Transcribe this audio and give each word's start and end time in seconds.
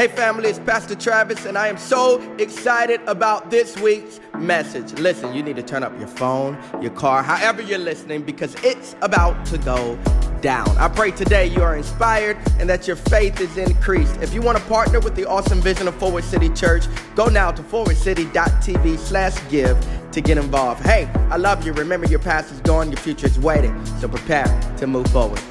Hey, 0.00 0.08
family, 0.08 0.48
it's 0.48 0.58
Pastor 0.58 0.94
Travis, 0.94 1.44
and 1.44 1.58
I 1.58 1.68
am 1.68 1.76
so 1.76 2.22
excited 2.38 3.02
about 3.06 3.50
this 3.50 3.78
week's 3.80 4.18
message. 4.38 4.94
Listen, 4.94 5.34
you 5.34 5.42
need 5.42 5.56
to 5.56 5.62
turn 5.62 5.82
up 5.82 5.92
your 5.98 6.08
phone, 6.08 6.56
your 6.80 6.92
car, 6.92 7.22
however 7.22 7.60
you're 7.60 7.78
listening, 7.78 8.22
because 8.22 8.54
it's 8.64 8.96
about 9.02 9.44
to 9.48 9.58
go 9.58 9.98
down. 10.40 10.66
I 10.78 10.88
pray 10.88 11.10
today 11.10 11.48
you 11.48 11.62
are 11.62 11.76
inspired 11.76 12.38
and 12.58 12.66
that 12.70 12.86
your 12.86 12.96
faith 12.96 13.42
is 13.42 13.58
increased. 13.58 14.16
If 14.22 14.32
you 14.32 14.40
want 14.40 14.56
to 14.56 14.64
partner 14.64 15.00
with 15.00 15.16
the 15.16 15.26
awesome 15.26 15.60
vision 15.60 15.86
of 15.86 15.94
Forward 15.96 16.24
City 16.24 16.48
Church, 16.48 16.86
go 17.14 17.26
now 17.26 17.50
to 17.50 17.62
forwardcity.tv 17.62 18.98
slash 18.98 19.50
give 19.50 19.78
to 20.12 20.22
get 20.22 20.38
involved. 20.38 20.82
Hey, 20.82 21.10
I 21.28 21.36
love 21.36 21.66
you. 21.66 21.74
Remember, 21.74 22.06
your 22.06 22.20
past 22.20 22.50
is 22.52 22.60
gone, 22.60 22.90
your 22.90 23.00
future 23.00 23.26
is 23.26 23.38
waiting. 23.38 23.84
So 24.00 24.08
prepare 24.08 24.46
to 24.78 24.86
move 24.86 25.08
forward. 25.08 25.42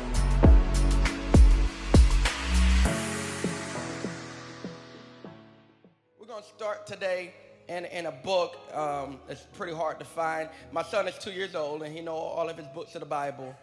Today 6.89 7.34
in, 7.68 7.86
in 7.86 8.07
a 8.07 8.11
book. 8.11 8.57
Um, 8.74 9.20
it's 9.29 9.46
pretty 9.54 9.74
hard 9.74 10.00
to 10.00 10.06
find. 10.06 10.50
My 10.71 10.82
son 10.82 11.07
is 11.07 11.18
two 11.20 11.32
years 11.32 11.54
old, 11.54 11.84
and 11.84 11.96
he 11.96 12.02
know 12.02 12.15
all 12.15 12.50
of 12.50 12.57
his 12.57 12.68
books 12.68 12.96
of 12.96 13.02
the 13.02 13.06
Bible. 13.06 13.56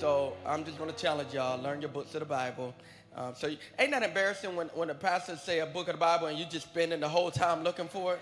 So 0.00 0.36
I'm 0.44 0.64
just 0.64 0.76
going 0.76 0.90
to 0.90 0.96
challenge 0.96 1.32
y'all, 1.32 1.62
learn 1.62 1.80
your 1.80 1.90
books 1.90 2.14
of 2.14 2.20
the 2.20 2.26
Bible. 2.26 2.74
Um, 3.16 3.32
so 3.36 3.46
you, 3.46 3.58
ain't 3.78 3.92
that 3.92 4.02
embarrassing 4.02 4.56
when, 4.56 4.66
when 4.68 4.88
the 4.88 4.94
pastor 4.94 5.36
say 5.36 5.60
a 5.60 5.66
book 5.66 5.86
of 5.86 5.94
the 5.94 6.00
Bible 6.00 6.26
and 6.26 6.36
you 6.36 6.44
just 6.46 6.66
spending 6.66 6.98
the 6.98 7.08
whole 7.08 7.30
time 7.30 7.62
looking 7.62 7.86
for 7.86 8.14
it? 8.14 8.20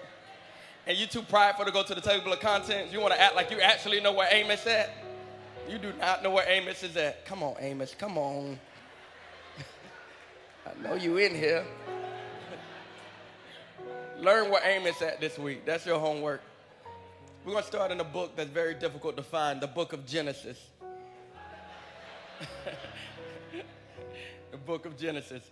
And 0.87 0.99
you 0.99 1.07
too 1.07 1.23
prideful 1.23 1.65
to 1.65 1.71
go 1.71 1.83
to 1.83 1.95
the 1.95 2.01
table 2.01 2.31
of 2.31 2.41
contents. 2.41 2.93
You 2.93 3.01
want 3.01 3.15
to 3.15 3.21
act 3.21 3.35
like 3.35 3.51
you 3.51 3.61
actually 3.61 4.01
know 4.01 4.13
where 4.13 4.29
Amos 4.31 4.67
at? 4.67 4.91
You 5.67 5.79
do 5.79 5.95
not 5.99 6.23
know 6.23 6.31
where 6.31 6.47
Amos 6.47 6.83
is 6.83 6.95
at. 6.99 7.25
Come 7.25 7.43
on, 7.43 7.55
Amos, 7.59 7.95
come 7.99 8.19
on. 8.19 8.59
I 10.67 10.83
know 10.83 10.95
you 10.95 11.17
in 11.17 11.35
here. 11.35 11.65
Learn 14.23 14.51
where 14.53 14.65
Amos 14.65 15.03
at 15.03 15.21
this 15.21 15.37
week. 15.37 15.65
That's 15.67 15.85
your 15.85 15.99
homework. 15.99 16.43
We're 17.45 17.55
going 17.55 17.65
to 17.65 17.69
start 17.69 17.91
in 17.91 17.99
a 17.99 18.05
book 18.05 18.37
that's 18.37 18.51
very 18.51 18.73
difficult 18.73 19.17
to 19.17 19.23
find, 19.25 19.61
the 19.61 19.67
book 19.67 19.93
of 19.93 20.07
Genesis. 20.07 20.65
the 24.53 24.57
book 24.59 24.87
of 24.87 24.97
Genesis. 24.97 25.43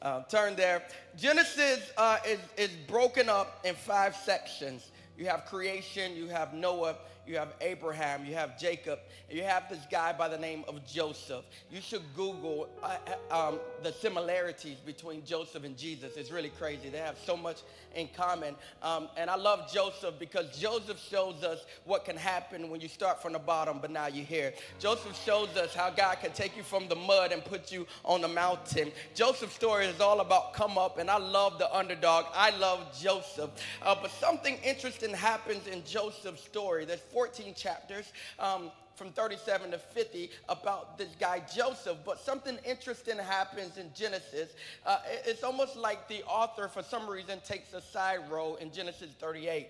Uh, 0.00 0.22
turn 0.30 0.56
there. 0.56 0.82
Genesis 1.18 1.90
uh, 1.98 2.16
is, 2.26 2.38
is 2.56 2.70
broken 2.88 3.28
up 3.28 3.60
in 3.66 3.74
five 3.74 4.16
sections. 4.16 4.92
You 5.18 5.26
have 5.26 5.44
creation, 5.44 6.16
you 6.16 6.28
have 6.28 6.54
Noah, 6.54 6.96
you 7.26 7.36
have 7.36 7.54
Abraham, 7.60 8.24
you 8.24 8.34
have 8.34 8.58
Jacob, 8.58 8.98
you 9.30 9.42
have 9.42 9.68
this 9.68 9.84
guy 9.90 10.12
by 10.12 10.28
the 10.28 10.38
name 10.38 10.64
of 10.68 10.84
Joseph. 10.86 11.44
You 11.70 11.80
should 11.80 12.02
Google 12.14 12.68
uh, 12.82 12.96
um, 13.30 13.58
the 13.82 13.92
similarities 13.92 14.76
between 14.84 15.24
Joseph 15.24 15.64
and 15.64 15.76
Jesus. 15.76 16.16
It's 16.16 16.30
really 16.30 16.50
crazy. 16.50 16.88
They 16.88 16.98
have 16.98 17.18
so 17.24 17.36
much 17.36 17.62
in 17.94 18.08
common. 18.16 18.54
Um, 18.82 19.08
and 19.16 19.28
I 19.28 19.36
love 19.36 19.72
Joseph 19.72 20.14
because 20.18 20.56
Joseph 20.58 20.98
shows 20.98 21.42
us 21.42 21.64
what 21.84 22.04
can 22.04 22.16
happen 22.16 22.70
when 22.70 22.80
you 22.80 22.88
start 22.88 23.20
from 23.20 23.32
the 23.32 23.38
bottom, 23.38 23.78
but 23.80 23.90
now 23.90 24.06
you're 24.06 24.24
here. 24.24 24.52
Joseph 24.78 25.16
shows 25.24 25.48
us 25.56 25.74
how 25.74 25.90
God 25.90 26.18
can 26.20 26.32
take 26.32 26.56
you 26.56 26.62
from 26.62 26.88
the 26.88 26.96
mud 26.96 27.32
and 27.32 27.44
put 27.44 27.72
you 27.72 27.86
on 28.04 28.20
the 28.20 28.28
mountain. 28.28 28.92
Joseph's 29.14 29.54
story 29.54 29.86
is 29.86 30.00
all 30.00 30.20
about 30.20 30.54
come 30.54 30.78
up, 30.78 30.98
and 30.98 31.10
I 31.10 31.18
love 31.18 31.58
the 31.58 31.74
underdog. 31.74 32.26
I 32.34 32.50
love 32.56 32.96
Joseph. 33.00 33.50
Uh, 33.82 33.94
but 34.00 34.10
something 34.10 34.58
interesting 34.64 35.10
happens 35.10 35.66
in 35.66 35.82
Joseph's 35.84 36.42
story. 36.42 36.84
There's 36.84 37.00
14 37.16 37.54
chapters. 37.54 38.12
Um, 38.38 38.70
from 38.94 39.10
37 39.10 39.70
to 39.70 39.78
50 39.78 40.30
about 40.48 40.96
this 40.96 41.08
guy 41.20 41.42
Joseph, 41.54 41.98
but 42.04 42.18
something 42.18 42.58
interesting 42.66 43.18
happens 43.18 43.76
in 43.76 43.90
Genesis. 43.94 44.50
Uh, 44.86 44.98
it's 45.26 45.42
almost 45.42 45.76
like 45.76 46.08
the 46.08 46.22
author, 46.24 46.66
for 46.66 46.82
some 46.82 47.06
reason, 47.06 47.38
takes 47.46 47.74
a 47.74 47.80
side 47.80 48.20
role 48.30 48.56
in 48.56 48.72
Genesis 48.72 49.10
38 49.20 49.68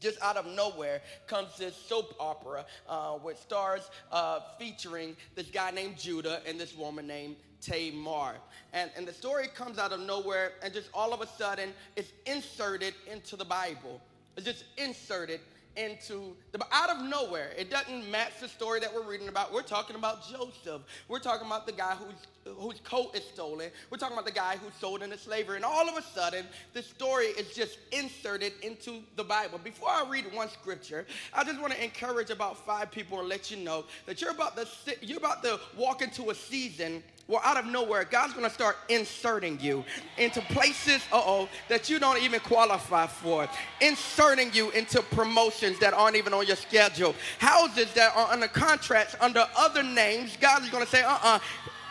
just 0.00 0.20
out 0.22 0.36
of 0.36 0.46
nowhere 0.46 1.00
comes 1.26 1.56
this 1.58 1.74
soap 1.74 2.14
opera 2.20 2.64
uh, 2.88 3.18
with 3.22 3.36
stars 3.40 3.90
uh, 4.12 4.38
featuring 4.56 5.16
this 5.34 5.48
guy 5.50 5.72
named 5.72 5.98
Judah 5.98 6.40
and 6.46 6.58
this 6.58 6.76
woman 6.76 7.06
named 7.08 7.34
Tamar. 7.60 8.36
And, 8.72 8.92
and 8.96 9.08
the 9.08 9.12
story 9.12 9.48
comes 9.48 9.76
out 9.78 9.92
of 9.92 9.98
nowhere, 9.98 10.52
and 10.62 10.72
just 10.72 10.88
all 10.94 11.12
of 11.12 11.20
a 11.20 11.26
sudden, 11.26 11.70
it's 11.96 12.12
inserted 12.26 12.94
into 13.10 13.34
the 13.34 13.44
Bible. 13.44 14.00
It's 14.36 14.46
just 14.46 14.64
inserted 14.76 15.40
into 15.78 16.36
the 16.52 16.58
out 16.72 16.90
of 16.90 17.02
nowhere. 17.08 17.52
It 17.56 17.70
doesn't 17.70 18.10
match 18.10 18.40
the 18.40 18.48
story 18.48 18.80
that 18.80 18.92
we're 18.92 19.08
reading 19.08 19.28
about. 19.28 19.52
We're 19.52 19.62
talking 19.62 19.96
about 19.96 20.28
Joseph. 20.28 20.82
We're 21.06 21.20
talking 21.20 21.46
about 21.46 21.66
the 21.66 21.72
guy 21.72 21.94
whose 21.94 22.16
whose 22.56 22.80
coat 22.80 23.16
is 23.16 23.24
stolen. 23.24 23.70
We're 23.90 23.98
talking 23.98 24.14
about 24.14 24.26
the 24.26 24.32
guy 24.32 24.56
who's 24.56 24.74
sold 24.80 25.02
into 25.02 25.18
slavery. 25.18 25.56
And 25.56 25.64
all 25.64 25.88
of 25.88 25.96
a 25.96 26.02
sudden, 26.02 26.46
the 26.72 26.82
story 26.82 27.26
is 27.26 27.54
just 27.54 27.78
inserted 27.92 28.52
into 28.62 29.02
the 29.16 29.24
Bible. 29.24 29.58
Before 29.62 29.90
I 29.90 30.04
read 30.08 30.32
one 30.32 30.48
scripture, 30.48 31.06
I 31.34 31.44
just 31.44 31.60
want 31.60 31.72
to 31.72 31.82
encourage 31.82 32.30
about 32.30 32.64
five 32.64 32.90
people 32.90 33.20
and 33.20 33.28
let 33.28 33.50
you 33.50 33.56
know 33.58 33.84
that 34.06 34.20
you're 34.20 34.30
about 34.30 34.56
to 34.56 34.66
you're 35.00 35.18
about 35.18 35.42
to 35.44 35.60
walk 35.76 36.02
into 36.02 36.30
a 36.30 36.34
season 36.34 37.02
well, 37.28 37.42
out 37.44 37.58
of 37.58 37.66
nowhere, 37.66 38.04
God's 38.04 38.32
gonna 38.32 38.48
start 38.48 38.78
inserting 38.88 39.60
you 39.60 39.84
into 40.16 40.40
places, 40.40 41.02
uh 41.12 41.20
oh, 41.22 41.48
that 41.68 41.90
you 41.90 41.98
don't 41.98 42.22
even 42.22 42.40
qualify 42.40 43.06
for. 43.06 43.46
Inserting 43.82 44.50
you 44.54 44.70
into 44.70 45.02
promotions 45.02 45.78
that 45.80 45.92
aren't 45.92 46.16
even 46.16 46.32
on 46.32 46.46
your 46.46 46.56
schedule. 46.56 47.14
Houses 47.38 47.92
that 47.92 48.16
are 48.16 48.32
under 48.32 48.48
contracts 48.48 49.14
under 49.20 49.46
other 49.58 49.82
names. 49.82 50.38
God 50.40 50.62
is 50.62 50.70
gonna 50.70 50.86
say, 50.86 51.02
uh 51.02 51.18
uh, 51.22 51.38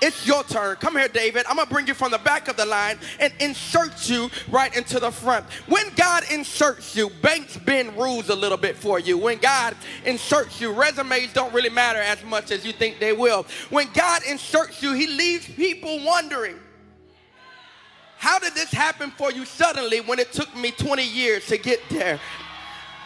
it's 0.01 0.27
your 0.27 0.43
turn. 0.43 0.75
Come 0.77 0.95
here, 0.95 1.07
David. 1.07 1.45
I'm 1.47 1.55
going 1.55 1.67
to 1.67 1.73
bring 1.73 1.87
you 1.87 1.93
from 1.93 2.11
the 2.11 2.19
back 2.19 2.47
of 2.47 2.57
the 2.57 2.65
line 2.65 2.99
and 3.19 3.33
insert 3.39 4.09
you 4.09 4.29
right 4.49 4.75
into 4.75 4.99
the 4.99 5.11
front. 5.11 5.45
When 5.67 5.85
God 5.95 6.23
inserts 6.31 6.95
you, 6.95 7.09
banks 7.21 7.57
bend 7.57 7.97
rules 7.97 8.29
a 8.29 8.35
little 8.35 8.57
bit 8.57 8.75
for 8.75 8.99
you. 8.99 9.17
When 9.17 9.37
God 9.39 9.75
inserts 10.05 10.61
you, 10.61 10.71
resumes 10.73 11.33
don't 11.33 11.53
really 11.53 11.69
matter 11.69 11.99
as 11.99 12.23
much 12.23 12.51
as 12.51 12.65
you 12.65 12.73
think 12.73 12.99
they 12.99 13.13
will. 13.13 13.45
When 13.69 13.87
God 13.93 14.21
inserts 14.29 14.83
you, 14.83 14.93
He 14.93 15.07
leaves 15.07 15.47
people 15.47 16.03
wondering, 16.05 16.57
how 18.17 18.39
did 18.39 18.53
this 18.53 18.71
happen 18.71 19.11
for 19.11 19.31
you 19.31 19.45
suddenly 19.45 20.01
when 20.01 20.17
it 20.17 20.31
took 20.31 20.55
me 20.55 20.71
20 20.71 21.03
years 21.03 21.45
to 21.47 21.57
get 21.57 21.79
there? 21.89 22.19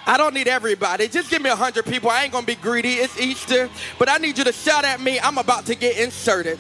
I 0.06 0.18
don't 0.18 0.34
need 0.34 0.48
everybody. 0.48 1.08
Just 1.08 1.30
give 1.30 1.42
me 1.42 1.50
hundred 1.50 1.86
people. 1.86 2.10
I 2.10 2.24
ain't 2.24 2.34
gonna 2.34 2.46
be 2.46 2.56
greedy. 2.56 2.94
It's 2.94 3.20
Easter, 3.20 3.70
but 4.00 4.10
I 4.10 4.18
need 4.18 4.38
you 4.38 4.44
to 4.46 4.52
shout 4.52 4.84
at 4.84 5.00
me. 5.00 5.20
I'm 5.20 5.38
about 5.38 5.66
to 5.68 5.76
get 5.76 5.98
inserted. 5.98 6.58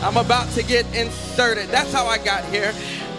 I'm 0.00 0.16
about 0.16 0.48
to 0.50 0.62
get 0.62 0.86
inserted. 0.94 1.68
That's 1.70 1.92
how 1.92 2.06
I 2.06 2.18
got 2.18 2.44
here. 2.44 2.72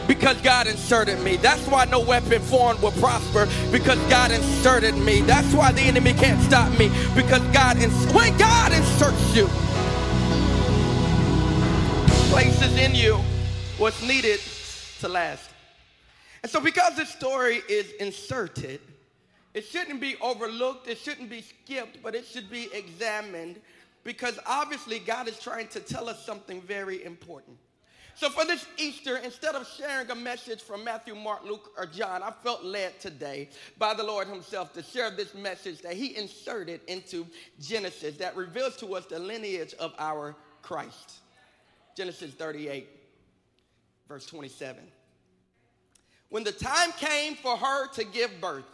Because 0.07 0.39
God 0.41 0.65
inserted 0.65 1.19
me. 1.19 1.35
That's 1.35 1.67
why 1.67 1.85
no 1.85 1.99
weapon 1.99 2.41
formed 2.41 2.81
will 2.81 2.93
prosper. 2.93 3.47
Because 3.69 3.99
God 4.09 4.31
inserted 4.31 4.95
me. 4.95 5.21
That's 5.21 5.53
why 5.53 5.73
the 5.73 5.81
enemy 5.81 6.13
can't 6.13 6.41
stop 6.41 6.71
me. 6.79 6.89
Because 7.13 7.41
God 7.53 7.77
ins- 7.77 8.13
when 8.13 8.35
God 8.37 8.71
inserts 8.71 9.35
you, 9.35 9.47
places 12.31 12.77
in 12.77 12.95
you 12.95 13.15
what's 13.77 14.01
needed 14.01 14.39
to 15.01 15.09
last. 15.09 15.49
And 16.43 16.51
so, 16.51 16.61
because 16.61 16.95
this 16.95 17.09
story 17.09 17.61
is 17.67 17.91
inserted, 17.99 18.79
it 19.53 19.65
shouldn't 19.65 19.99
be 19.99 20.15
overlooked, 20.21 20.87
it 20.87 20.97
shouldn't 20.97 21.29
be 21.29 21.41
skipped, 21.41 22.01
but 22.01 22.15
it 22.15 22.25
should 22.25 22.49
be 22.49 22.69
examined 22.73 23.59
because 24.09 24.39
obviously 24.47 24.97
God 24.97 25.27
is 25.27 25.37
trying 25.37 25.67
to 25.67 25.79
tell 25.79 26.09
us 26.09 26.25
something 26.25 26.63
very 26.63 27.03
important. 27.05 27.55
So, 28.15 28.27
for 28.31 28.43
this 28.43 28.65
Easter, 28.79 29.17
instead 29.17 29.53
of 29.53 29.67
sharing 29.77 30.09
a 30.09 30.15
message 30.15 30.63
from 30.63 30.83
Matthew, 30.83 31.13
Mark, 31.13 31.45
Luke, 31.45 31.69
or 31.77 31.85
John, 31.85 32.23
I 32.23 32.31
felt 32.43 32.63
led 32.63 32.99
today 32.99 33.49
by 33.77 33.93
the 33.93 34.01
Lord 34.01 34.27
Himself 34.27 34.73
to 34.73 34.81
share 34.81 35.11
this 35.11 35.35
message 35.35 35.83
that 35.83 35.93
He 35.93 36.17
inserted 36.17 36.81
into 36.87 37.27
Genesis 37.61 38.17
that 38.17 38.35
reveals 38.35 38.77
to 38.77 38.95
us 38.95 39.05
the 39.05 39.19
lineage 39.19 39.75
of 39.75 39.93
our 39.99 40.35
Christ. 40.63 41.19
Genesis 41.95 42.33
38, 42.33 42.89
verse 44.07 44.25
27. 44.25 44.81
When 46.29 46.43
the 46.43 46.51
time 46.51 46.93
came 46.93 47.35
for 47.35 47.55
her 47.55 47.89
to 47.89 48.03
give 48.05 48.31
birth, 48.41 48.65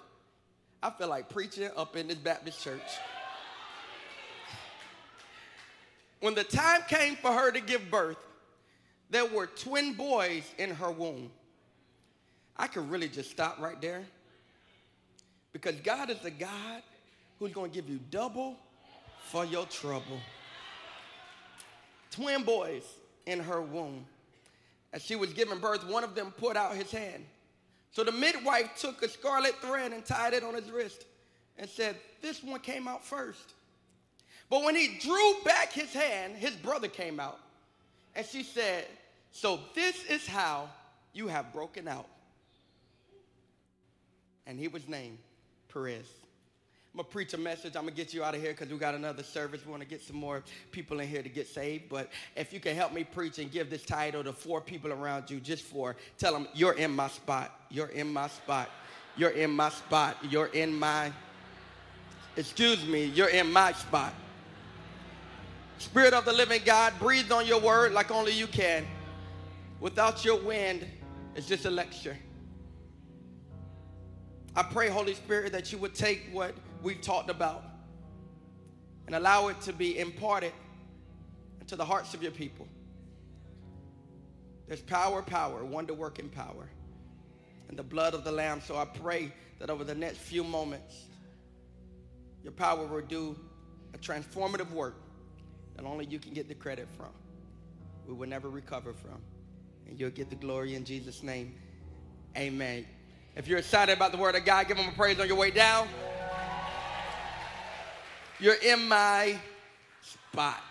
I 0.82 0.92
feel 0.92 1.10
like 1.10 1.28
preaching 1.28 1.70
up 1.76 1.98
in 1.98 2.08
this 2.08 2.20
Baptist 2.20 2.64
church. 2.64 2.80
When 6.20 6.36
the 6.36 6.44
time 6.44 6.82
came 6.88 7.16
for 7.16 7.32
her 7.32 7.52
to 7.52 7.60
give 7.60 7.90
birth, 7.92 8.18
there 9.10 9.26
were 9.26 9.48
twin 9.48 9.94
boys 9.94 10.44
in 10.58 10.72
her 10.72 10.92
womb. 10.92 11.32
I 12.58 12.68
could 12.68 12.90
really 12.90 13.10
just 13.10 13.30
stop 13.32 13.60
right 13.60 13.80
there 13.82 14.04
because 15.52 15.76
God 15.82 16.10
is 16.10 16.20
the 16.20 16.32
God 16.32 16.82
who's 17.40 17.52
going 17.52 17.72
to 17.72 17.76
give 17.76 17.90
you 17.90 18.00
double 18.12 18.58
for 19.30 19.46
your 19.46 19.66
trouble. 19.66 20.20
Twin 22.12 22.44
boys 22.44 22.84
in 23.26 23.40
her 23.40 23.62
womb. 23.62 24.06
As 24.94 25.02
she 25.02 25.16
was 25.16 25.34
giving 25.34 25.60
birth, 25.60 25.86
one 25.86 26.04
of 26.04 26.16
them 26.16 26.32
put 26.38 26.56
out 26.56 26.76
his 26.76 26.92
hand. 26.92 27.26
So 27.92 28.04
the 28.04 28.12
midwife 28.12 28.72
took 28.78 29.02
a 29.04 29.10
scarlet 29.10 29.56
thread 29.62 29.92
and 29.92 30.06
tied 30.06 30.34
it 30.34 30.44
on 30.44 30.54
his 30.54 30.72
wrist 30.72 31.06
and 31.58 31.70
said, 31.70 31.98
This 32.22 32.44
one 32.44 32.62
came 32.62 32.88
out 32.88 33.04
first. 33.04 33.55
But 34.50 34.64
when 34.64 34.76
he 34.76 35.00
drew 35.00 35.34
back 35.44 35.72
his 35.72 35.92
hand, 35.94 36.36
his 36.36 36.52
brother 36.52 36.88
came 36.88 37.20
out. 37.20 37.40
And 38.16 38.26
she 38.26 38.44
said, 38.44 38.86
So 39.32 39.60
this 39.74 40.04
is 40.06 40.26
how 40.28 40.70
you 41.14 41.28
have 41.28 41.52
broken 41.52 41.88
out. 41.88 42.08
And 44.48 44.60
he 44.60 44.68
was 44.68 44.88
named 44.88 45.18
Perez. 45.70 46.06
I'm 46.94 47.00
gonna 47.00 47.10
preach 47.10 47.34
a 47.34 47.38
message. 47.38 47.76
I'm 47.76 47.82
gonna 47.82 47.92
get 47.92 48.14
you 48.14 48.24
out 48.24 48.36
of 48.36 48.42
here 48.42 48.52
because 48.52 48.70
we 48.70 48.78
got 48.78 48.96
another 48.96 49.24
service. 49.24 49.66
We 49.66 49.72
want 49.72 49.84
to 49.84 49.90
get 49.90 50.02
some 50.02 50.16
more 50.16 50.44
people 50.72 51.02
in 51.02 51.10
here 51.10 51.22
to 51.22 51.28
get 51.28 51.46
saved. 51.48 51.90
But 51.90 52.10
if 52.38 52.54
you 52.54 52.62
can 52.62 52.74
help 52.74 52.94
me 52.94 53.04
preach 53.04 53.38
and 53.38 53.52
give 53.52 53.70
this 53.70 53.84
title 53.84 54.24
to 54.24 54.32
four 54.32 54.62
people 54.62 54.94
around 54.94 55.30
you, 55.30 55.42
just 55.42 55.64
for 55.64 55.98
tell 56.18 56.32
them 56.32 56.48
you're 56.54 56.74
in 56.74 56.92
my 56.92 57.10
spot. 57.10 57.60
You're 57.70 57.88
in 57.88 58.14
my 58.14 58.30
spot. 58.30 58.70
You're 59.18 59.32
in 59.32 59.52
my 59.52 59.70
spot. 59.70 60.16
You're 60.30 60.46
in 60.48 60.74
my. 60.74 61.12
Excuse 62.38 62.86
me. 62.86 63.06
You're 63.06 63.28
in 63.28 63.52
my 63.52 63.74
spot. 63.74 64.14
Spirit 65.78 66.14
of 66.14 66.26
the 66.26 66.34
living 66.34 66.62
God, 66.66 66.94
breathe 67.00 67.32
on 67.32 67.46
your 67.46 67.60
word 67.60 67.92
like 67.92 68.12
only 68.12 68.32
you 68.32 68.48
can. 68.48 68.86
Without 69.80 70.24
your 70.24 70.40
wind, 70.40 70.86
it's 71.36 71.48
just 71.48 71.66
a 71.66 71.70
lecture. 71.70 72.18
I 74.56 74.64
pray, 74.64 74.90
Holy 74.90 75.14
Spirit, 75.14 75.52
that 75.52 75.72
you 75.72 75.78
would 75.80 75.94
take 75.94 76.30
what 76.32 76.56
we've 76.82 77.02
talked 77.02 77.30
about 77.30 77.64
and 79.06 79.16
allow 79.16 79.50
it 79.50 79.60
to 79.62 79.74
be 79.74 80.00
imparted 80.00 80.54
into 81.60 81.76
the 81.76 81.84
hearts 81.84 82.14
of 82.14 82.24
your 82.24 82.32
people. 82.32 82.68
There's 84.68 84.82
power, 84.82 85.22
power, 85.22 85.64
wonder 85.66 85.94
working 85.94 86.30
power, 86.30 86.70
and 87.68 87.78
the 87.78 87.84
blood 87.84 88.14
of 88.14 88.24
the 88.24 88.32
Lamb. 88.32 88.62
So 88.62 88.78
I 88.78 88.86
pray 88.86 89.32
that 89.60 89.70
over 89.70 89.84
the 89.84 89.94
next 89.94 90.20
few 90.20 90.44
moments, 90.44 91.04
your 92.44 92.54
power 92.54 92.86
will 92.88 93.02
do 93.02 93.36
a 93.94 93.98
transformative 93.98 94.72
work 94.72 94.96
that 95.76 95.86
only 95.86 96.06
you 96.06 96.20
can 96.20 96.34
get 96.34 96.48
the 96.48 96.56
credit 96.56 96.88
from. 96.98 97.12
We 98.08 98.14
will 98.14 98.28
never 98.28 98.50
recover 98.50 98.94
from. 98.94 99.22
And 99.88 100.00
you'll 100.00 100.12
get 100.12 100.30
the 100.30 100.36
glory 100.36 100.76
in 100.76 100.86
Jesus' 100.86 101.24
name. 101.24 101.56
Amen. 102.38 102.86
If 103.36 103.48
you're 103.48 103.60
excited 103.60 103.94
about 103.94 104.12
the 104.12 104.18
word 104.18 104.36
of 104.36 104.46
God, 104.46 104.68
give 104.68 104.78
him 104.78 104.90
a 104.90 104.96
praise 104.96 105.20
on 105.20 105.28
your 105.28 105.38
way 105.38 105.52
down. 105.52 105.88
You're 108.40 108.56
in 108.56 108.88
my 108.88 109.38
spot. 110.02 110.62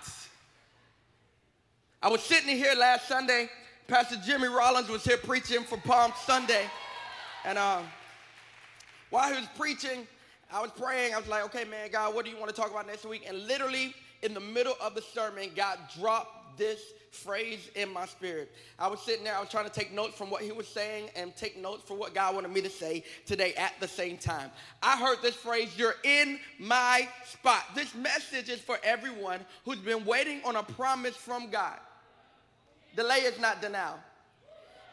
I 2.02 2.08
was 2.08 2.22
sitting 2.22 2.54
here 2.56 2.74
last 2.74 3.08
Sunday. 3.08 3.48
Pastor 3.86 4.16
Jimmy 4.24 4.48
Rollins 4.48 4.88
was 4.88 5.04
here 5.04 5.16
preaching 5.16 5.62
for 5.64 5.78
Palm 5.78 6.12
Sunday. 6.24 6.64
And 7.44 7.58
uh, 7.58 7.80
while 9.10 9.32
he 9.32 9.40
was 9.40 9.48
preaching, 9.56 10.06
I 10.52 10.60
was 10.60 10.70
praying. 10.70 11.14
I 11.14 11.18
was 11.18 11.28
like, 11.28 11.44
okay, 11.46 11.64
man, 11.64 11.90
God, 11.90 12.14
what 12.14 12.24
do 12.24 12.30
you 12.30 12.36
want 12.36 12.54
to 12.54 12.56
talk 12.56 12.70
about 12.70 12.86
next 12.86 13.04
week? 13.04 13.24
And 13.26 13.46
literally 13.46 13.94
in 14.24 14.34
the 14.34 14.40
middle 14.40 14.74
of 14.80 14.94
the 14.94 15.02
sermon, 15.02 15.50
God 15.54 15.78
dropped 16.00 16.58
this 16.58 16.80
phrase 17.10 17.70
in 17.76 17.92
my 17.92 18.06
spirit. 18.06 18.50
I 18.78 18.88
was 18.88 19.00
sitting 19.00 19.22
there, 19.22 19.36
I 19.36 19.40
was 19.40 19.50
trying 19.50 19.66
to 19.66 19.70
take 19.70 19.92
notes 19.92 20.16
from 20.16 20.30
what 20.30 20.42
he 20.42 20.50
was 20.50 20.66
saying 20.66 21.10
and 21.14 21.36
take 21.36 21.60
notes 21.60 21.82
for 21.86 21.94
what 21.96 22.14
God 22.14 22.34
wanted 22.34 22.50
me 22.50 22.60
to 22.62 22.70
say 22.70 23.04
today 23.26 23.54
at 23.54 23.74
the 23.80 23.88
same 23.88 24.16
time. 24.16 24.50
I 24.82 24.96
heard 24.96 25.18
this 25.22 25.34
phrase, 25.34 25.68
you're 25.76 25.96
in 26.02 26.40
my 26.58 27.08
spot. 27.26 27.62
This 27.74 27.94
message 27.94 28.48
is 28.48 28.60
for 28.60 28.78
everyone 28.82 29.40
who's 29.64 29.78
been 29.78 30.04
waiting 30.04 30.40
on 30.44 30.56
a 30.56 30.62
promise 30.62 31.16
from 31.16 31.50
God. 31.50 31.78
Delay 32.96 33.18
is 33.18 33.38
not 33.38 33.60
denial. 33.60 33.98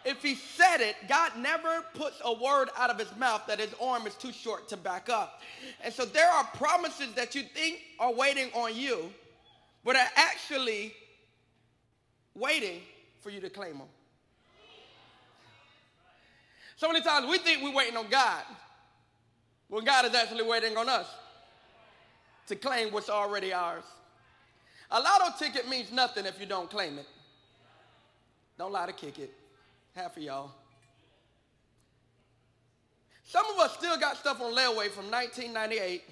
If 0.04 0.24
he 0.24 0.34
said 0.34 0.78
it, 0.78 0.96
God 1.08 1.34
never 1.38 1.86
puts 1.94 2.20
a 2.26 2.34
word 2.34 2.70
out 2.76 2.90
of 2.90 2.98
his 2.98 3.16
mouth 3.18 3.44
that 3.48 3.60
his 3.60 3.74
arm 3.80 4.08
is 4.08 4.16
too 4.16 4.32
short 4.32 4.68
to 4.70 4.78
back 4.78 5.10
up. 5.10 5.42
And 5.84 5.94
so 5.94 6.06
there 6.06 6.30
are 6.30 6.44
promises 6.56 7.14
that 7.14 7.36
you 7.36 7.44
think 7.44 7.80
are 8.00 8.12
waiting 8.12 8.50
on 8.54 8.76
you, 8.76 9.14
but 9.84 9.96
are 9.96 10.10
actually 10.16 10.94
waiting 12.36 12.82
for 13.20 13.30
you 13.30 13.40
to 13.42 13.50
claim 13.50 13.78
them. 13.78 13.88
So 16.76 16.88
many 16.92 17.04
times 17.04 17.28
we 17.28 17.38
think 17.38 17.62
we're 17.62 17.76
waiting 17.76 17.98
on 17.98 18.08
God 18.10 18.44
when 19.70 19.86
God 19.86 20.06
is 20.06 20.16
actually 20.16 20.44
waiting 20.44 20.76
on 20.78 20.90
us 20.90 21.08
to 22.48 22.56
claim 22.56 22.92
what's 22.92 23.10
already 23.10 23.54
ours. 23.54 23.84
A 24.90 25.00
lotto 25.00 25.38
ticket 25.38 25.70
means 25.70 25.92
nothing 25.92 26.26
if 26.26 26.40
you 26.40 26.46
don't 26.46 26.70
claim 26.70 26.98
it. 26.98 27.06
Don't 28.58 28.72
lie 28.72 28.88
to 28.88 28.94
kick 28.94 29.20
it. 29.20 29.32
Half 29.96 30.18
of 30.18 30.24
y'all. 30.24 30.52
Some 33.24 33.46
of 33.46 33.60
us 33.60 33.74
still 33.78 33.98
got 33.98 34.18
stuff 34.18 34.42
on 34.42 34.54
layaway 34.54 34.90
from 34.90 35.10
1998 35.10 36.04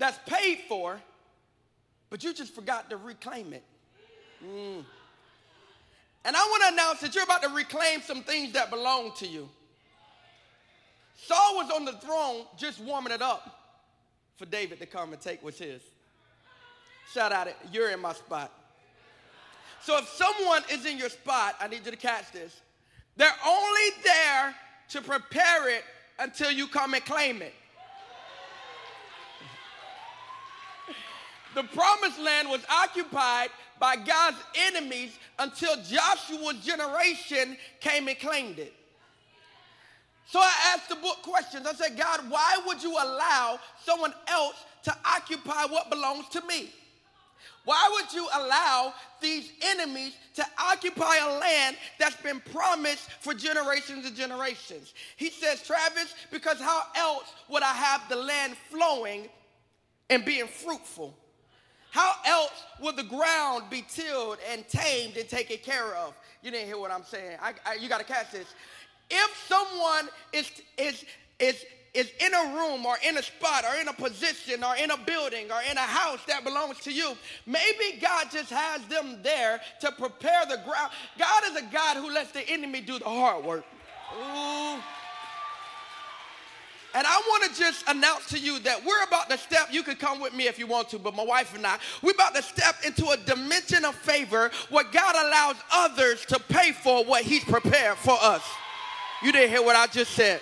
that's 0.00 0.18
paid 0.26 0.62
for 0.68 0.98
but 2.10 2.24
you 2.24 2.34
just 2.34 2.52
forgot 2.54 2.90
to 2.90 2.96
reclaim 2.96 3.52
it. 3.52 3.62
Mm. 4.44 4.84
And 6.24 6.36
I 6.36 6.40
want 6.40 6.62
to 6.64 6.72
announce 6.74 7.00
that 7.00 7.14
you're 7.14 7.24
about 7.24 7.42
to 7.42 7.48
reclaim 7.48 8.02
some 8.02 8.22
things 8.22 8.52
that 8.52 8.68
belong 8.68 9.12
to 9.18 9.26
you. 9.26 9.48
Saul 11.16 11.56
was 11.56 11.70
on 11.70 11.84
the 11.84 11.92
throne 11.92 12.44
just 12.58 12.80
warming 12.80 13.12
it 13.12 13.22
up 13.22 13.78
for 14.36 14.44
David 14.46 14.80
to 14.80 14.86
come 14.86 15.12
and 15.12 15.22
take 15.22 15.42
what's 15.42 15.58
his. 15.58 15.82
Shout 17.12 17.32
out 17.32 17.46
it, 17.46 17.56
you're 17.72 17.90
in 17.90 18.00
my 18.00 18.12
spot. 18.12 18.52
So 19.82 19.98
if 19.98 20.08
someone 20.08 20.62
is 20.70 20.84
in 20.84 20.98
your 20.98 21.08
spot, 21.08 21.54
I 21.60 21.68
need 21.68 21.84
you 21.84 21.90
to 21.90 21.96
catch 21.96 22.32
this. 22.32 22.60
They're 23.16 23.30
only 23.46 23.90
there 24.04 24.54
to 24.90 25.00
prepare 25.00 25.68
it 25.70 25.84
until 26.18 26.50
you 26.50 26.66
come 26.66 26.94
and 26.94 27.04
claim 27.04 27.40
it. 27.40 27.54
The 31.54 31.64
promised 31.64 32.18
land 32.20 32.48
was 32.48 32.60
occupied 32.70 33.50
by 33.78 33.96
God's 33.96 34.36
enemies 34.68 35.18
until 35.38 35.74
Joshua's 35.76 36.64
generation 36.64 37.56
came 37.80 38.08
and 38.08 38.18
claimed 38.18 38.58
it. 38.58 38.74
So 40.26 40.38
I 40.38 40.52
asked 40.72 40.88
the 40.88 40.96
book 40.96 41.22
questions. 41.22 41.66
I 41.66 41.72
said, 41.72 41.96
God, 41.96 42.30
why 42.30 42.60
would 42.66 42.82
you 42.82 42.92
allow 42.92 43.58
someone 43.84 44.14
else 44.28 44.64
to 44.84 44.96
occupy 45.04 45.64
what 45.64 45.90
belongs 45.90 46.28
to 46.28 46.40
me? 46.46 46.70
Why 47.64 47.90
would 47.94 48.12
you 48.12 48.26
allow 48.34 48.94
these 49.20 49.50
enemies 49.62 50.14
to 50.34 50.46
occupy 50.58 51.16
a 51.16 51.38
land 51.38 51.76
that's 51.98 52.20
been 52.22 52.40
promised 52.52 53.10
for 53.20 53.34
generations 53.34 54.06
and 54.06 54.16
generations? 54.16 54.94
He 55.16 55.30
says, 55.30 55.62
Travis, 55.62 56.14
because 56.30 56.60
how 56.60 56.84
else 56.94 57.32
would 57.48 57.62
I 57.62 57.72
have 57.72 58.08
the 58.08 58.16
land 58.16 58.54
flowing 58.70 59.28
and 60.08 60.24
being 60.24 60.46
fruitful? 60.46 61.16
How 61.90 62.14
else 62.24 62.64
would 62.80 62.96
the 62.96 63.04
ground 63.04 63.64
be 63.70 63.84
tilled 63.88 64.38
and 64.50 64.66
tamed 64.68 65.16
and 65.16 65.28
taken 65.28 65.58
care 65.58 65.94
of? 65.96 66.14
You 66.42 66.50
didn't 66.50 66.66
hear 66.66 66.78
what 66.78 66.90
I'm 66.90 67.04
saying. 67.04 67.38
I, 67.42 67.52
I, 67.66 67.74
you 67.74 67.88
got 67.88 67.98
to 67.98 68.04
catch 68.04 68.30
this. 68.32 68.54
If 69.10 69.46
someone 69.48 70.08
is, 70.32 70.50
is, 70.78 71.04
is, 71.40 71.64
is 71.92 72.12
in 72.20 72.32
a 72.32 72.56
room 72.56 72.86
or 72.86 72.96
in 73.06 73.18
a 73.18 73.22
spot 73.22 73.64
or 73.64 73.80
in 73.80 73.88
a 73.88 73.92
position 73.92 74.62
or 74.62 74.76
in 74.76 74.92
a 74.92 74.96
building 74.96 75.50
or 75.50 75.60
in 75.68 75.76
a 75.76 75.80
house 75.80 76.20
that 76.28 76.44
belongs 76.44 76.78
to 76.80 76.92
you, 76.92 77.16
maybe 77.44 77.98
God 78.00 78.28
just 78.30 78.50
has 78.50 78.86
them 78.86 79.18
there 79.22 79.60
to 79.80 79.90
prepare 79.92 80.46
the 80.48 80.60
ground. 80.64 80.92
God 81.18 81.42
is 81.50 81.56
a 81.56 81.72
God 81.72 81.96
who 81.96 82.12
lets 82.12 82.30
the 82.30 82.48
enemy 82.48 82.80
do 82.80 82.98
the 83.00 83.04
hard 83.04 83.44
work. 83.44 83.64
Ooh. 84.16 84.80
And 86.94 87.06
I 87.06 87.22
want 87.28 87.44
to 87.44 87.60
just 87.60 87.88
announce 87.88 88.26
to 88.30 88.38
you 88.38 88.58
that 88.60 88.84
we're 88.84 89.02
about 89.04 89.30
to 89.30 89.38
step, 89.38 89.68
you 89.70 89.82
can 89.82 89.94
come 89.94 90.20
with 90.20 90.34
me 90.34 90.48
if 90.48 90.58
you 90.58 90.66
want 90.66 90.88
to, 90.90 90.98
but 90.98 91.14
my 91.14 91.22
wife 91.22 91.54
and 91.54 91.64
I, 91.64 91.78
we're 92.02 92.12
about 92.12 92.34
to 92.34 92.42
step 92.42 92.76
into 92.84 93.08
a 93.10 93.16
dimension 93.16 93.84
of 93.84 93.94
favor 93.94 94.50
where 94.70 94.84
God 94.84 95.14
allows 95.14 95.56
others 95.72 96.24
to 96.26 96.40
pay 96.40 96.72
for 96.72 97.04
what 97.04 97.22
He's 97.22 97.44
prepared 97.44 97.96
for 97.96 98.16
us. 98.20 98.42
You 99.22 99.30
didn't 99.30 99.50
hear 99.50 99.62
what 99.62 99.76
I 99.76 99.86
just 99.86 100.12
said. 100.12 100.40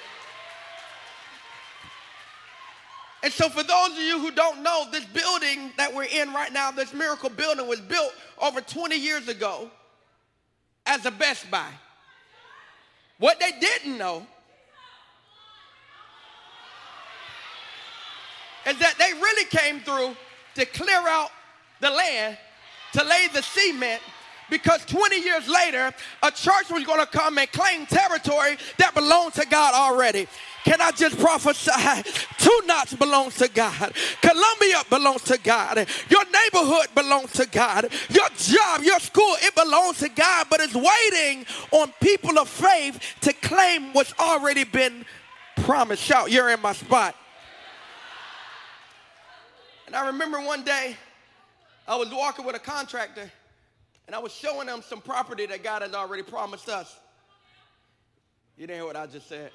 And 3.23 3.33
so, 3.33 3.49
for 3.49 3.65
those 3.65 3.91
of 3.91 3.99
you 3.99 4.19
who 4.21 4.31
don't 4.31 4.63
know, 4.63 4.87
this 4.93 5.05
building 5.05 5.73
that 5.77 5.93
we're 5.93 6.05
in 6.05 6.33
right 6.33 6.53
now, 6.53 6.71
this 6.71 6.95
miracle 6.95 7.31
building, 7.31 7.67
was 7.67 7.81
built 7.81 8.13
over 8.41 8.61
20 8.61 8.97
years 8.97 9.27
ago 9.27 9.69
as 10.87 11.05
a 11.05 11.11
Best 11.11 11.51
Buy. 11.51 11.69
What 13.19 13.41
they 13.41 13.51
didn't 13.61 13.99
know 13.99 14.25
is 18.69 18.79
that 18.79 18.95
they 18.99 19.13
really 19.15 19.45
came 19.47 19.81
through 19.81 20.17
to 20.55 20.67
clear 20.67 21.09
out 21.09 21.31
the 21.81 21.91
land, 21.91 22.37
to 22.93 23.05
lay 23.05 23.29
the 23.33 23.43
cement, 23.43 24.03
because 24.51 24.85
20 24.87 25.21
years 25.21 25.49
later, 25.49 25.93
a 26.23 26.31
church 26.31 26.71
was 26.71 26.85
going 26.85 27.01
to 27.01 27.07
come 27.07 27.39
and 27.39 27.51
claim 27.53 27.87
territory 27.87 28.57
that 28.79 28.95
belonged 28.95 29.35
to 29.35 29.47
God 29.47 29.75
already. 29.75 30.27
Can 30.65 30.81
I 30.81 30.91
just 30.91 31.19
prophesy? 31.19 31.71
Two 32.39 32.61
Notch 32.67 32.99
belongs 32.99 33.37
to 33.37 33.49
God. 33.49 33.93
Columbia 34.21 34.83
belongs 34.91 35.23
to 35.25 35.39
God. 35.39 35.87
Your 36.09 36.25
neighborhood 36.25 36.89
belongs 36.95 37.33
to 37.35 37.47
God. 37.47 37.89
Your 38.11 38.29
job, 38.37 38.83
your 38.83 39.01
school, 39.01 39.35
it 39.41 39.55
belongs 39.55 39.99
to 40.01 40.09
God, 40.09 40.47
but 40.51 40.61
it's 40.61 40.75
waiting 40.75 41.47
on 41.71 41.93
people 42.01 42.39
of 42.39 42.49
faith 42.49 43.01
to 43.23 43.33
claim 43.35 43.93
what's 43.93 44.13
already 44.19 44.65
been 44.65 45.05
promised. 45.63 46.03
Shout, 46.03 46.31
you're 46.31 46.51
in 46.51 46.61
my 46.61 46.73
spot. 46.73 47.15
And 49.89 49.97
I 49.97 50.09
remember 50.09 50.39
one 50.39 50.65
day, 50.65 50.99
I 51.89 51.97
was 51.97 52.11
walking 52.11 52.45
with 52.45 52.55
a 52.55 52.59
contractor 52.59 53.33
and 54.07 54.15
I 54.15 54.19
was 54.19 54.33
showing 54.35 54.67
them 54.67 54.83
some 54.87 55.01
property 55.01 55.47
that 55.47 55.65
God 55.65 55.81
had 55.81 55.95
already 55.95 56.23
promised 56.23 56.69
us. 56.69 56.95
You 58.59 58.67
didn't 58.67 58.81
hear 58.81 58.85
what 58.85 58.97
I 58.97 59.07
just 59.07 59.31
said. 59.31 59.51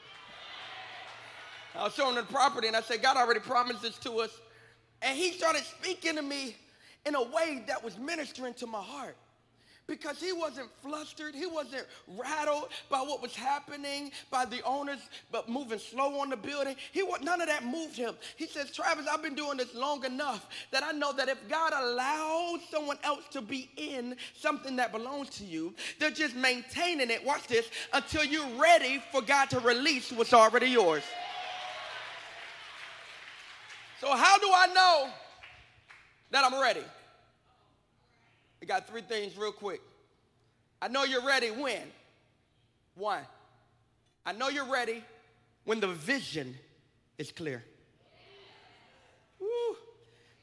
I 1.76 1.84
was 1.84 1.94
showing 1.94 2.16
them 2.16 2.26
the 2.26 2.34
property 2.34 2.66
and 2.66 2.76
I 2.76 2.82
said, 2.82 3.04
God 3.04 3.16
already 3.16 3.42
promised 3.42 3.84
this 3.84 3.96
to 4.00 4.22
us. 4.22 4.32
And 5.04 5.16
he 5.16 5.34
started 5.34 5.62
speaking 5.66 6.16
to 6.16 6.24
me 6.24 6.56
in 7.06 7.14
a 7.14 7.22
way 7.22 7.64
that 7.68 7.84
was 7.84 8.00
ministering 8.00 8.56
to 8.56 8.66
my 8.66 8.82
heart 8.82 9.16
because 9.88 10.20
he 10.20 10.32
wasn't 10.32 10.70
flustered 10.82 11.36
he 11.36 11.46
wasn't 11.46 11.86
rattled 12.08 12.70
by 12.90 13.00
what 13.00 13.22
was 13.22 13.36
happening 13.36 14.12
by 14.32 14.46
the 14.46 14.62
owners 14.64 15.00
but 15.32 15.50
moving 15.50 15.80
slow 15.80 16.20
on 16.20 16.30
the 16.30 16.38
building. 16.38 16.76
He 16.92 17.04
none 17.22 17.42
of 17.42 17.48
that 17.48 17.66
moved 17.66 17.96
him. 17.98 18.16
He 18.36 18.48
says 18.48 18.72
travis 18.72 19.08
i've 19.08 19.22
been 19.22 19.36
doing 19.36 19.58
this 19.58 19.74
long 19.76 20.04
enough 20.06 20.48
that 20.72 20.84
i 20.84 20.92
know 20.92 21.12
that 21.14 21.30
if 21.30 21.38
god 21.50 21.74
allows 21.74 22.60
someone 22.70 22.98
else 23.04 23.24
to 23.32 23.42
be 23.42 23.70
in 23.78 24.16
something 24.36 24.76
that 24.78 24.92
belongs 24.92 25.30
to 25.32 25.46
you 25.46 25.74
they're 26.00 26.12
just 26.12 26.36
maintaining 26.36 27.10
it 27.10 27.24
watch 27.26 27.48
this 27.48 27.70
until 27.94 28.24
you're 28.24 28.60
ready 28.60 29.02
for 29.12 29.22
god 29.22 29.50
to 29.50 29.60
release 29.60 30.12
what's 30.12 30.34
already 30.34 30.68
yours. 30.68 31.04
So 34.00 34.08
how 34.16 34.38
do 34.38 34.50
i 34.54 34.68
know 34.74 35.10
that 36.32 36.44
i'm 36.44 36.60
ready 36.62 36.84
I 38.64 38.66
got 38.66 38.88
three 38.88 39.02
things 39.02 39.38
real 39.38 39.52
quick. 39.52 39.82
I 40.82 40.88
know 40.88 41.04
you're 41.04 41.26
ready 41.26 41.52
when? 41.52 41.82
One, 42.96 43.20
I 44.26 44.32
know 44.32 44.48
you're 44.48 44.72
ready 44.72 45.04
when 45.66 45.82
the 45.82 45.90
vision 45.90 46.56
is 47.18 47.30
clear. 47.30 47.62
Woo. 49.38 49.48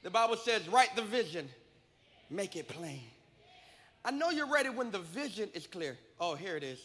The 0.02 0.10
Bible 0.10 0.36
says, 0.36 0.68
write 0.68 0.94
the 0.96 1.02
vision, 1.02 1.48
make 2.28 2.56
it 2.56 2.68
plain. 2.68 3.00
I 4.04 4.10
know 4.10 4.28
you're 4.28 4.52
ready 4.52 4.68
when 4.68 4.90
the 4.90 4.98
vision 4.98 5.48
is 5.54 5.66
clear. 5.66 5.96
Oh, 6.20 6.34
here 6.34 6.58
it 6.58 6.62
is. 6.62 6.78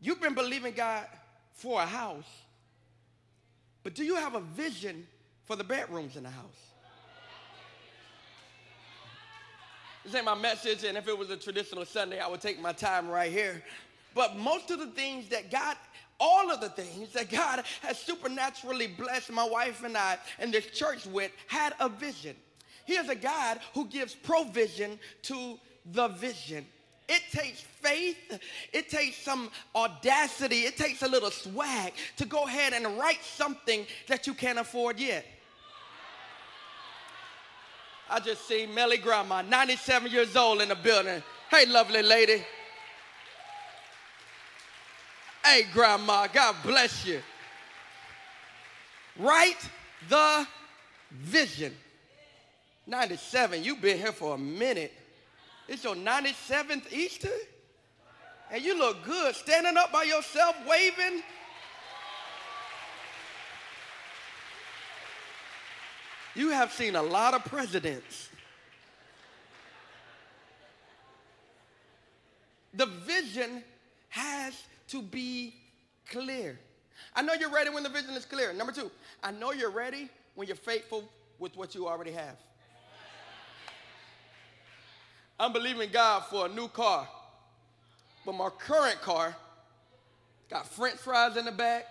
You've 0.00 0.20
been 0.20 0.34
believing 0.34 0.74
God 0.74 1.06
for 1.52 1.80
a 1.80 1.86
house, 1.86 2.42
but 3.84 3.94
do 3.94 4.02
you 4.02 4.16
have 4.16 4.34
a 4.34 4.40
vision 4.40 5.06
for 5.44 5.54
the 5.54 5.62
bedrooms 5.62 6.16
in 6.16 6.24
the 6.24 6.30
house? 6.30 6.71
This 10.04 10.16
ain't 10.16 10.24
my 10.24 10.34
message, 10.34 10.82
and 10.82 10.98
if 10.98 11.06
it 11.06 11.16
was 11.16 11.30
a 11.30 11.36
traditional 11.36 11.84
Sunday, 11.84 12.18
I 12.18 12.26
would 12.26 12.40
take 12.40 12.60
my 12.60 12.72
time 12.72 13.08
right 13.08 13.30
here. 13.30 13.62
But 14.14 14.36
most 14.36 14.70
of 14.70 14.80
the 14.80 14.88
things 14.88 15.28
that 15.28 15.50
God, 15.50 15.76
all 16.18 16.50
of 16.50 16.60
the 16.60 16.68
things 16.70 17.12
that 17.12 17.30
God 17.30 17.64
has 17.82 17.98
supernaturally 17.98 18.88
blessed 18.88 19.30
my 19.30 19.48
wife 19.48 19.84
and 19.84 19.96
I 19.96 20.18
and 20.40 20.52
this 20.52 20.66
church 20.66 21.06
with 21.06 21.30
had 21.46 21.74
a 21.78 21.88
vision. 21.88 22.34
He 22.84 22.94
is 22.94 23.08
a 23.08 23.14
God 23.14 23.60
who 23.74 23.86
gives 23.86 24.14
provision 24.14 24.98
to 25.22 25.58
the 25.92 26.08
vision. 26.08 26.66
It 27.08 27.22
takes 27.30 27.60
faith, 27.60 28.40
it 28.72 28.88
takes 28.88 29.18
some 29.18 29.50
audacity, 29.74 30.60
it 30.60 30.76
takes 30.76 31.02
a 31.02 31.08
little 31.08 31.30
swag 31.30 31.92
to 32.16 32.24
go 32.24 32.44
ahead 32.44 32.72
and 32.72 32.98
write 32.98 33.22
something 33.22 33.86
that 34.08 34.26
you 34.26 34.34
can't 34.34 34.58
afford 34.58 34.98
yet. 34.98 35.24
I 38.10 38.20
just 38.20 38.46
see 38.46 38.66
Melly 38.66 38.98
Grandma, 38.98 39.42
97 39.42 40.10
years 40.10 40.36
old 40.36 40.60
in 40.60 40.68
the 40.68 40.74
building. 40.74 41.22
Hey, 41.50 41.66
lovely 41.66 42.02
lady. 42.02 42.44
Hey, 45.44 45.64
Grandma, 45.72 46.26
God 46.28 46.56
bless 46.62 47.04
you. 47.04 47.20
Write 49.18 49.68
the 50.08 50.46
vision. 51.10 51.74
97, 52.86 53.62
you've 53.62 53.80
been 53.80 53.98
here 53.98 54.12
for 54.12 54.34
a 54.34 54.38
minute. 54.38 54.92
It's 55.68 55.84
your 55.84 55.94
97th 55.94 56.92
Easter? 56.92 57.28
And 58.50 58.62
you 58.62 58.76
look 58.78 59.04
good 59.04 59.34
standing 59.34 59.76
up 59.76 59.92
by 59.92 60.02
yourself, 60.02 60.56
waving. 60.68 61.22
You 66.34 66.50
have 66.50 66.72
seen 66.72 66.96
a 66.96 67.02
lot 67.02 67.34
of 67.34 67.44
presidents. 67.44 68.28
The 72.74 72.86
vision 72.86 73.62
has 74.08 74.54
to 74.88 75.02
be 75.02 75.54
clear. 76.10 76.58
I 77.14 77.22
know 77.22 77.34
you're 77.34 77.50
ready 77.50 77.70
when 77.70 77.82
the 77.82 77.90
vision 77.90 78.10
is 78.14 78.24
clear. 78.24 78.52
Number 78.52 78.72
two, 78.72 78.90
I 79.22 79.30
know 79.30 79.52
you're 79.52 79.70
ready 79.70 80.08
when 80.34 80.46
you're 80.48 80.56
faithful 80.56 81.04
with 81.38 81.56
what 81.56 81.74
you 81.74 81.86
already 81.86 82.12
have. 82.12 82.36
I'm 85.38 85.52
believing 85.52 85.90
God 85.90 86.24
for 86.30 86.46
a 86.46 86.48
new 86.48 86.68
car, 86.68 87.06
but 88.24 88.34
my 88.34 88.48
current 88.50 89.00
car 89.00 89.34
got 90.48 90.68
french 90.68 90.98
fries 90.98 91.36
in 91.36 91.44
the 91.44 91.52
back, 91.52 91.86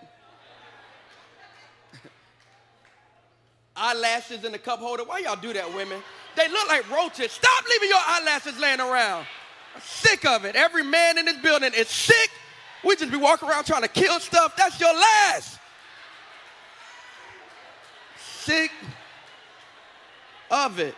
eyelashes 3.76 4.44
in 4.44 4.52
the 4.52 4.58
cup 4.58 4.78
holder. 4.78 5.04
Why 5.04 5.20
y'all 5.20 5.36
do 5.36 5.52
that, 5.52 5.74
women? 5.74 6.00
They 6.36 6.48
look 6.48 6.68
like 6.68 6.90
roaches. 6.90 7.32
Stop 7.32 7.64
leaving 7.68 7.88
your 7.88 8.00
eyelashes 8.06 8.58
laying 8.58 8.80
around. 8.80 9.26
I'm 9.74 9.80
sick 9.80 10.24
of 10.24 10.44
it. 10.44 10.56
Every 10.56 10.82
man 10.82 11.18
in 11.18 11.26
this 11.26 11.38
building 11.38 11.72
is 11.76 11.88
sick. 11.88 12.30
We 12.84 12.96
just 12.96 13.10
be 13.12 13.18
walking 13.18 13.48
around 13.48 13.64
trying 13.64 13.82
to 13.82 13.88
kill 13.88 14.18
stuff. 14.20 14.54
That's 14.56 14.78
your 14.80 14.92
last. 14.94 15.58
Sick 18.18 18.72
of 20.50 20.78
it. 20.78 20.94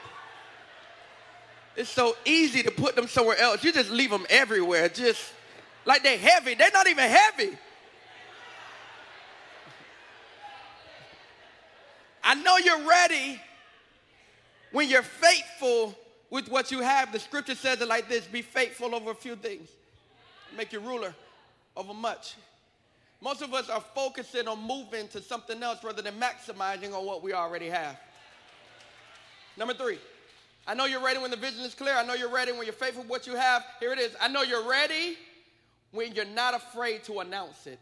It's 1.76 1.90
so 1.90 2.16
easy 2.25 2.62
to 2.62 2.71
put 2.71 2.95
them 2.95 3.09
somewhere 3.09 3.38
else. 3.38 3.64
You 3.64 3.73
just 3.73 3.90
leave 3.90 4.11
them 4.11 4.26
everywhere. 4.31 4.88
Just 4.88 5.21
like 5.85 6.02
they're 6.02 6.19
heavy. 6.19 6.54
They're 6.54 6.71
not 6.73 6.88
even 6.88 7.09
heavy. 7.09 7.59
I 12.25 12.35
know 12.35 12.57
you're 12.57 12.88
ready 12.88 13.40
when 14.73 14.88
you're 14.88 15.02
faithful 15.02 15.95
with 16.31 16.49
what 16.49 16.71
you 16.71 16.81
have. 16.81 17.12
The 17.12 17.21
scripture 17.21 17.54
says 17.54 17.81
it 17.81 17.88
like 17.88 18.09
this 18.09 18.26
be 18.26 18.43
faithful 18.43 18.95
over 18.95 19.11
a 19.11 19.14
few 19.14 19.37
things, 19.37 19.69
make 20.57 20.73
you 20.73 20.81
ruler 20.81 21.14
over 21.76 21.93
much. 21.93 22.35
Most 23.21 23.43
of 23.43 23.54
us 23.54 23.69
are 23.69 23.83
focusing 23.95 24.49
on 24.49 24.66
moving 24.66 25.09
to 25.09 25.23
something 25.23 25.62
else 25.62 25.85
rather 25.85 26.02
than 26.02 26.14
maximizing 26.14 26.93
on 26.93 27.07
what 27.07 27.23
we 27.23 27.33
already 27.33 27.69
have. 27.69 27.99
Number 29.57 29.75
three, 29.75 29.99
I 30.66 30.75
know 30.75 30.87
you're 30.87 31.04
ready 31.04 31.19
when 31.19 31.31
the 31.31 31.37
vision 31.37 31.61
is 31.61 31.75
clear. 31.75 31.95
I 31.95 32.04
know 32.04 32.14
you're 32.14 32.33
ready 32.33 32.52
when 32.52 32.64
you're 32.64 32.73
faithful 32.73 33.02
with 33.02 33.11
what 33.11 33.26
you 33.26 33.37
have. 33.37 33.64
Here 33.81 33.93
it 33.93 33.99
is. 33.99 34.16
I 34.21 34.28
know 34.28 34.43
you're 34.43 34.69
ready 34.69 35.16
when 35.93 36.14
you're 36.14 36.25
not 36.25 36.54
afraid 36.54 37.04
to 37.04 37.21
announce 37.21 37.66
it. 37.66 37.78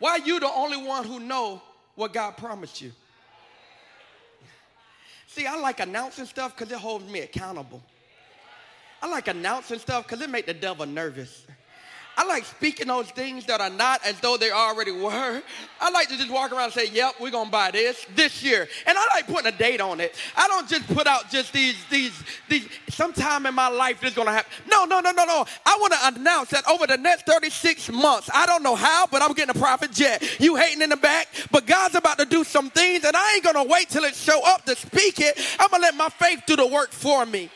Why 0.00 0.16
you 0.16 0.40
the 0.40 0.50
only 0.50 0.78
one 0.78 1.04
who 1.04 1.20
know 1.20 1.62
what 1.94 2.12
God 2.12 2.36
promised 2.36 2.80
you? 2.80 2.90
See, 5.28 5.46
I 5.46 5.54
like 5.56 5.78
announcing 5.78 6.24
stuff 6.24 6.56
because 6.56 6.72
it 6.72 6.78
holds 6.78 7.08
me 7.08 7.20
accountable. 7.20 7.80
I 9.00 9.08
like 9.08 9.28
announcing 9.28 9.78
stuff 9.78 10.04
because 10.04 10.20
it 10.20 10.28
make 10.28 10.46
the 10.46 10.54
devil 10.54 10.86
nervous. 10.86 11.46
I 12.20 12.26
like 12.26 12.44
speaking 12.44 12.88
those 12.88 13.10
things 13.12 13.46
that 13.46 13.62
are 13.62 13.70
not 13.70 14.04
as 14.04 14.20
though 14.20 14.36
they 14.36 14.50
already 14.50 14.92
were. 14.92 15.42
I 15.80 15.90
like 15.90 16.08
to 16.08 16.18
just 16.18 16.30
walk 16.30 16.52
around 16.52 16.64
and 16.64 16.72
say, 16.74 16.88
yep, 16.88 17.14
we're 17.18 17.30
to 17.46 17.50
buy 17.50 17.70
this 17.70 18.04
this 18.14 18.42
year. 18.42 18.68
And 18.86 18.98
I 18.98 19.06
like 19.14 19.26
putting 19.26 19.46
a 19.46 19.56
date 19.56 19.80
on 19.80 20.00
it. 20.00 20.14
I 20.36 20.46
don't 20.46 20.68
just 20.68 20.86
put 20.88 21.06
out 21.06 21.30
just 21.30 21.50
these, 21.54 21.82
these, 21.88 22.12
these, 22.46 22.68
sometime 22.90 23.46
in 23.46 23.54
my 23.54 23.68
life 23.68 24.02
this 24.02 24.10
is 24.10 24.16
to 24.26 24.34
happen. 24.34 24.52
No, 24.70 24.84
no, 24.84 25.00
no, 25.00 25.12
no, 25.12 25.24
no. 25.24 25.46
I 25.64 25.78
want 25.80 25.94
to 25.94 26.20
announce 26.20 26.50
that 26.50 26.68
over 26.68 26.86
the 26.86 26.98
next 26.98 27.24
36 27.24 27.90
months, 27.90 28.28
I 28.34 28.44
don't 28.44 28.62
know 28.62 28.76
how, 28.76 29.06
but 29.06 29.22
I'm 29.22 29.32
getting 29.32 29.56
a 29.56 29.58
private 29.58 29.90
jet. 29.90 30.22
You 30.38 30.56
hating 30.56 30.82
in 30.82 30.90
the 30.90 30.98
back, 30.98 31.26
but 31.50 31.66
God's 31.66 31.94
about 31.94 32.18
to 32.18 32.26
do 32.26 32.44
some 32.44 32.68
things 32.68 33.06
and 33.06 33.16
I 33.16 33.36
ain't 33.36 33.44
to 33.54 33.72
wait 33.72 33.88
till 33.88 34.04
it 34.04 34.14
show 34.14 34.42
up 34.44 34.66
to 34.66 34.76
speak 34.76 35.20
it. 35.20 35.40
I'm 35.58 35.70
to 35.70 35.78
let 35.78 35.96
my 35.96 36.10
faith 36.10 36.42
do 36.46 36.56
the 36.56 36.66
work 36.66 36.90
for 36.90 37.24
me. 37.24 37.48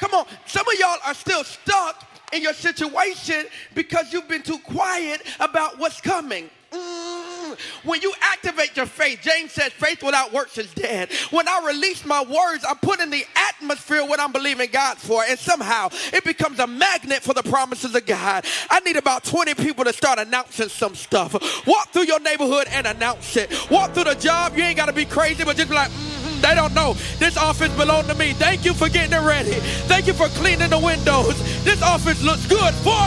Come 0.00 0.14
on, 0.14 0.26
some 0.46 0.66
of 0.66 0.74
y'all 0.78 0.98
are 1.04 1.14
still 1.14 1.44
stuck 1.44 2.06
in 2.32 2.42
your 2.42 2.54
situation 2.54 3.44
because 3.74 4.12
you've 4.12 4.28
been 4.28 4.42
too 4.42 4.58
quiet 4.58 5.22
about 5.38 5.78
what's 5.78 6.00
coming. 6.00 6.48
Mm. 6.72 7.58
When 7.84 8.00
you 8.00 8.12
activate 8.20 8.76
your 8.76 8.86
faith, 8.86 9.20
James 9.22 9.52
says 9.52 9.72
faith 9.72 10.02
without 10.02 10.32
works 10.32 10.56
is 10.56 10.72
dead. 10.72 11.10
When 11.30 11.48
I 11.48 11.66
release 11.66 12.06
my 12.06 12.22
words, 12.22 12.64
I 12.64 12.74
put 12.74 13.00
in 13.00 13.10
the 13.10 13.24
atmosphere 13.34 14.04
what 14.04 14.20
I'm 14.20 14.32
believing 14.32 14.70
God 14.70 14.96
for, 14.96 15.24
and 15.28 15.38
somehow 15.38 15.88
it 16.12 16.24
becomes 16.24 16.60
a 16.60 16.66
magnet 16.66 17.22
for 17.22 17.34
the 17.34 17.42
promises 17.42 17.94
of 17.94 18.06
God. 18.06 18.44
I 18.70 18.80
need 18.80 18.96
about 18.96 19.24
20 19.24 19.54
people 19.54 19.84
to 19.84 19.92
start 19.92 20.18
announcing 20.18 20.68
some 20.68 20.94
stuff. 20.94 21.34
Walk 21.66 21.90
through 21.92 22.04
your 22.04 22.20
neighborhood 22.20 22.68
and 22.70 22.86
announce 22.86 23.36
it. 23.36 23.50
Walk 23.70 23.92
through 23.92 24.04
the 24.04 24.14
job, 24.14 24.56
you 24.56 24.62
ain't 24.62 24.76
got 24.76 24.86
to 24.86 24.92
be 24.92 25.04
crazy, 25.04 25.44
but 25.44 25.56
just 25.56 25.68
be 25.68 25.74
like, 25.74 25.90
mm. 25.90 26.19
They 26.40 26.54
don't 26.54 26.74
know. 26.74 26.94
This 27.18 27.36
office 27.36 27.72
belongs 27.76 28.08
to 28.08 28.14
me. 28.14 28.32
Thank 28.32 28.64
you 28.64 28.74
for 28.74 28.88
getting 28.88 29.12
it 29.12 29.24
ready. 29.26 29.60
Thank 29.86 30.06
you 30.06 30.14
for 30.14 30.28
cleaning 30.40 30.70
the 30.70 30.78
windows. 30.78 31.36
This 31.64 31.82
office 31.82 32.22
looks 32.22 32.46
good 32.46 32.74
for. 32.80 33.00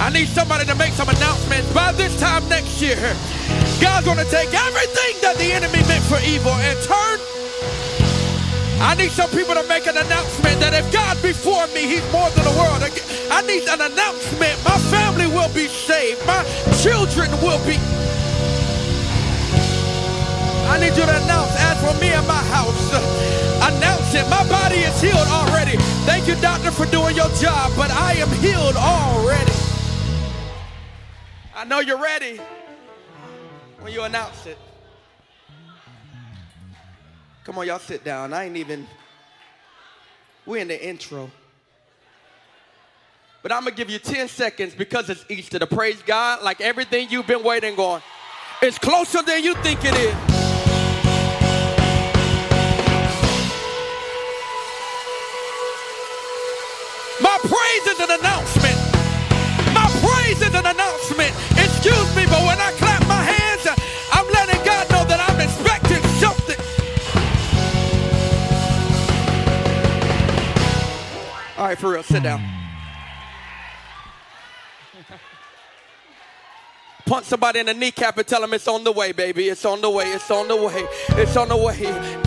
I 0.00 0.08
need 0.08 0.28
somebody 0.28 0.64
to 0.64 0.74
make 0.76 0.92
some 0.94 1.08
announcements. 1.08 1.70
By 1.74 1.92
this 1.92 2.18
time 2.18 2.48
next 2.48 2.80
year, 2.80 2.96
God's 3.80 4.06
going 4.06 4.18
to 4.18 4.30
take 4.30 4.48
everything 4.48 5.14
that 5.20 5.36
the 5.36 5.52
enemy 5.52 5.82
meant 5.86 6.04
for 6.04 6.18
evil 6.24 6.52
and 6.52 6.78
turn. 6.80 7.20
I 8.80 8.94
need 8.96 9.10
some 9.10 9.28
people 9.28 9.54
to 9.54 9.62
make 9.68 9.86
an 9.86 9.98
announcement 9.98 10.58
that 10.60 10.72
if 10.72 10.90
God 10.90 11.20
before 11.20 11.66
me, 11.76 11.84
he's 11.84 12.06
more 12.12 12.30
than 12.30 12.44
the 12.48 12.56
world. 12.56 12.80
I 13.28 13.42
need 13.44 13.68
an 13.68 13.92
announcement. 13.92 14.56
My 14.64 14.78
family 14.88 15.26
will 15.28 15.52
be 15.52 15.68
saved. 15.68 16.24
My 16.24 16.40
children 16.80 17.28
will 17.44 17.60
be. 17.68 17.76
I 20.70 20.78
need 20.78 20.96
you 20.96 21.04
to 21.04 21.24
announce, 21.24 21.50
as 21.58 21.76
for 21.80 22.00
me 22.00 22.12
and 22.12 22.24
my 22.28 22.42
house, 22.54 22.94
announce 23.68 24.14
it. 24.14 24.22
My 24.30 24.48
body 24.48 24.76
is 24.76 25.02
healed 25.02 25.26
already. 25.26 25.76
Thank 26.06 26.28
you, 26.28 26.36
doctor, 26.36 26.70
for 26.70 26.86
doing 26.86 27.16
your 27.16 27.28
job, 27.40 27.72
but 27.76 27.90
I 27.90 28.12
am 28.14 28.28
healed 28.38 28.76
already. 28.76 29.52
I 31.56 31.64
know 31.64 31.80
you're 31.80 32.00
ready 32.00 32.40
when 33.80 33.92
you 33.92 34.04
announce 34.04 34.46
it. 34.46 34.58
Come 37.42 37.58
on, 37.58 37.66
y'all 37.66 37.80
sit 37.80 38.04
down. 38.04 38.32
I 38.32 38.44
ain't 38.44 38.56
even, 38.56 38.86
we're 40.46 40.58
in 40.58 40.68
the 40.68 40.88
intro. 40.88 41.32
But 43.42 43.50
I'm 43.50 43.64
to 43.64 43.72
give 43.72 43.90
you 43.90 43.98
10 43.98 44.28
seconds 44.28 44.74
because 44.76 45.10
it's 45.10 45.24
Easter 45.28 45.58
to 45.58 45.66
praise 45.66 46.00
God 46.02 46.44
like 46.44 46.60
everything 46.60 47.08
you've 47.10 47.26
been 47.26 47.42
waiting 47.42 47.76
on. 47.76 48.00
It's 48.62 48.78
closer 48.78 49.22
than 49.22 49.42
you 49.42 49.54
think 49.56 49.80
it 49.84 49.94
is. 49.96 50.39
An 58.00 58.10
announcement. 58.18 58.78
My 59.74 59.86
praise 60.00 60.40
is 60.40 60.54
an 60.54 60.64
announcement. 60.64 61.32
Excuse 61.52 62.16
me, 62.16 62.24
but 62.26 62.40
when 62.48 62.58
I 62.58 62.72
clap 62.78 63.06
my 63.06 63.22
hands, 63.22 63.68
I'm 64.12 64.26
letting 64.32 64.64
God 64.64 64.90
know 64.90 65.04
that 65.04 65.20
I'm 65.28 65.40
expecting 65.40 66.02
something. 66.18 66.56
All 71.58 71.66
right, 71.66 71.78
for 71.78 71.90
real, 71.90 72.02
sit 72.02 72.22
down. 72.22 72.59
Punch 77.20 77.28
somebody 77.28 77.60
in 77.60 77.66
the 77.66 77.74
kneecap 77.74 78.16
and 78.16 78.26
tell 78.26 78.40
them 78.40 78.54
it's 78.54 78.66
on 78.66 78.82
the 78.82 78.92
way, 78.92 79.12
baby. 79.12 79.50
It's 79.50 79.66
on 79.66 79.82
the 79.82 79.90
way. 79.90 80.06
It's 80.06 80.30
on 80.30 80.48
the 80.48 80.56
way. 80.56 80.86
It's 81.10 81.36
on 81.36 81.48
the 81.50 81.56
way. 81.58 81.76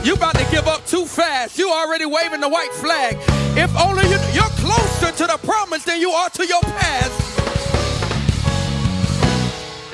You 0.03 0.13
about 0.13 0.35
to 0.35 0.45
give 0.51 0.67
up 0.67 0.85
too 0.85 1.07
fast. 1.07 1.57
You 1.57 1.71
already 1.71 2.05
waving 2.05 2.41
the 2.41 2.47
white 2.47 2.71
flag. 2.73 3.17
If 3.57 3.75
only 3.75 4.03
you, 4.03 4.19
you're 4.33 4.53
closer 4.61 5.11
to 5.11 5.25
the 5.25 5.39
promise 5.41 5.83
than 5.83 5.99
you 5.99 6.11
are 6.11 6.29
to 6.29 6.45
your 6.45 6.61
past. 6.61 7.11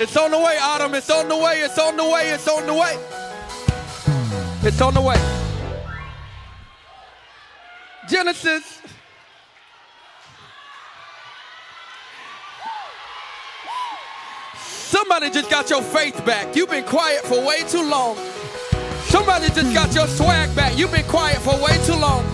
It's 0.01 0.17
on 0.17 0.31
the 0.31 0.37
way, 0.37 0.57
Autumn. 0.59 0.93
It's 0.93 1.09
on 1.09 1.29
the 1.29 1.37
way. 1.37 1.61
It's 1.61 1.79
on 1.79 1.95
the 1.95 2.03
way. 2.03 2.31
It's 2.31 2.49
on 2.49 2.65
the 2.67 2.73
way. 2.73 2.99
It's 4.63 4.81
on 4.81 4.93
the 4.95 5.01
way. 5.01 5.15
Genesis. 8.09 8.78
Somebody 14.89 15.29
just 15.29 15.51
got 15.51 15.69
your 15.69 15.83
faith 15.83 16.25
back. 16.25 16.55
You've 16.55 16.71
been 16.71 16.83
quiet 16.83 17.21
for 17.21 17.45
way 17.45 17.59
too 17.67 17.87
long. 17.87 18.17
Somebody 19.05 19.49
just 19.49 19.71
got 19.71 19.93
your 19.93 20.07
swag 20.07 20.55
back. 20.55 20.75
You've 20.79 20.91
been 20.91 21.05
quiet 21.05 21.37
for 21.37 21.53
way 21.63 21.77
too 21.85 21.93
long. 21.93 22.25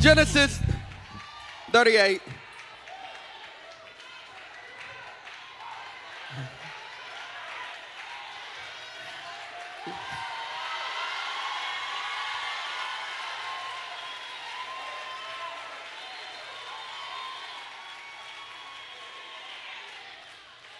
Genesis 0.00 0.58
38. 1.70 2.22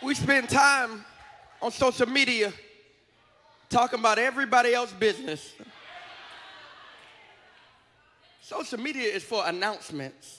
We 0.02 0.11
spend 0.22 0.48
time 0.48 1.04
on 1.60 1.72
social 1.72 2.08
media 2.08 2.52
talking 3.68 3.98
about 3.98 4.18
everybody 4.20 4.72
else's 4.72 4.94
business. 4.94 5.52
Social 8.40 8.78
media 8.78 9.08
is 9.08 9.24
for 9.24 9.42
announcements. 9.44 10.38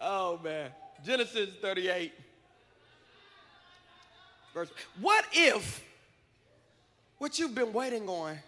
oh 0.00 0.40
man. 0.42 0.70
Genesis 1.04 1.50
38. 1.60 2.14
Verse. 4.54 4.70
What 4.98 5.26
if 5.34 5.84
what 7.18 7.38
you've 7.38 7.54
been 7.54 7.74
waiting 7.74 8.08
on 8.08 8.38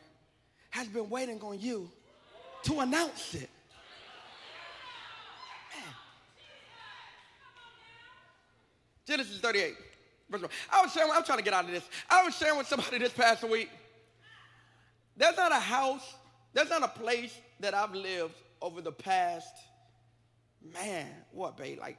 has 0.71 0.89
been 0.89 1.11
waiting 1.11 1.43
on 1.43 1.61
you 1.61 1.91
to 2.63 2.81
announce 2.81 3.35
it? 3.35 3.51
Genesis 9.07 9.39
38. 9.39 9.75
Verse 10.31 10.43
1. 10.43 10.51
I 10.73 10.83
was 10.83 10.93
sharing, 10.93 11.11
I'm 11.13 11.25
trying 11.25 11.39
to 11.39 11.45
get 11.45 11.53
out 11.53 11.65
of 11.65 11.71
this. 11.71 11.85
I 12.09 12.25
was 12.25 12.35
sharing 12.37 12.59
with 12.59 12.67
somebody 12.67 12.99
this 12.99 13.13
past 13.13 13.43
week. 13.45 13.71
There's 15.17 15.37
not 15.37 15.53
a 15.53 15.57
house, 15.57 16.15
there's 16.55 16.71
not 16.71 16.83
a 16.83 16.89
place 16.89 17.37
that 17.61 17.75
I've 17.75 17.95
lived 17.95 18.35
over 18.63 18.81
the 18.81 18.93
past, 18.93 19.55
man, 20.73 21.09
what, 21.33 21.57
babe, 21.57 21.79
like 21.79 21.99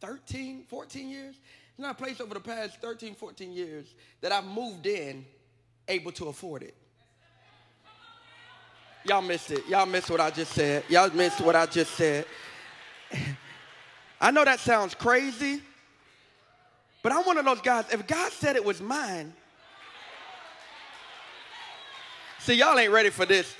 13, 0.00 0.64
14 0.68 1.08
years? 1.08 1.36
There's 1.76 1.86
not 1.86 1.92
a 1.92 2.02
place 2.02 2.20
over 2.20 2.34
the 2.34 2.40
past 2.40 2.80
13, 2.80 3.14
14 3.14 3.52
years 3.52 3.94
that 4.20 4.30
I've 4.30 4.44
moved 4.44 4.86
in 4.86 5.24
able 5.88 6.12
to 6.12 6.28
afford 6.28 6.62
it. 6.62 6.74
Y'all 9.04 9.22
missed 9.22 9.50
it. 9.50 9.66
Y'all 9.68 9.86
missed 9.86 10.10
what 10.10 10.20
I 10.20 10.30
just 10.30 10.52
said. 10.52 10.84
Y'all 10.88 11.10
missed 11.10 11.40
what 11.40 11.54
I 11.54 11.66
just 11.66 11.92
said. 11.92 12.24
I 14.20 14.30
know 14.30 14.44
that 14.44 14.60
sounds 14.60 14.94
crazy. 14.94 15.60
But 17.04 17.12
I'm 17.12 17.22
one 17.24 17.36
of 17.36 17.44
those 17.44 17.60
guys, 17.60 17.84
if 17.92 18.06
God 18.06 18.32
said 18.32 18.56
it 18.56 18.64
was 18.64 18.80
mine, 18.80 19.34
see, 22.38 22.54
y'all 22.54 22.78
ain't 22.78 22.92
ready 22.92 23.10
for 23.10 23.26
this. 23.26 23.54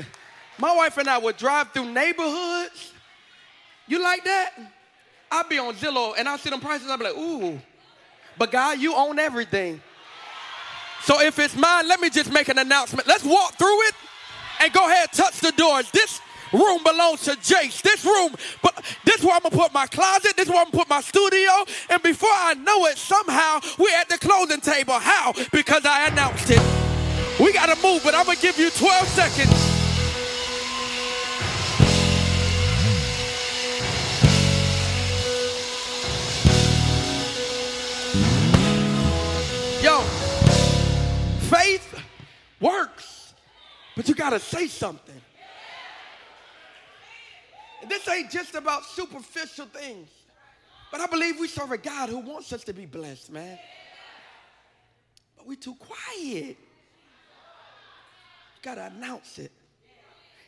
My 0.56 0.74
wife 0.74 0.96
and 0.96 1.10
I 1.10 1.18
would 1.18 1.36
drive 1.36 1.70
through 1.72 1.92
neighborhoods. 1.92 2.92
You 3.86 4.02
like 4.02 4.24
that? 4.24 4.54
I'd 5.30 5.48
be 5.50 5.58
on 5.58 5.74
Zillow 5.74 6.14
and 6.16 6.26
I'll 6.26 6.38
see 6.38 6.48
them 6.48 6.60
prices, 6.60 6.88
I'd 6.88 6.98
be 6.98 7.04
like, 7.04 7.18
ooh. 7.18 7.60
But 8.38 8.50
God, 8.50 8.78
you 8.78 8.94
own 8.94 9.18
everything. 9.18 9.82
So 11.02 11.20
if 11.20 11.38
it's 11.38 11.54
mine, 11.54 11.86
let 11.86 12.00
me 12.00 12.08
just 12.08 12.32
make 12.32 12.48
an 12.48 12.58
announcement. 12.58 13.06
Let's 13.06 13.24
walk 13.24 13.58
through 13.58 13.82
it 13.88 13.94
and 14.60 14.72
go 14.72 14.88
ahead 14.88 15.12
touch 15.12 15.40
the 15.40 15.52
doors. 15.52 15.90
This 15.90 16.18
room 16.54 16.82
belongs 16.84 17.22
to 17.24 17.32
Jace. 17.32 17.82
This 17.82 18.04
room, 18.04 18.34
but 18.62 18.74
this 19.04 19.16
is 19.18 19.24
where 19.24 19.34
I'm 19.34 19.42
gonna 19.42 19.56
put 19.56 19.72
my 19.72 19.86
closet. 19.86 20.36
This 20.36 20.46
is 20.46 20.50
where 20.50 20.60
I'm 20.60 20.70
gonna 20.70 20.84
put 20.84 20.88
my 20.88 21.00
studio. 21.00 21.50
And 21.90 22.02
before 22.02 22.30
I 22.32 22.54
know 22.54 22.86
it, 22.86 22.96
somehow 22.96 23.60
we're 23.78 23.94
at 23.96 24.08
the 24.08 24.18
closing 24.18 24.60
table. 24.60 24.94
How? 24.94 25.32
Because 25.52 25.84
I 25.84 26.08
announced 26.08 26.50
it. 26.50 26.62
We 27.40 27.52
gotta 27.52 27.76
move, 27.82 28.02
but 28.04 28.14
I'm 28.14 28.26
gonna 28.26 28.38
give 28.38 28.58
you 28.58 28.70
12 28.70 29.08
seconds. 29.08 29.74
Yo, 39.82 40.00
faith 41.50 42.00
works, 42.58 43.34
but 43.96 44.08
you 44.08 44.14
gotta 44.14 44.40
say 44.40 44.66
something. 44.66 45.13
This 47.88 48.08
ain't 48.08 48.30
just 48.30 48.54
about 48.54 48.84
superficial 48.84 49.66
things. 49.66 50.08
But 50.90 51.00
I 51.00 51.06
believe 51.06 51.40
we 51.40 51.48
serve 51.48 51.72
a 51.72 51.78
God 51.78 52.08
who 52.08 52.18
wants 52.18 52.52
us 52.52 52.64
to 52.64 52.72
be 52.72 52.86
blessed, 52.86 53.32
man. 53.32 53.58
But 55.36 55.46
we 55.46 55.56
too 55.56 55.74
quiet. 55.74 56.56
You 56.56 56.56
gotta 58.62 58.92
announce 58.94 59.38
it. 59.38 59.52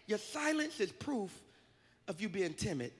Your 0.06 0.18
silence 0.18 0.78
is 0.80 0.92
proof 0.92 1.32
of 2.06 2.20
you 2.20 2.28
being 2.28 2.54
timid. 2.54 2.92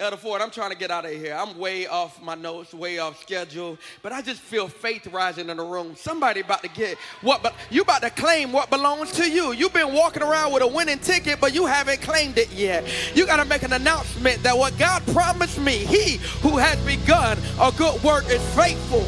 Elder 0.00 0.16
Ford, 0.16 0.40
I'm 0.40 0.50
trying 0.50 0.70
to 0.70 0.76
get 0.78 0.90
out 0.90 1.04
of 1.04 1.10
here. 1.10 1.34
I'm 1.38 1.58
way 1.58 1.86
off 1.86 2.22
my 2.22 2.34
notes, 2.34 2.72
way 2.72 2.98
off 2.98 3.20
schedule, 3.20 3.76
but 4.02 4.12
I 4.12 4.22
just 4.22 4.40
feel 4.40 4.66
faith 4.66 5.06
rising 5.08 5.50
in 5.50 5.58
the 5.58 5.62
room. 5.62 5.94
Somebody 5.94 6.40
about 6.40 6.62
to 6.62 6.70
get 6.70 6.96
what, 7.20 7.42
but 7.42 7.52
you 7.68 7.82
about 7.82 8.00
to 8.00 8.08
claim 8.08 8.50
what 8.50 8.70
belongs 8.70 9.12
to 9.12 9.30
you. 9.30 9.52
You've 9.52 9.74
been 9.74 9.92
walking 9.92 10.22
around 10.22 10.54
with 10.54 10.62
a 10.62 10.66
winning 10.66 11.00
ticket, 11.00 11.38
but 11.38 11.54
you 11.54 11.66
haven't 11.66 12.00
claimed 12.00 12.38
it 12.38 12.50
yet. 12.50 12.90
You 13.14 13.26
got 13.26 13.36
to 13.36 13.44
make 13.44 13.62
an 13.62 13.74
announcement 13.74 14.42
that 14.42 14.56
what 14.56 14.78
God 14.78 15.06
promised 15.08 15.60
me, 15.60 15.76
He 15.76 16.16
who 16.40 16.56
has 16.56 16.82
begun 16.86 17.36
a 17.60 17.70
good 17.76 18.02
work 18.02 18.24
is 18.30 18.42
faithful. 18.54 19.06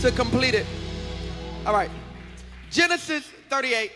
to 0.00 0.10
complete 0.16 0.54
it. 0.54 0.66
All 1.64 1.72
right. 1.72 1.90
Genesis 2.72 3.24
38. 3.50 3.92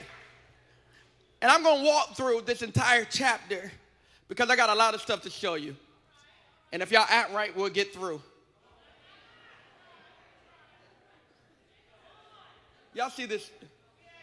And 1.42 1.50
I'm 1.50 1.64
going 1.64 1.80
to 1.80 1.84
walk 1.84 2.16
through 2.16 2.42
this 2.42 2.62
entire 2.62 3.04
chapter 3.04 3.72
because 4.28 4.50
I 4.50 4.56
got 4.56 4.70
a 4.70 4.74
lot 4.74 4.94
of 4.94 5.00
stuff 5.00 5.22
to 5.22 5.30
show 5.30 5.54
you. 5.54 5.76
And 6.72 6.82
if 6.82 6.90
y'all 6.90 7.06
act 7.08 7.32
right, 7.32 7.56
we'll 7.56 7.70
get 7.70 7.94
through. 7.94 8.20
Y'all 12.94 13.10
see 13.10 13.26
this 13.26 13.50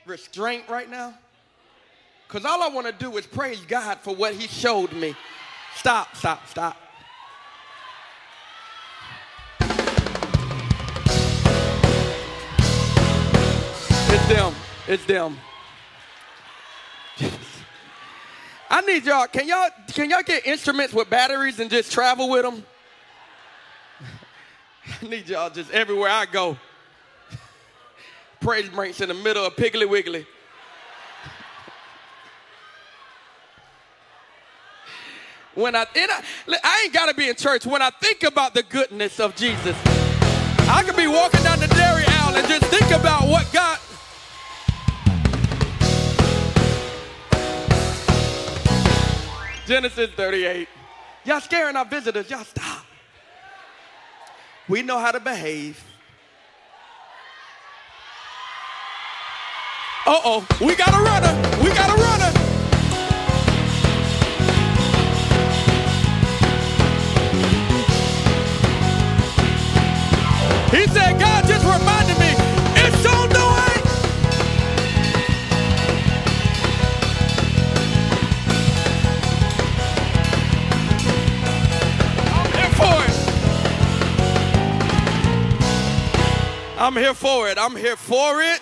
restraint 0.06 0.64
right 0.68 0.90
now? 0.90 1.14
Because 2.28 2.46
all 2.46 2.64
I 2.64 2.70
want 2.70 2.88
to 2.88 2.94
do 2.94 3.16
is 3.18 3.26
praise 3.28 3.62
God 3.68 4.00
for 4.00 4.16
what 4.16 4.34
He 4.34 4.48
showed 4.48 4.92
me. 4.94 5.16
Stop, 5.76 6.16
stop, 6.16 6.48
stop. 6.48 6.78
It's 14.10 14.28
them. 14.28 14.56
It's 14.88 15.06
them. 15.06 15.38
I 18.74 18.82
need 18.82 19.06
y'all. 19.06 19.28
Can 19.28 19.48
y'all 19.48 19.70
can 19.90 20.10
y'all 20.10 20.24
get 20.24 20.48
instruments 20.48 20.96
with 20.96 21.08
batteries 21.08 21.60
and 21.60 21.70
just 21.70 21.92
travel 21.92 22.28
with 22.28 22.42
them? 22.42 22.66
I 25.04 25.06
need 25.08 25.30
y'all 25.30 25.52
just 25.52 25.70
everywhere 25.70 26.10
I 26.10 26.26
go. 26.26 26.58
Praise 28.42 28.68
breaks 28.70 29.00
in 29.00 29.10
the 29.10 29.14
middle 29.14 29.46
of 29.46 29.56
Piggly 29.56 29.88
Wiggly. 29.88 30.26
When 35.54 35.76
I, 35.76 35.86
I, 35.96 36.24
I 36.64 36.82
ain't 36.84 36.94
got 36.94 37.10
to 37.10 37.14
be 37.14 37.30
in 37.30 37.36
church. 37.36 37.68
When 37.68 37.84
I 37.84 37.92
think 37.92 38.24
about 38.24 38.56
the 38.56 38.64
goodness 38.64 39.20
of 39.20 39.36
Jesus, 39.36 39.78
I 40.68 40.82
could 40.84 40.98
be 40.98 41.06
walking 41.06 41.44
down 41.44 41.60
the 41.60 41.68
dairy 41.68 42.06
aisle 42.08 42.36
and 42.38 42.48
just 42.48 42.66
think 42.72 42.90
about 42.90 43.28
what 43.28 43.46
God. 43.54 43.78
Genesis 49.66 50.10
38. 50.12 50.68
Y'all 51.26 51.40
scaring 51.40 51.76
our 51.76 51.86
visitors. 51.86 52.30
Y'all 52.30 52.44
stop. 52.44 52.86
We 54.68 54.82
know 54.82 55.00
how 55.00 55.12
to 55.12 55.20
behave. 55.20 55.84
Uh 60.06 60.20
oh, 60.26 60.48
we 60.60 60.76
got 60.76 60.90
a 60.90 61.02
runner. 61.02 61.64
We 61.64 61.70
got 61.70 61.90
a 61.90 61.94
runner. 61.94 62.03
I'm 86.96 87.02
here 87.02 87.16
for 87.16 87.50
it. 87.50 87.58
I'm 87.58 87.76
here 87.76 87.96
for 87.96 88.40
it. 88.44 88.62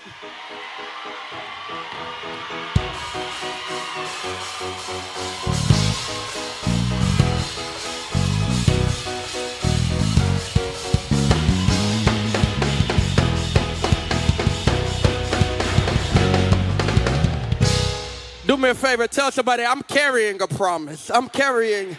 Do 18.48 18.56
me 18.56 18.70
a 18.70 18.74
favor, 18.74 19.08
tell 19.08 19.30
somebody 19.34 19.65
I'm 19.65 19.82
carrying 19.82 20.41
a 20.41 20.48
promise. 20.48 21.12
I'm 21.12 21.28
carrying, 21.28 21.98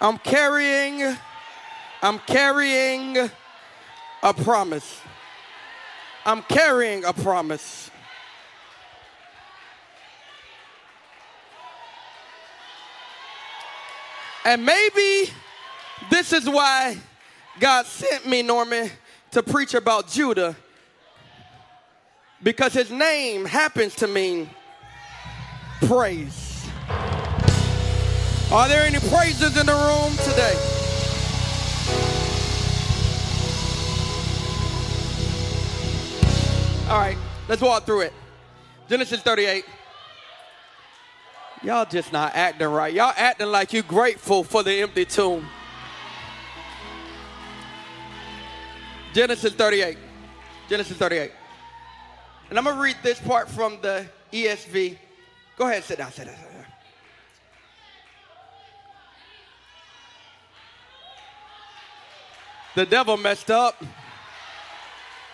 I'm 0.00 0.18
carrying, 0.18 1.16
I'm 2.02 2.20
carrying 2.20 3.30
a 4.22 4.32
promise. 4.32 5.00
I'm 6.24 6.42
carrying 6.42 7.04
a 7.04 7.12
promise. 7.12 7.90
And 14.44 14.64
maybe 14.64 15.30
this 16.10 16.32
is 16.32 16.48
why 16.48 16.98
God 17.58 17.86
sent 17.86 18.26
me, 18.26 18.42
Norman, 18.42 18.90
to 19.32 19.42
preach 19.42 19.74
about 19.74 20.08
Judah. 20.08 20.56
Because 22.42 22.72
his 22.72 22.90
name 22.90 23.44
happens 23.44 23.94
to 23.96 24.06
mean 24.06 24.48
praise. 25.82 26.66
Are 28.50 28.66
there 28.66 28.84
any 28.84 28.98
praises 28.98 29.56
in 29.56 29.66
the 29.66 29.74
room 29.74 30.16
today? 30.28 30.79
All 36.90 36.98
right, 36.98 37.16
let's 37.48 37.62
walk 37.62 37.86
through 37.86 38.00
it. 38.00 38.12
Genesis 38.88 39.20
38. 39.20 39.64
Y'all 41.62 41.84
just 41.84 42.12
not 42.12 42.34
acting 42.34 42.66
right. 42.66 42.92
Y'all 42.92 43.12
acting 43.16 43.46
like 43.46 43.72
you're 43.72 43.84
grateful 43.84 44.42
for 44.42 44.64
the 44.64 44.82
empty 44.82 45.04
tomb. 45.04 45.46
Genesis 49.12 49.52
38. 49.54 49.98
Genesis 50.68 50.96
38. 50.96 51.30
And 52.48 52.58
I'm 52.58 52.64
going 52.64 52.74
to 52.74 52.82
read 52.82 52.96
this 53.04 53.20
part 53.20 53.48
from 53.48 53.78
the 53.80 54.04
ESV. 54.32 54.98
Go 55.56 55.68
ahead, 55.68 55.84
sit 55.84 55.98
down, 55.98 56.10
sit 56.10 56.26
down, 56.26 56.34
sit 56.34 56.52
down. 56.52 56.64
The 62.74 62.86
devil 62.86 63.16
messed 63.16 63.52
up. 63.52 63.80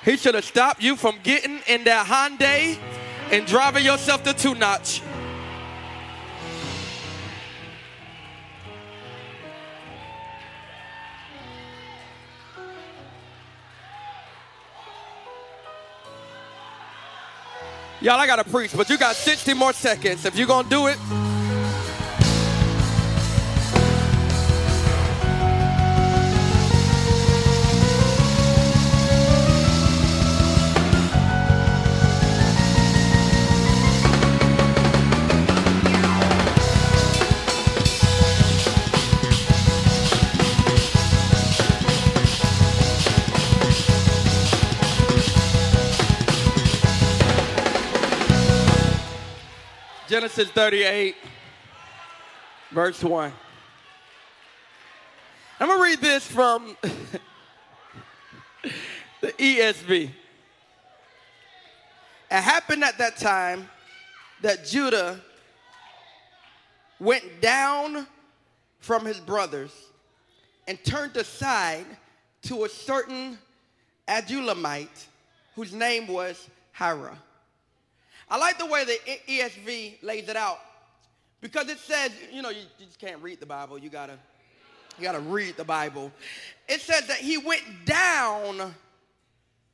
He 0.04 0.16
should 0.16 0.34
have 0.34 0.44
stopped 0.44 0.82
you 0.82 0.96
from 0.96 1.18
getting 1.22 1.60
in 1.66 1.84
that 1.84 2.06
Hyundai 2.06 2.78
and 3.30 3.46
driving 3.46 3.84
yourself 3.84 4.22
to 4.24 4.32
two 4.32 4.54
notch. 4.54 5.02
Y'all, 18.00 18.20
I 18.20 18.26
gotta 18.26 18.44
preach, 18.44 18.76
but 18.76 18.88
you 18.88 18.98
got 18.98 19.16
60 19.16 19.54
more 19.54 19.72
seconds. 19.72 20.24
If 20.24 20.36
you're 20.36 20.46
gonna 20.46 20.68
do 20.68 20.86
it, 20.86 20.98
Genesis 50.36 50.52
38, 50.54 51.14
verse 52.70 53.02
1. 53.02 53.32
I'm 55.58 55.66
going 55.66 55.78
to 55.78 55.82
read 55.82 56.00
this 56.02 56.26
from 56.26 56.76
the 59.22 59.32
ESV. 59.32 60.10
It 62.30 62.42
happened 62.42 62.84
at 62.84 62.98
that 62.98 63.16
time 63.16 63.66
that 64.42 64.66
Judah 64.66 65.22
went 67.00 67.40
down 67.40 68.06
from 68.80 69.06
his 69.06 69.18
brothers 69.18 69.72
and 70.68 70.78
turned 70.84 71.16
aside 71.16 71.86
to 72.42 72.64
a 72.64 72.68
certain 72.68 73.38
Adullamite 74.06 75.06
whose 75.54 75.72
name 75.72 76.06
was 76.06 76.46
Hirah. 76.78 77.16
I 78.28 78.38
like 78.38 78.58
the 78.58 78.66
way 78.66 78.84
the 78.84 78.98
ESV 79.28 80.02
lays 80.02 80.28
it 80.28 80.36
out 80.36 80.58
because 81.40 81.68
it 81.68 81.78
says, 81.78 82.10
you 82.32 82.42
know, 82.42 82.50
you, 82.50 82.62
you 82.78 82.86
just 82.86 82.98
can't 82.98 83.22
read 83.22 83.40
the 83.40 83.46
Bible. 83.46 83.78
You 83.78 83.88
gotta, 83.88 84.18
you 84.98 85.04
gotta 85.04 85.20
read 85.20 85.56
the 85.56 85.64
Bible. 85.64 86.10
It 86.68 86.80
says 86.80 87.06
that 87.06 87.18
he 87.18 87.38
went 87.38 87.62
down 87.84 88.74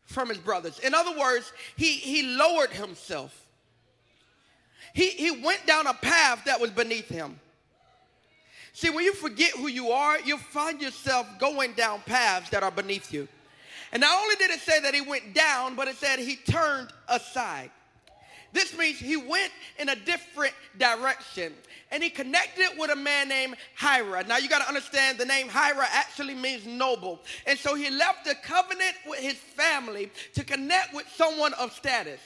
from 0.04 0.28
his 0.28 0.38
brothers. 0.38 0.78
In 0.80 0.94
other 0.94 1.18
words, 1.18 1.52
he, 1.76 1.92
he 1.92 2.22
lowered 2.36 2.70
himself. 2.70 3.38
He, 4.92 5.08
he 5.08 5.30
went 5.30 5.66
down 5.66 5.86
a 5.86 5.94
path 5.94 6.44
that 6.44 6.60
was 6.60 6.70
beneath 6.70 7.08
him. 7.08 7.40
See, 8.74 8.90
when 8.90 9.04
you 9.04 9.14
forget 9.14 9.52
who 9.52 9.68
you 9.68 9.90
are, 9.90 10.20
you'll 10.20 10.38
find 10.38 10.80
yourself 10.80 11.26
going 11.38 11.72
down 11.72 12.00
paths 12.04 12.50
that 12.50 12.62
are 12.62 12.70
beneath 12.70 13.12
you. 13.12 13.28
And 13.92 14.00
not 14.00 14.22
only 14.22 14.36
did 14.36 14.50
it 14.50 14.60
say 14.60 14.80
that 14.80 14.94
he 14.94 15.02
went 15.02 15.34
down, 15.34 15.74
but 15.76 15.88
it 15.88 15.96
said 15.96 16.18
he 16.18 16.36
turned 16.36 16.88
aside. 17.08 17.70
This 18.52 18.76
means 18.76 18.98
he 18.98 19.16
went 19.16 19.50
in 19.78 19.88
a 19.88 19.96
different 19.96 20.52
direction 20.78 21.54
and 21.90 22.02
he 22.02 22.10
connected 22.10 22.68
with 22.78 22.90
a 22.90 22.96
man 22.96 23.28
named 23.28 23.56
Hirah. 23.78 24.26
Now 24.26 24.38
you 24.38 24.48
got 24.48 24.62
to 24.62 24.68
understand 24.68 25.18
the 25.18 25.24
name 25.24 25.48
Hirah 25.48 25.86
actually 25.90 26.34
means 26.34 26.66
noble. 26.66 27.20
And 27.46 27.58
so 27.58 27.74
he 27.74 27.90
left 27.90 28.24
the 28.24 28.34
covenant 28.34 28.94
with 29.06 29.20
his 29.20 29.34
family 29.34 30.10
to 30.34 30.44
connect 30.44 30.94
with 30.94 31.06
someone 31.14 31.54
of 31.54 31.72
status. 31.72 32.20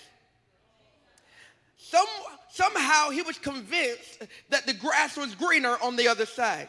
Some, 1.78 2.06
somehow 2.50 3.10
he 3.10 3.22
was 3.22 3.38
convinced 3.38 4.24
that 4.50 4.66
the 4.66 4.74
grass 4.74 5.16
was 5.16 5.34
greener 5.36 5.76
on 5.82 5.94
the 5.94 6.08
other 6.08 6.26
side. 6.26 6.68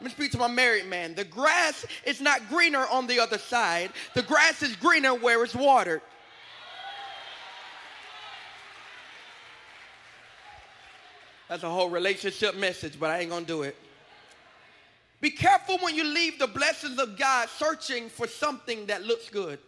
Let 0.00 0.06
me 0.06 0.10
speak 0.10 0.32
to 0.32 0.38
my 0.38 0.48
married 0.48 0.86
man. 0.86 1.14
The 1.14 1.22
grass 1.22 1.86
is 2.04 2.20
not 2.20 2.48
greener 2.48 2.86
on 2.90 3.06
the 3.06 3.20
other 3.20 3.38
side. 3.38 3.92
The 4.14 4.22
grass 4.22 4.60
is 4.60 4.74
greener 4.74 5.14
where 5.14 5.44
it's 5.44 5.54
watered. 5.54 6.02
That's 11.52 11.64
a 11.64 11.68
whole 11.68 11.90
relationship 11.90 12.56
message, 12.56 12.98
but 12.98 13.10
I 13.10 13.18
ain't 13.18 13.28
gonna 13.28 13.44
do 13.44 13.60
it. 13.60 13.76
Be 15.20 15.28
careful 15.28 15.76
when 15.82 15.94
you 15.94 16.02
leave 16.02 16.38
the 16.38 16.46
blessings 16.46 16.98
of 16.98 17.18
God 17.18 17.46
searching 17.50 18.08
for 18.08 18.26
something 18.26 18.86
that 18.86 19.04
looks 19.04 19.28
good. 19.28 19.58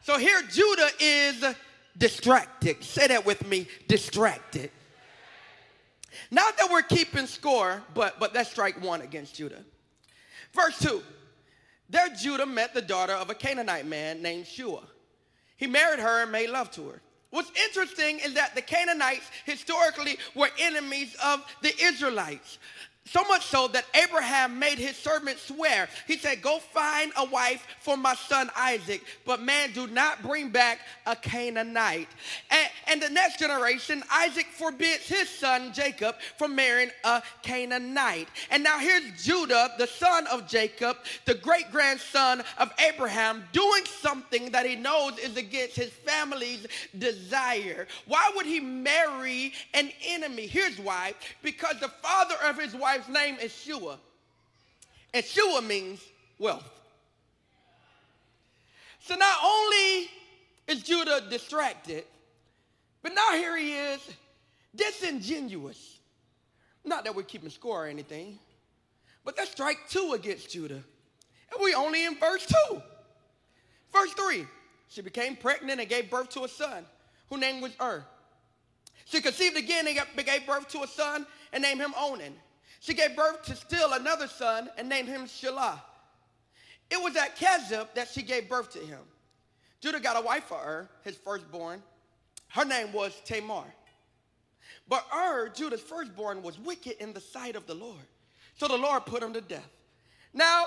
So 0.00 0.16
here 0.16 0.40
Judah 0.50 0.88
is 0.98 1.44
distracted. 1.98 2.82
Say 2.82 3.08
that 3.08 3.26
with 3.26 3.46
me 3.46 3.68
distracted. 3.88 4.70
Not 6.30 6.56
that 6.56 6.70
we're 6.72 6.80
keeping 6.80 7.26
score, 7.26 7.82
but, 7.92 8.18
but 8.18 8.32
that's 8.32 8.50
strike 8.50 8.82
one 8.82 9.02
against 9.02 9.34
Judah. 9.34 9.62
Verse 10.54 10.78
2 10.78 11.02
There 11.90 12.08
Judah 12.08 12.46
met 12.46 12.72
the 12.72 12.80
daughter 12.80 13.12
of 13.12 13.28
a 13.28 13.34
Canaanite 13.34 13.84
man 13.84 14.22
named 14.22 14.46
Shua. 14.46 14.80
He 15.58 15.66
married 15.66 16.00
her 16.00 16.22
and 16.22 16.32
made 16.32 16.48
love 16.48 16.70
to 16.70 16.88
her. 16.88 17.02
What's 17.30 17.50
interesting 17.66 18.18
is 18.18 18.34
that 18.34 18.54
the 18.54 18.62
Canaanites 18.62 19.30
historically 19.44 20.18
were 20.34 20.48
enemies 20.58 21.16
of 21.24 21.44
the 21.62 21.72
Israelites. 21.82 22.58
So 23.10 23.24
much 23.24 23.44
so 23.46 23.66
that 23.68 23.86
Abraham 23.92 24.60
made 24.60 24.78
his 24.78 24.94
servant 24.94 25.40
swear. 25.40 25.88
He 26.06 26.16
said, 26.16 26.42
Go 26.42 26.60
find 26.60 27.10
a 27.16 27.24
wife 27.24 27.66
for 27.80 27.96
my 27.96 28.14
son 28.14 28.48
Isaac, 28.56 29.02
but 29.24 29.42
man, 29.42 29.72
do 29.72 29.88
not 29.88 30.22
bring 30.22 30.50
back 30.50 30.78
a 31.06 31.16
Canaanite. 31.16 32.06
And, 32.52 32.68
and 32.86 33.02
the 33.02 33.10
next 33.10 33.40
generation, 33.40 34.04
Isaac 34.12 34.46
forbids 34.46 35.08
his 35.08 35.28
son 35.28 35.72
Jacob 35.72 36.14
from 36.38 36.54
marrying 36.54 36.92
a 37.02 37.20
Canaanite. 37.42 38.28
And 38.48 38.62
now 38.62 38.78
here's 38.78 39.24
Judah, 39.24 39.72
the 39.76 39.88
son 39.88 40.28
of 40.28 40.46
Jacob, 40.46 40.96
the 41.24 41.34
great 41.34 41.72
grandson 41.72 42.44
of 42.58 42.70
Abraham, 42.78 43.42
doing 43.52 43.86
something 43.86 44.52
that 44.52 44.66
he 44.66 44.76
knows 44.76 45.18
is 45.18 45.36
against 45.36 45.74
his 45.74 45.90
family's 45.90 46.64
desire. 46.96 47.88
Why 48.06 48.30
would 48.36 48.46
he 48.46 48.60
marry 48.60 49.52
an 49.74 49.90
enemy? 50.06 50.46
Here's 50.46 50.78
why 50.78 51.14
because 51.42 51.80
the 51.80 51.88
father 51.88 52.36
of 52.44 52.56
his 52.56 52.76
wife 52.76 52.99
wife's 53.00 53.12
name 53.12 53.36
is 53.40 53.52
Shua. 53.52 53.98
And 55.14 55.24
Shua 55.24 55.62
means 55.62 56.00
wealth. 56.38 56.68
So 59.00 59.14
not 59.14 59.38
only 59.42 60.10
is 60.68 60.82
Judah 60.82 61.22
distracted, 61.30 62.04
but 63.02 63.14
now 63.14 63.32
here 63.32 63.56
he 63.56 63.72
is 63.72 64.00
disingenuous. 64.76 65.98
Not 66.84 67.04
that 67.04 67.14
we're 67.14 67.22
keeping 67.22 67.48
score 67.48 67.84
or 67.84 67.88
anything, 67.88 68.38
but 69.24 69.36
that's 69.36 69.50
strike 69.50 69.78
two 69.88 70.12
against 70.14 70.50
Judah. 70.50 70.74
And 71.52 71.62
we 71.62 71.74
only 71.74 72.04
in 72.04 72.16
verse 72.18 72.46
two. 72.46 72.82
Verse 73.92 74.12
three, 74.12 74.46
she 74.88 75.00
became 75.00 75.36
pregnant 75.36 75.80
and 75.80 75.88
gave 75.88 76.10
birth 76.10 76.28
to 76.30 76.44
a 76.44 76.48
son 76.48 76.84
whose 77.30 77.40
name 77.40 77.60
was 77.62 77.72
Ur. 77.80 78.04
She 79.06 79.20
conceived 79.20 79.56
again 79.56 79.88
and 79.88 80.26
gave 80.26 80.46
birth 80.46 80.68
to 80.68 80.82
a 80.82 80.86
son 80.86 81.26
and 81.52 81.62
named 81.62 81.80
him 81.80 81.94
Onan. 81.98 82.34
She 82.80 82.94
gave 82.94 83.14
birth 83.14 83.44
to 83.44 83.54
still 83.54 83.92
another 83.92 84.26
son 84.26 84.68
and 84.76 84.88
named 84.88 85.08
him 85.08 85.26
Shelah. 85.26 85.80
It 86.90 87.00
was 87.00 87.14
at 87.14 87.36
Kezib 87.36 87.94
that 87.94 88.08
she 88.08 88.22
gave 88.22 88.48
birth 88.48 88.72
to 88.72 88.78
him. 88.78 89.00
Judah 89.80 90.00
got 90.00 90.16
a 90.16 90.24
wife 90.24 90.44
for 90.44 90.56
Ur, 90.56 90.88
his 91.04 91.16
firstborn. 91.16 91.82
Her 92.48 92.64
name 92.64 92.92
was 92.92 93.14
Tamar. 93.24 93.64
But 94.88 95.06
Ur, 95.14 95.50
Judah's 95.54 95.80
firstborn, 95.80 96.42
was 96.42 96.58
wicked 96.58 96.96
in 97.00 97.12
the 97.12 97.20
sight 97.20 97.54
of 97.54 97.66
the 97.66 97.74
Lord. 97.74 98.04
So 98.56 98.66
the 98.66 98.76
Lord 98.76 99.06
put 99.06 99.22
him 99.22 99.32
to 99.34 99.40
death. 99.40 99.70
Now, 100.34 100.64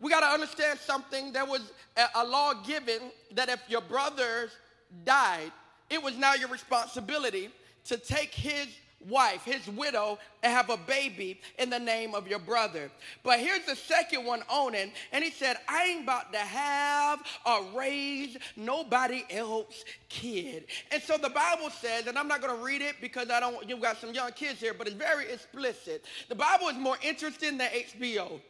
we 0.00 0.10
got 0.10 0.20
to 0.20 0.26
understand 0.26 0.78
something. 0.78 1.32
There 1.32 1.44
was 1.44 1.72
a 2.14 2.26
law 2.26 2.54
given 2.54 3.00
that 3.34 3.48
if 3.48 3.60
your 3.68 3.80
brothers 3.80 4.50
died, 5.04 5.52
it 5.88 6.02
was 6.02 6.16
now 6.16 6.34
your 6.34 6.48
responsibility 6.48 7.50
to 7.84 7.96
take 7.96 8.34
his 8.34 8.66
wife, 9.08 9.44
his 9.44 9.66
widow, 9.68 10.18
and 10.42 10.52
have 10.52 10.70
a 10.70 10.76
baby 10.76 11.40
in 11.58 11.70
the 11.70 11.78
name 11.78 12.14
of 12.14 12.28
your 12.28 12.38
brother. 12.38 12.90
But 13.22 13.40
here's 13.40 13.64
the 13.66 13.76
second 13.76 14.24
one, 14.24 14.42
Onan, 14.50 14.90
and 15.12 15.24
he 15.24 15.30
said, 15.30 15.56
I 15.68 15.84
ain't 15.84 16.04
about 16.04 16.32
to 16.32 16.38
have 16.38 17.20
or 17.46 17.64
raise 17.74 18.36
nobody 18.56 19.24
else 19.30 19.84
kid. 20.08 20.64
And 20.90 21.02
so 21.02 21.16
the 21.16 21.30
Bible 21.30 21.70
says, 21.70 22.06
and 22.06 22.18
I'm 22.18 22.28
not 22.28 22.40
going 22.40 22.56
to 22.56 22.64
read 22.64 22.82
it 22.82 22.96
because 23.00 23.30
I 23.30 23.40
don't, 23.40 23.68
you've 23.68 23.82
got 23.82 23.98
some 23.98 24.12
young 24.12 24.32
kids 24.32 24.60
here, 24.60 24.74
but 24.74 24.86
it's 24.86 24.96
very 24.96 25.30
explicit. 25.30 26.04
The 26.28 26.34
Bible 26.34 26.68
is 26.68 26.76
more 26.76 26.96
interesting 27.02 27.58
than 27.58 27.68
HBO. 27.70 28.40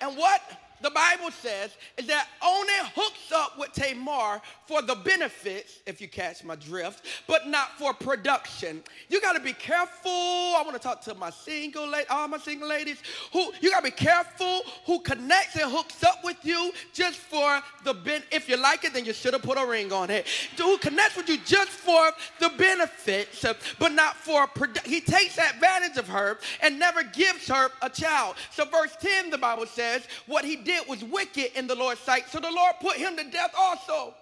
And 0.00 0.16
what 0.16 0.42
the 0.82 0.90
Bible 0.90 1.30
says 1.30 1.76
is 1.96 2.06
that 2.06 2.28
Onan 2.42 2.90
hooks 2.94 3.32
up 3.32 3.58
with 3.58 3.72
Tamar 3.72 4.40
for 4.66 4.82
the 4.82 4.94
benefits, 4.94 5.80
if 5.86 6.00
you 6.00 6.08
catch 6.08 6.44
my 6.44 6.56
drift, 6.56 7.06
but 7.26 7.48
not 7.48 7.78
for 7.78 7.94
production. 7.94 8.82
You 9.08 9.20
got 9.20 9.34
to 9.34 9.40
be 9.40 9.52
careful. 9.52 10.10
I 10.10 10.62
want 10.64 10.74
to 10.74 10.82
talk 10.82 11.00
to 11.02 11.14
my 11.14 11.30
single 11.30 11.88
ladies, 11.88 12.06
all 12.10 12.28
my 12.28 12.38
single 12.38 12.68
ladies, 12.68 12.98
who 13.32 13.52
you 13.60 13.70
got 13.70 13.84
to 13.84 13.84
be 13.84 13.90
careful 13.90 14.62
who 14.84 15.00
connects 15.00 15.56
and 15.56 15.70
hooks 15.70 16.02
up 16.04 16.22
with 16.24 16.36
you 16.42 16.72
just 16.92 17.18
for 17.18 17.60
the 17.84 17.94
ben. 17.94 18.22
If 18.30 18.48
you 18.48 18.56
like 18.56 18.84
it, 18.84 18.92
then 18.94 19.04
you 19.04 19.12
should 19.12 19.32
have 19.32 19.42
put 19.42 19.58
a 19.58 19.66
ring 19.66 19.92
on 19.92 20.10
it. 20.10 20.26
Who 20.58 20.78
connects 20.78 21.16
with 21.16 21.28
you 21.28 21.38
just 21.38 21.70
for 21.70 22.10
the 22.40 22.50
benefits, 22.56 23.44
but 23.78 23.92
not 23.92 24.16
for 24.16 24.46
produ- 24.46 24.86
he 24.86 25.00
takes 25.00 25.38
advantage 25.38 25.96
of 25.96 26.08
her 26.08 26.38
and 26.62 26.78
never 26.78 27.02
gives 27.02 27.48
her 27.48 27.70
a 27.82 27.90
child. 27.90 28.36
So 28.50 28.64
verse 28.64 28.96
10, 29.00 29.30
the 29.30 29.38
Bible 29.38 29.66
says, 29.66 30.06
what 30.26 30.44
he 30.44 30.56
did 30.66 30.86
was 30.88 31.02
wicked 31.04 31.56
in 31.56 31.68
the 31.68 31.74
Lord's 31.74 32.00
sight, 32.00 32.28
so 32.28 32.40
the 32.40 32.50
Lord 32.50 32.74
put 32.80 32.96
him 32.96 33.16
to 33.16 33.24
death 33.24 33.54
also. 33.56 34.12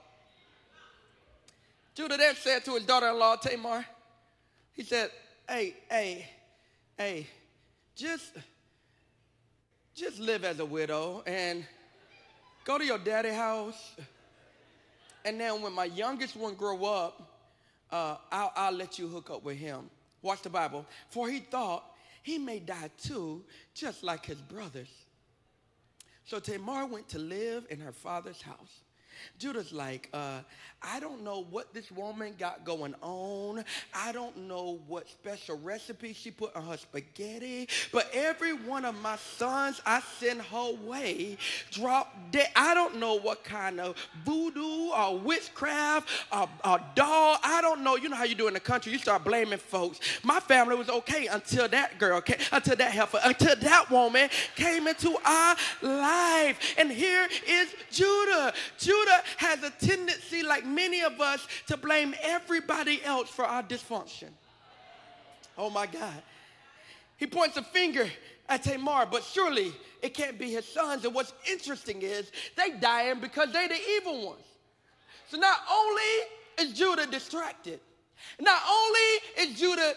Judah 1.95 2.17
then 2.17 2.35
said 2.37 2.65
to 2.67 2.75
his 2.75 2.85
daughter 2.85 3.09
in 3.09 3.19
law, 3.19 3.37
Tamar, 3.37 3.85
he 4.75 4.83
said, 4.83 5.11
Hey, 5.49 5.75
hey, 5.91 6.29
hey, 6.99 7.27
just, 7.97 8.33
just 9.95 10.19
live 10.19 10.45
as 10.45 10.59
a 10.61 10.65
widow 10.65 11.23
and 11.27 11.65
go 12.65 12.79
to 12.79 12.85
your 12.85 12.99
daddy 12.99 13.31
house. 13.31 13.93
And 15.25 15.41
then 15.41 15.63
when 15.63 15.73
my 15.73 15.87
youngest 15.87 16.37
one 16.37 16.55
grow 16.55 16.85
up, 16.85 17.23
uh, 17.91 18.17
I'll, 18.31 18.53
I'll 18.55 18.73
let 18.73 18.99
you 18.99 19.09
hook 19.09 19.31
up 19.31 19.45
with 19.45 19.57
him. 19.57 19.89
Watch 20.21 20.43
the 20.43 20.51
Bible. 20.51 20.85
For 21.09 21.29
he 21.29 21.41
thought 21.41 21.85
he 22.23 22.39
may 22.39 22.59
die 22.59 22.91
too, 23.03 23.45
just 23.75 24.03
like 24.03 24.27
his 24.27 24.39
brothers. 24.39 24.89
So 26.25 26.41
Tamar 26.41 26.87
went 26.87 27.09
to 27.11 27.19
live 27.19 27.67
in 27.71 27.81
her 27.81 27.93
father's 27.93 28.41
house. 28.41 28.84
Judah's 29.39 29.73
like, 29.73 30.09
uh, 30.13 30.41
I 30.87 31.01
don't 31.01 31.23
know 31.23 31.47
what 31.51 31.73
this 31.73 31.91
woman 31.91 32.35
got 32.39 32.65
going 32.65 32.95
on. 33.01 33.65
I 33.95 34.13
don't 34.13 34.37
know 34.49 34.81
what 34.87 35.09
special 35.09 35.59
recipe 35.59 36.13
she 36.13 36.31
put 36.31 36.55
on 36.55 36.67
her 36.67 36.77
spaghetti. 36.77 37.69
But 37.93 38.11
every 38.13 38.53
one 38.53 38.85
of 38.85 39.01
my 39.01 39.17
sons 39.17 39.81
I 39.87 40.03
send 40.19 40.43
her 40.43 40.73
way 40.85 41.39
drop 41.71 42.15
dead. 42.31 42.49
I 42.55 42.75
don't 42.75 42.97
know 42.97 43.15
what 43.15 43.45
kind 43.45 43.81
of 43.81 43.97
voodoo 44.25 44.91
or 44.91 45.19
witchcraft 45.19 46.09
or, 46.33 46.49
or 46.65 46.81
doll. 46.95 47.39
I 47.43 47.61
don't 47.63 47.83
know. 47.83 47.97
You 47.97 48.09
know 48.09 48.17
how 48.17 48.25
you 48.25 48.35
do 48.35 48.49
in 48.49 48.55
the 48.55 48.61
country. 48.61 48.93
You 48.93 48.99
start 48.99 49.25
blaming 49.25 49.59
folks. 49.59 50.01
My 50.23 50.41
family 50.41 50.77
was 50.77 50.91
okay 50.91 51.27
until 51.29 51.67
that 51.69 51.99
girl 51.99 52.21
came, 52.21 52.39
until 52.53 52.77
that 52.77 52.93
heifer, 52.93 53.21
until 53.25 53.57
that 53.57 53.91
woman 53.91 54.29
came 54.55 54.87
into 54.87 55.17
our 55.25 55.57
life. 55.83 56.75
And 56.77 56.91
here 56.91 57.27
is 57.47 57.75
Judah. 57.91 58.53
Judah 58.79 59.14
has 59.37 59.63
a 59.63 59.71
tendency, 59.71 60.43
like 60.43 60.65
many 60.65 61.03
of 61.03 61.21
us 61.21 61.47
to 61.67 61.77
blame 61.77 62.15
everybody 62.23 63.03
else 63.05 63.29
for 63.29 63.45
our 63.45 63.63
dysfunction. 63.63 64.29
Oh 65.57 65.71
my 65.71 65.87
God. 65.87 66.23
He 67.17 67.27
points 67.27 67.57
a 67.57 67.63
finger 67.63 68.11
at 68.49 68.63
Tamar, 68.63 69.07
but 69.11 69.23
surely 69.23 69.73
it 70.03 70.15
can't 70.15 70.39
be 70.39 70.51
his 70.51 70.67
sons. 70.67 71.05
And 71.05 71.15
what's 71.15 71.33
interesting 71.51 72.03
is 72.03 72.31
they 72.57 72.71
dying 72.71 73.21
because 73.21 73.53
they're 73.53 73.69
the 73.69 73.81
evil 73.97 74.27
ones. 74.27 74.45
So 75.29 75.39
not 75.39 75.59
only 75.71 76.03
is 76.61 76.73
Judah 76.79 77.07
distracted, 77.07 77.81
not 78.41 78.61
only 78.69 79.49
is 79.49 79.59
Judah 79.59 79.95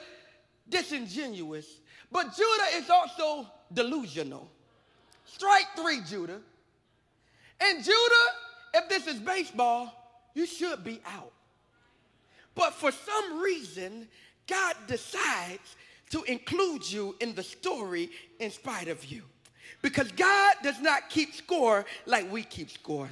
disingenuous, 0.69 1.67
but 2.11 2.35
Judah 2.35 2.75
is 2.75 2.89
also 2.89 3.47
delusional. 3.73 4.49
Strike 5.25 5.67
three, 5.75 6.01
Judah. 6.07 6.39
And 7.59 7.83
Judah, 7.83 8.27
if 8.73 8.89
this 8.89 9.07
is 9.07 9.19
baseball, 9.19 9.93
you 10.33 10.45
should 10.45 10.83
be 10.83 11.01
out. 11.05 11.31
But 12.55 12.73
for 12.73 12.91
some 12.91 13.41
reason, 13.41 14.07
God 14.47 14.75
decides 14.87 15.75
to 16.09 16.23
include 16.23 16.89
you 16.89 17.15
in 17.19 17.35
the 17.35 17.43
story 17.43 18.09
in 18.39 18.51
spite 18.51 18.87
of 18.87 19.03
you. 19.05 19.23
Because 19.81 20.11
God 20.11 20.55
does 20.63 20.79
not 20.79 21.09
keep 21.09 21.33
score 21.33 21.85
like 22.05 22.31
we 22.31 22.43
keep 22.43 22.69
score. 22.71 23.09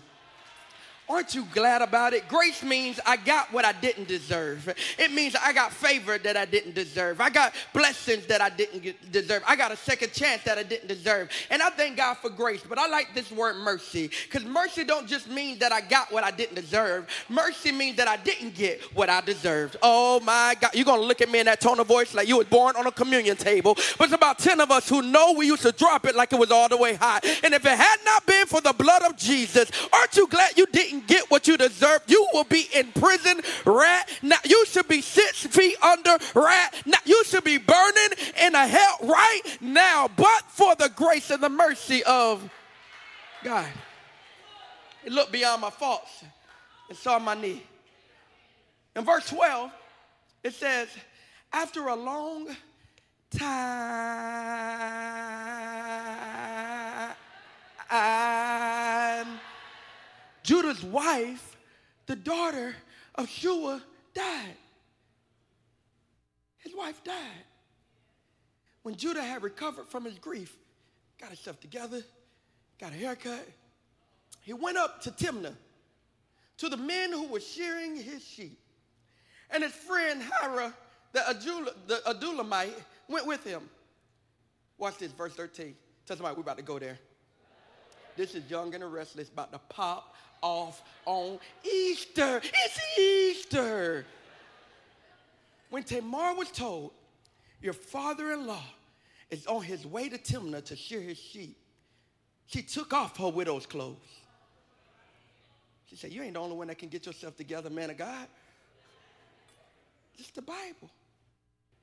Aren't 1.07 1.35
you 1.35 1.45
glad 1.53 1.83
about 1.83 2.13
it? 2.13 2.27
Grace 2.27 2.63
means 2.63 2.99
I 3.05 3.17
got 3.17 3.53
what 3.53 3.63
I 3.63 3.73
didn't 3.73 4.07
deserve. 4.07 4.73
It 4.97 5.11
means 5.11 5.35
I 5.35 5.53
got 5.53 5.71
favor 5.71 6.17
that 6.17 6.35
I 6.35 6.45
didn't 6.45 6.73
deserve. 6.73 7.21
I 7.21 7.29
got 7.29 7.53
blessings 7.73 8.25
that 8.25 8.41
I 8.41 8.49
didn't 8.49 9.11
deserve. 9.11 9.43
I 9.47 9.55
got 9.55 9.71
a 9.71 9.77
second 9.77 10.13
chance 10.13 10.43
that 10.43 10.57
I 10.57 10.63
didn't 10.63 10.87
deserve. 10.87 11.29
And 11.51 11.61
I 11.61 11.69
thank 11.69 11.97
God 11.97 12.15
for 12.15 12.29
grace. 12.31 12.61
But 12.67 12.79
I 12.79 12.87
like 12.87 13.13
this 13.13 13.31
word 13.31 13.57
mercy 13.57 14.09
because 14.23 14.43
mercy 14.45 14.83
don't 14.83 15.07
just 15.07 15.29
mean 15.29 15.59
that 15.59 15.71
I 15.71 15.81
got 15.81 16.11
what 16.11 16.23
I 16.23 16.31
didn't 16.31 16.55
deserve. 16.55 17.07
Mercy 17.29 17.71
means 17.71 17.97
that 17.97 18.07
I 18.07 18.17
didn't 18.17 18.55
get 18.55 18.81
what 18.95 19.09
I 19.09 19.21
deserved. 19.21 19.77
Oh 19.83 20.19
my 20.21 20.55
God. 20.59 20.73
You're 20.73 20.85
going 20.85 21.01
to 21.01 21.05
look 21.05 21.21
at 21.21 21.29
me 21.29 21.39
in 21.39 21.45
that 21.45 21.61
tone 21.61 21.79
of 21.79 21.85
voice 21.85 22.15
like 22.15 22.27
you 22.27 22.37
was 22.37 22.47
born 22.47 22.75
on 22.77 22.87
a 22.87 22.91
communion 22.91 23.37
table. 23.37 23.75
But 23.99 24.05
it's 24.05 24.13
about 24.13 24.39
10 24.39 24.59
of 24.59 24.71
us 24.71 24.89
who 24.89 25.03
know 25.03 25.33
we 25.37 25.45
used 25.45 25.61
to 25.63 25.71
drop 25.71 26.05
it 26.05 26.15
like 26.15 26.33
it 26.33 26.39
was 26.39 26.49
all 26.49 26.67
the 26.67 26.77
way 26.77 26.95
high. 26.95 27.19
And 27.43 27.53
if 27.53 27.63
it 27.63 27.77
had 27.77 27.97
not 28.05 28.25
been 28.25 28.47
for 28.47 28.59
the 28.59 28.73
blood 28.73 29.03
of 29.03 29.15
Jesus, 29.15 29.69
aren't 29.93 30.15
you 30.17 30.27
glad 30.27 30.57
you 30.57 30.65
didn't 30.65 30.94
didn't 30.95 31.07
get 31.07 31.29
what 31.29 31.47
you 31.47 31.57
deserve, 31.57 32.01
you 32.07 32.27
will 32.33 32.43
be 32.43 32.67
in 32.73 32.91
prison 32.93 33.41
right 33.65 34.03
now. 34.21 34.37
You 34.45 34.65
should 34.65 34.87
be 34.87 35.01
six 35.01 35.45
feet 35.45 35.75
under 35.83 36.17
right 36.33 36.69
now. 36.85 36.97
You 37.05 37.23
should 37.25 37.43
be 37.43 37.57
burning 37.57 38.09
in 38.41 38.55
a 38.55 38.67
hell 38.67 38.97
right 39.03 39.41
now. 39.61 40.09
But 40.15 40.43
for 40.49 40.75
the 40.75 40.89
grace 40.95 41.29
and 41.31 41.43
the 41.43 41.49
mercy 41.49 42.03
of 42.03 42.49
God, 43.43 43.67
it 45.03 45.11
looked 45.11 45.31
beyond 45.31 45.61
my 45.61 45.69
faults 45.69 46.23
and 46.89 46.97
saw 46.97 47.19
my 47.19 47.35
need. 47.35 47.61
In 48.95 49.03
verse 49.03 49.27
12, 49.29 49.71
it 50.43 50.53
says, 50.53 50.87
after 51.51 51.87
a 51.87 51.95
long 51.95 52.47
time, 53.31 53.65
Judah's 60.45 60.83
wife, 60.83 61.57
the 62.05 62.15
daughter 62.15 62.75
of 63.15 63.27
Shua, 63.27 63.81
died. 64.13 64.55
His 66.59 66.75
wife 66.75 67.03
died. 67.03 67.43
When 68.83 68.95
Judah 68.95 69.23
had 69.23 69.41
recovered 69.41 69.87
from 69.89 70.05
his 70.05 70.19
grief, 70.19 70.55
got 71.19 71.29
himself 71.29 71.59
together, 71.59 72.03
got 72.79 72.91
a 72.91 72.95
haircut, 72.95 73.43
he 74.41 74.53
went 74.53 74.77
up 74.77 75.01
to 75.01 75.11
Timnah, 75.11 75.55
to 76.57 76.69
the 76.69 76.77
men 76.77 77.11
who 77.11 77.27
were 77.27 77.39
shearing 77.39 77.95
his 77.95 78.23
sheep. 78.23 78.59
And 79.49 79.63
his 79.63 79.73
friend 79.73 80.21
Hirah, 80.21 80.73
the, 81.11 81.19
Adul- 81.21 81.73
the 81.87 82.01
Adullamite, 82.05 82.83
went 83.09 83.25
with 83.25 83.43
him. 83.43 83.67
Watch 84.77 84.99
this, 84.99 85.11
verse 85.11 85.33
13. 85.33 85.75
Tell 86.05 86.17
somebody 86.17 86.35
we're 86.35 86.43
about 86.43 86.57
to 86.57 86.63
go 86.63 86.77
there. 86.77 86.99
This 88.15 88.35
is 88.35 88.49
young 88.49 88.73
and 88.75 88.93
restless, 88.93 89.29
about 89.29 89.51
to 89.51 89.59
pop 89.69 90.15
off 90.41 90.83
on 91.05 91.39
Easter. 91.63 92.41
It's 92.43 92.97
Easter. 92.97 94.05
When 95.69 95.83
Tamar 95.83 96.35
was 96.35 96.51
told, 96.51 96.91
your 97.61 97.73
father 97.73 98.31
in 98.31 98.45
law 98.45 98.63
is 99.29 99.47
on 99.47 99.63
his 99.63 99.85
way 99.85 100.09
to 100.09 100.17
Timnah 100.17 100.63
to 100.65 100.75
shear 100.75 101.01
his 101.01 101.17
sheep, 101.17 101.57
she 102.47 102.61
took 102.61 102.93
off 102.93 103.17
her 103.17 103.29
widow's 103.29 103.65
clothes. 103.65 103.97
She 105.89 105.95
said, 105.95 106.11
You 106.11 106.21
ain't 106.21 106.33
the 106.33 106.39
only 106.39 106.55
one 106.55 106.67
that 106.67 106.77
can 106.77 106.89
get 106.89 107.05
yourself 107.05 107.35
together, 107.35 107.69
man 107.69 107.89
of 107.89 107.97
God. 107.97 108.27
It's 110.17 110.29
the 110.31 110.41
Bible. 110.41 110.89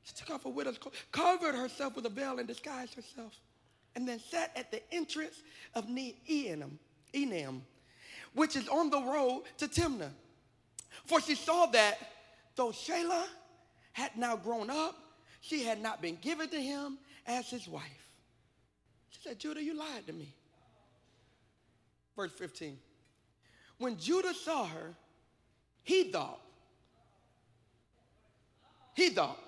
She 0.05 0.15
took 0.15 0.31
off 0.31 0.45
her 0.45 0.51
widow's 0.51 0.79
clothes, 0.79 0.97
covered 1.11 1.55
herself 1.55 1.97
with 1.97 2.07
a 2.07 2.09
veil, 2.09 2.39
and 2.39 2.49
disguised 2.49 2.95
herself, 2.95 3.35
and 3.95 4.09
then 4.09 4.19
sat 4.19 4.53
at 4.57 4.71
the 4.71 4.83
entrance 4.93 5.43
of 5.75 5.87
Enam, 5.87 6.71
Enam 7.15 7.61
which 8.35 8.57
is 8.57 8.69
on 8.69 8.91
the 8.91 9.01
road 9.01 9.43
to 9.59 9.69
Timnah. 9.69 10.11
For 11.07 11.21
she 11.21 11.35
saw 11.35 11.67
that 11.67 11.99
though 12.57 12.71
Shelah 12.71 13.27
had 13.93 14.17
now 14.17 14.37
grown 14.37 14.71
up, 14.71 14.97
she 15.41 15.65
had 15.65 15.81
not 15.81 16.01
been 16.01 16.17
given 16.21 16.49
to 16.49 16.61
him 16.61 16.99
as 17.27 17.51
his 17.51 17.69
wife. 17.69 17.83
She 19.11 19.21
said, 19.23 19.39
Judah, 19.39 19.63
you 19.63 19.75
lied 19.75 20.07
to 20.07 20.13
me. 20.13 20.35
Verse 22.17 22.33
15. 22.33 22.79
When 23.79 23.99
Judah 23.99 24.35
saw 24.35 24.67
her, 24.67 24.95
he 25.83 26.05
thought, 26.05 26.41
he 28.95 29.09
thought 29.11 29.39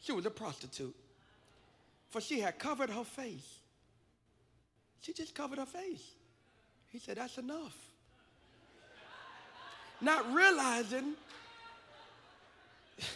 she 0.00 0.12
was 0.12 0.24
a 0.24 0.30
prostitute. 0.30 0.94
For 2.08 2.20
she 2.20 2.40
had 2.40 2.58
covered 2.58 2.88
her 2.88 3.04
face. 3.04 3.58
She 5.02 5.12
just 5.12 5.34
covered 5.34 5.58
her 5.58 5.66
face. 5.66 6.02
He 6.88 6.98
said, 6.98 7.16
That's 7.16 7.38
enough. 7.38 7.76
Not 10.00 10.32
realizing 10.32 11.14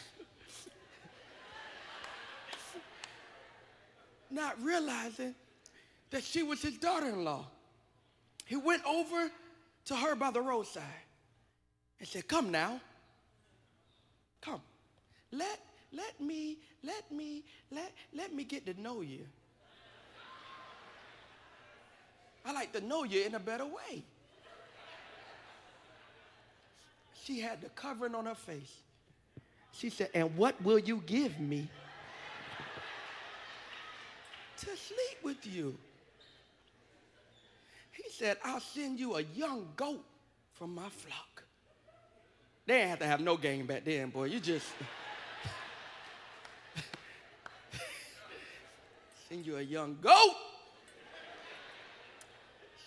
not 4.30 4.60
realizing 4.62 5.34
that 6.10 6.24
she 6.24 6.42
was 6.42 6.60
his 6.60 6.76
daughter-in-law. 6.78 7.46
He 8.46 8.56
went 8.56 8.84
over 8.84 9.30
to 9.86 9.96
her 9.96 10.14
by 10.16 10.30
the 10.30 10.40
roadside 10.40 10.82
and 11.98 12.08
said, 12.08 12.26
Come 12.28 12.50
now. 12.50 12.80
Come. 14.40 14.60
Let 15.30 15.60
let 15.92 16.18
me, 16.20 16.58
let 16.82 17.10
me, 17.12 17.44
let, 17.70 17.92
let 18.14 18.34
me 18.34 18.44
get 18.44 18.64
to 18.66 18.80
know 18.80 19.02
you. 19.02 19.26
I 22.44 22.52
like 22.52 22.72
to 22.72 22.80
know 22.80 23.04
you 23.04 23.22
in 23.22 23.34
a 23.34 23.38
better 23.38 23.64
way. 23.64 24.02
She 27.24 27.40
had 27.40 27.60
the 27.60 27.68
covering 27.70 28.14
on 28.14 28.26
her 28.26 28.34
face. 28.34 28.74
She 29.72 29.90
said, 29.90 30.10
And 30.12 30.36
what 30.36 30.60
will 30.62 30.78
you 30.78 31.02
give 31.06 31.38
me 31.38 31.68
to 34.58 34.66
sleep 34.66 35.18
with 35.22 35.46
you? 35.46 35.76
He 37.92 38.04
said, 38.10 38.38
I'll 38.44 38.60
send 38.60 38.98
you 38.98 39.16
a 39.16 39.22
young 39.22 39.68
goat 39.76 40.04
from 40.54 40.74
my 40.74 40.88
flock. 40.88 41.44
They 42.66 42.78
didn't 42.78 42.90
have 42.90 42.98
to 43.00 43.06
have 43.06 43.20
no 43.20 43.36
game 43.36 43.66
back 43.66 43.84
then, 43.84 44.10
boy. 44.10 44.24
You 44.24 44.40
just 44.40 44.66
send 49.28 49.46
you 49.46 49.58
a 49.58 49.62
young 49.62 49.96
goat. 50.00 50.34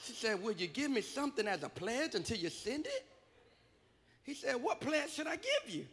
She 0.05 0.13
said, 0.13 0.41
Will 0.41 0.53
you 0.53 0.67
give 0.67 0.91
me 0.91 1.01
something 1.01 1.47
as 1.47 1.63
a 1.63 1.69
pledge 1.69 2.13
until 2.13 2.37
you 2.37 2.49
send 2.49 2.85
it? 2.85 3.05
He 4.23 4.35
said, 4.35 4.55
What 4.55 4.79
pledge 4.79 5.11
should 5.11 5.27
I 5.27 5.35
give 5.35 5.73
you? 5.73 5.85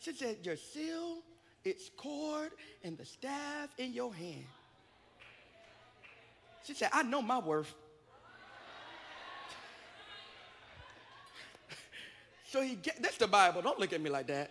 She 0.00 0.12
said, 0.12 0.36
Your 0.42 0.56
seal, 0.56 1.18
its 1.64 1.90
cord, 1.96 2.50
and 2.84 2.98
the 2.98 3.04
staff 3.06 3.70
in 3.78 3.94
your 3.94 4.12
hand. 4.12 4.44
She 6.64 6.74
said, 6.74 6.90
I 6.92 7.02
know 7.02 7.22
my 7.22 7.38
worth. 7.38 7.74
so 12.44 12.60
he 12.60 12.74
get 12.74 13.02
that's 13.02 13.16
the 13.16 13.26
Bible. 13.26 13.62
Don't 13.62 13.78
look 13.78 13.94
at 13.94 14.00
me 14.02 14.10
like 14.10 14.26
that. 14.26 14.50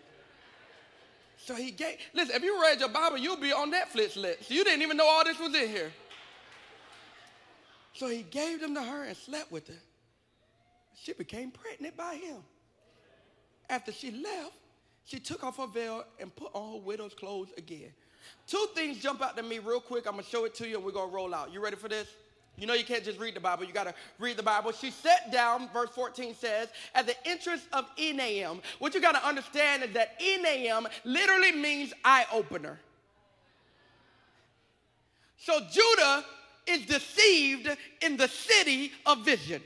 So 1.38 1.56
he 1.56 1.72
gave, 1.72 1.98
listen, 2.14 2.36
if 2.36 2.44
you 2.44 2.60
read 2.62 2.80
your 2.80 2.90
Bible, 2.90 3.18
you'll 3.18 3.38
be 3.38 3.52
on 3.52 3.72
Netflix 3.72 4.16
list. 4.16 4.50
You 4.50 4.64
didn't 4.64 4.82
even 4.82 4.98
know 4.98 5.08
all 5.08 5.24
this 5.24 5.40
was 5.40 5.54
in 5.54 5.70
here. 5.70 5.92
So 8.00 8.08
he 8.08 8.24
gave 8.24 8.62
them 8.62 8.76
to 8.76 8.82
her 8.82 9.04
and 9.04 9.18
slept 9.18 9.52
with 9.52 9.68
her. 9.68 9.82
She 11.04 11.12
became 11.12 11.52
pregnant 11.52 11.98
by 11.98 12.16
him. 12.16 12.38
After 13.70 13.92
she 13.92 14.12
left, 14.12 14.54
she 15.04 15.20
took 15.20 15.44
off 15.44 15.58
her 15.58 15.68
veil 15.68 16.06
and 16.18 16.34
put 16.34 16.50
on 16.54 16.76
her 16.76 16.80
widow's 16.80 17.14
clothes 17.14 17.50
again. 17.58 17.92
Two 18.48 18.68
things 18.74 19.00
jump 19.00 19.22
out 19.22 19.36
to 19.36 19.44
me 19.44 19.60
real 19.60 19.82
quick. 19.82 20.08
I'm 20.08 20.14
going 20.14 20.24
to 20.24 20.30
show 20.30 20.46
it 20.46 20.56
to 20.56 20.68
you 20.68 20.78
and 20.78 20.86
we're 20.86 20.94
going 20.94 21.10
to 21.10 21.16
roll 21.16 21.36
out. 21.36 21.52
You 21.52 21.62
ready 21.62 21.76
for 21.76 21.90
this? 21.90 22.08
You 22.58 22.68
know 22.68 22.74
you 22.74 22.86
can't 22.86 23.04
just 23.04 23.20
read 23.20 23.36
the 23.36 23.42
Bible, 23.42 23.66
you 23.66 23.74
got 23.74 23.88
to 23.88 23.94
read 24.18 24.38
the 24.38 24.44
Bible. 24.44 24.72
She 24.72 24.92
sat 24.92 25.30
down, 25.30 25.70
verse 25.74 25.90
14 25.90 26.34
says, 26.36 26.70
at 26.96 27.06
the 27.06 27.16
entrance 27.28 27.68
of 27.74 27.86
Enam. 27.98 28.62
What 28.80 28.94
you 28.94 29.02
got 29.02 29.14
to 29.14 29.28
understand 29.28 29.84
is 29.84 29.92
that 29.94 30.18
Enam 30.22 30.86
literally 31.04 31.52
means 31.52 31.94
eye 32.06 32.26
opener. 32.32 32.80
So 35.38 35.60
Judah 35.70 36.24
is 36.70 36.86
deceived 36.86 37.76
in 38.02 38.18
the 38.18 38.28
city 38.28 38.92
of 39.06 39.26
vision. 39.26 39.62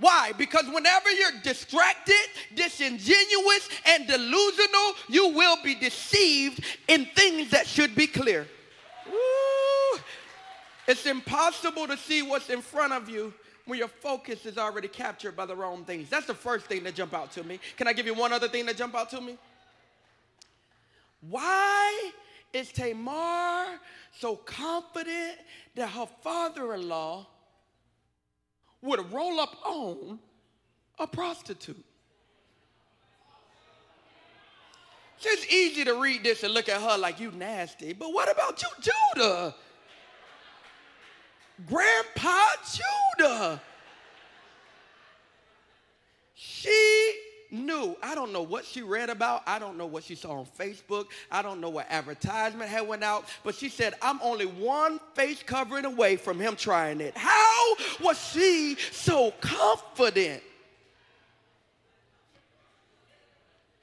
Why? 0.00 0.32
Because 0.38 0.64
whenever 0.72 1.10
you're 1.10 1.40
distracted, 1.42 2.14
disingenuous, 2.54 3.68
and 3.86 4.06
delusional, 4.06 4.92
you 5.08 5.28
will 5.28 5.56
be 5.64 5.74
deceived 5.74 6.64
in 6.86 7.06
things 7.16 7.50
that 7.50 7.66
should 7.66 7.96
be 7.96 8.06
clear. 8.06 8.46
Woo. 9.06 10.00
It's 10.86 11.04
impossible 11.06 11.86
to 11.88 11.96
see 11.96 12.22
what's 12.22 12.48
in 12.48 12.62
front 12.62 12.92
of 12.92 13.08
you 13.08 13.34
when 13.66 13.78
your 13.78 13.88
focus 13.88 14.46
is 14.46 14.56
already 14.56 14.88
captured 14.88 15.36
by 15.36 15.46
the 15.46 15.54
wrong 15.54 15.84
things. 15.84 16.08
That's 16.08 16.26
the 16.26 16.34
first 16.34 16.66
thing 16.66 16.84
that 16.84 16.94
jump 16.94 17.12
out 17.12 17.32
to 17.32 17.42
me. 17.42 17.58
Can 17.76 17.88
I 17.88 17.92
give 17.92 18.06
you 18.06 18.14
one 18.14 18.32
other 18.32 18.48
thing 18.48 18.66
that 18.66 18.76
jump 18.76 18.94
out 18.94 19.10
to 19.10 19.20
me? 19.20 19.36
Why 21.28 22.12
is 22.52 22.72
Tamar 22.72 23.78
so 24.12 24.36
confident 24.36 25.38
that 25.74 25.88
her 25.88 26.06
father-in-law 26.22 27.26
would 28.82 29.12
roll 29.12 29.40
up 29.40 29.56
on 29.64 30.18
a 30.98 31.06
prostitute? 31.06 31.84
It's 35.20 35.52
easy 35.52 35.84
to 35.84 35.94
read 36.00 36.22
this 36.22 36.44
and 36.44 36.54
look 36.54 36.68
at 36.68 36.80
her 36.80 36.96
like 36.96 37.18
you 37.18 37.32
nasty, 37.32 37.92
but 37.92 38.12
what 38.12 38.30
about 38.30 38.62
you, 38.62 38.68
Judah? 38.80 39.54
Grandpa 41.66 42.38
Judah. 43.18 43.60
She 46.34 47.12
knew. 47.78 47.96
I 48.02 48.14
don't 48.14 48.32
know 48.32 48.42
what 48.42 48.64
she 48.64 48.82
read 48.82 49.10
about. 49.10 49.42
I 49.46 49.58
don't 49.58 49.76
know 49.76 49.86
what 49.86 50.04
she 50.04 50.14
saw 50.14 50.38
on 50.38 50.46
Facebook. 50.58 51.06
I 51.30 51.42
don't 51.42 51.60
know 51.60 51.68
what 51.68 51.86
advertisement 51.88 52.70
had 52.70 52.86
went 52.86 53.04
out. 53.04 53.26
But 53.44 53.54
she 53.54 53.68
said, 53.68 53.94
I'm 54.02 54.20
only 54.22 54.46
one 54.46 55.00
face 55.14 55.42
covering 55.42 55.84
away 55.84 56.16
from 56.16 56.38
him 56.38 56.56
trying 56.56 57.00
it. 57.00 57.16
How 57.16 57.74
was 58.00 58.18
she 58.32 58.76
so 58.92 59.32
confident? 59.40 60.42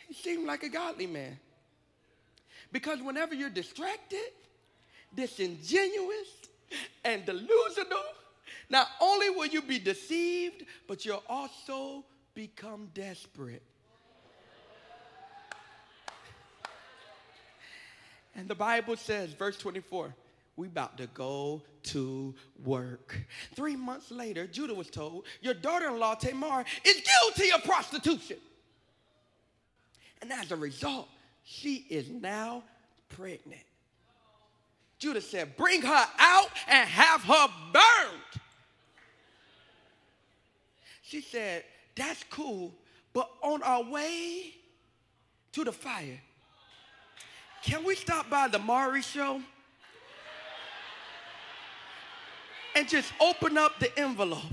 He 0.08 0.14
seemed 0.14 0.46
like 0.46 0.64
a 0.64 0.70
godly 0.70 1.08
man. 1.08 1.38
Because 2.72 3.02
whenever 3.02 3.34
you're 3.34 3.50
distracted, 3.50 4.32
disingenuous, 5.16 6.28
and 7.04 7.26
delusional, 7.26 8.04
not 8.70 8.88
only 9.00 9.30
will 9.30 9.46
you 9.46 9.62
be 9.62 9.80
deceived, 9.80 10.66
but 10.88 11.06
you'll 11.06 11.24
also 11.30 12.04
become 12.34 12.90
desperate. 12.94 13.62
And 18.36 18.48
the 18.48 18.56
Bible 18.56 18.98
says, 18.98 19.34
verse 19.34 19.58
24, 19.58 20.14
we 20.58 20.68
about 20.68 20.98
to 20.98 21.08
go 21.08 21.62
to 21.84 22.36
work. 22.64 23.18
Three 23.56 23.76
months 23.76 24.12
later, 24.12 24.48
Judah 24.48 24.74
was 24.74 24.90
told, 24.90 25.26
your 25.42 25.54
daughter-in-law 25.54 26.16
Tamar 26.16 26.66
is 26.84 27.02
guilty 27.02 27.52
of 27.52 27.64
prostitution. 27.64 28.38
And 30.22 30.32
as 30.32 30.52
a 30.52 30.56
result, 30.56 31.08
she 31.44 31.86
is 31.90 32.10
now 32.10 32.64
pregnant. 33.10 33.62
Judah 34.98 35.22
said, 35.22 35.56
Bring 35.58 35.82
her 35.82 36.06
out 36.18 36.50
and 36.68 36.90
have 36.90 37.22
her 37.22 37.48
burned. 37.74 38.42
She 41.04 41.22
said, 41.22 41.64
That's 41.96 42.24
cool, 42.30 42.74
but 43.14 43.30
on 43.44 43.62
our 43.62 43.84
way 43.84 44.56
to 45.52 45.64
the 45.64 45.72
fire, 45.72 46.20
can 47.66 47.84
we 47.84 47.96
stop 47.96 48.30
by 48.30 48.48
the 48.48 48.60
Maury 48.60 49.02
show 49.02 49.42
and 52.76 52.88
just 52.88 53.12
open 53.20 53.58
up 53.58 53.80
the 53.80 53.98
envelope? 53.98 54.44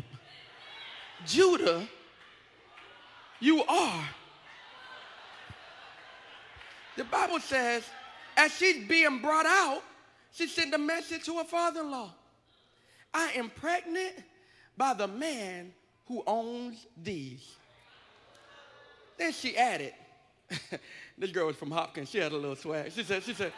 Judah, 1.26 1.86
you 3.38 3.62
are. 3.64 4.04
The 6.96 7.04
Bible 7.04 7.40
says, 7.40 7.84
as 8.36 8.52
she's 8.52 8.88
being 8.88 9.20
brought 9.20 9.46
out, 9.46 9.82
she 10.32 10.46
sent 10.46 10.72
a 10.72 10.78
message 10.78 11.24
to 11.26 11.36
her 11.36 11.44
father 11.44 11.80
in 11.80 11.90
law 11.90 12.10
I 13.12 13.32
am 13.32 13.50
pregnant 13.50 14.14
by 14.74 14.94
the 14.94 15.06
man 15.06 15.74
who 16.08 16.22
owns 16.26 16.86
these. 17.02 17.56
Then 19.18 19.32
she 19.32 19.54
added, 19.54 19.92
this 21.18 21.30
girl 21.30 21.46
was 21.46 21.56
from 21.56 21.70
Hopkins, 21.70 22.10
she 22.10 22.18
had 22.18 22.32
a 22.32 22.36
little 22.36 22.56
swag. 22.56 22.92
She 22.92 23.02
said, 23.02 23.22
she 23.22 23.34
said, 23.34 23.52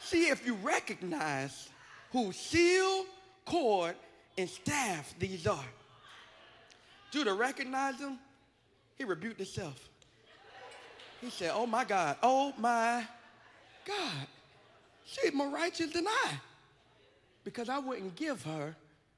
see 0.00 0.28
if 0.28 0.46
you 0.46 0.54
recognize 0.54 1.68
who 2.10 2.32
seal, 2.32 3.06
cord, 3.44 3.94
and 4.36 4.48
staff 4.48 5.14
these 5.18 5.46
are. 5.46 5.64
Judah 7.10 7.34
recognized 7.34 7.98
them. 7.98 8.18
He 8.96 9.04
rebuked 9.04 9.38
himself. 9.38 9.88
He 11.20 11.30
said, 11.30 11.52
oh 11.54 11.66
my 11.66 11.84
God, 11.84 12.16
oh 12.22 12.52
my 12.58 13.06
God. 13.84 14.26
She's 15.04 15.32
more 15.32 15.50
righteous 15.50 15.92
than 15.92 16.06
I 16.06 16.32
because 17.44 17.68
I 17.68 17.78
wouldn't 17.78 18.16
give 18.16 18.42
her 18.44 18.74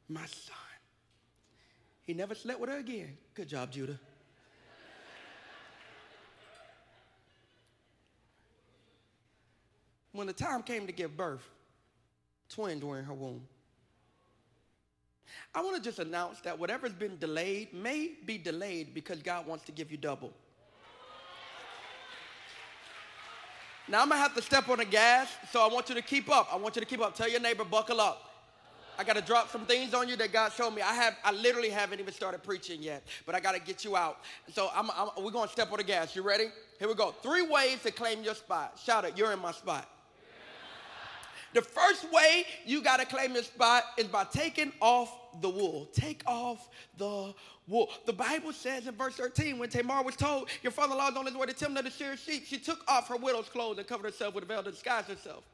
my 0.09 0.27
son. 0.27 0.57
He 2.05 2.15
never 2.15 2.35
slept 2.35 2.61
with 2.61 2.71
her 2.71 2.79
again. 2.79 3.17
Good 3.35 3.49
job, 3.49 3.71
Judah. 3.71 3.99
When 10.15 10.29
the 10.29 10.33
time 10.33 10.63
came 10.63 10.87
to 10.87 10.93
give 10.93 11.17
birth, 11.17 11.43
twins 12.49 12.85
were 12.85 13.01
in 13.01 13.05
her 13.05 13.13
womb. 13.13 13.43
I 15.53 15.61
want 15.61 15.75
to 15.75 15.83
just 15.83 15.99
announce 15.99 16.41
that 16.43 16.57
whatever's 16.57 16.93
been 16.93 17.19
delayed 17.19 17.75
may 17.75 18.13
be 18.25 18.39
delayed 18.39 18.95
because 18.95 19.21
God 19.23 19.45
wants 19.45 19.65
to 19.65 19.73
give 19.73 19.91
you 19.91 19.97
double. 19.97 20.33
Now 23.89 24.03
I'm 24.03 24.09
gonna 24.09 24.21
have 24.21 24.35
to 24.37 24.43
step 24.43 24.69
on 24.69 24.79
the 24.79 24.85
gas, 24.85 25.29
so 25.51 25.61
I 25.61 25.67
want 25.67 25.89
you 25.89 25.97
to 25.97 26.03
keep 26.03 26.31
up. 26.31 26.49
I 26.53 26.57
want 26.57 26.77
you 26.77 26.81
to 26.81 26.87
keep 26.87 27.01
up. 27.01 27.17
Tell 27.17 27.29
your 27.29 27.41
neighbor, 27.41 27.65
buckle 27.65 28.01
up. 28.01 28.31
I 28.97 29.03
gotta 29.03 29.21
drop 29.21 29.51
some 29.51 29.67
things 29.67 29.95
on 29.95 30.09
you 30.09 30.15
that 30.17 30.33
God 30.33 30.53
showed 30.53 30.71
me. 30.71 30.81
I 30.81 30.95
have, 30.95 31.17
I 31.25 31.33
literally 31.33 31.71
haven't 31.71 31.99
even 31.99 32.15
started 32.15 32.45
preaching 32.45 32.81
yet, 32.81 33.05
but 33.27 33.35
I 33.35 33.41
gotta 33.41 33.59
get 33.59 33.85
you 33.85 33.97
out. 33.97 34.19
So 34.53 34.71
I'm, 34.73 34.91
I'm, 34.93 35.09
we're 35.25 35.33
gonna 35.33 35.51
step 35.51 35.73
on 35.73 35.79
the 35.79 35.85
gas. 35.85 36.15
You 36.15 36.23
ready? 36.23 36.47
Here 36.79 36.87
we 36.87 36.95
go. 36.95 37.11
Three 37.11 37.43
ways 37.43 37.83
to 37.83 37.91
claim 37.91 38.23
your 38.23 38.37
spot. 38.37 38.79
Shout 38.83 39.05
it. 39.05 39.19
You're 39.19 39.33
in 39.33 39.41
my 39.41 39.51
spot. 39.51 39.89
The 41.55 41.63
first 41.63 42.13
way 42.13 42.45
you 42.67 42.83
got 42.83 42.99
to 42.99 43.07
claim 43.07 43.33
your 43.33 43.45
spot 43.45 43.85
is 43.97 44.07
by 44.07 44.25
taking 44.25 44.73
off 44.81 45.41
the 45.41 45.49
wool. 45.49 45.89
Take 45.93 46.23
off 46.27 46.69
the 46.99 47.33
wool. 47.69 47.91
The 48.07 48.13
Bible 48.13 48.53
says 48.53 48.89
in 48.89 48.95
verse 48.97 49.15
13, 49.15 49.59
when 49.59 49.69
Tamar 49.69 50.03
was 50.03 50.17
told, 50.17 50.49
Your 50.63 50.73
father 50.73 50.93
in 50.93 50.99
law 50.99 51.09
is 51.11 51.17
on 51.17 51.27
his 51.27 51.37
way 51.37 51.47
to 51.47 51.55
Timnah 51.55 51.85
to 51.85 51.91
shear 51.91 52.17
sheep, 52.17 52.45
she 52.45 52.59
took 52.59 52.81
off 52.89 53.09
her 53.09 53.17
widow's 53.17 53.49
clothes 53.49 53.79
and 53.79 53.87
covered 53.87 54.07
herself 54.07 54.35
with 54.35 54.45
a 54.45 54.47
veil 54.49 54.65
to 54.65 54.73
disguise 54.73 55.05
herself. 55.07 55.45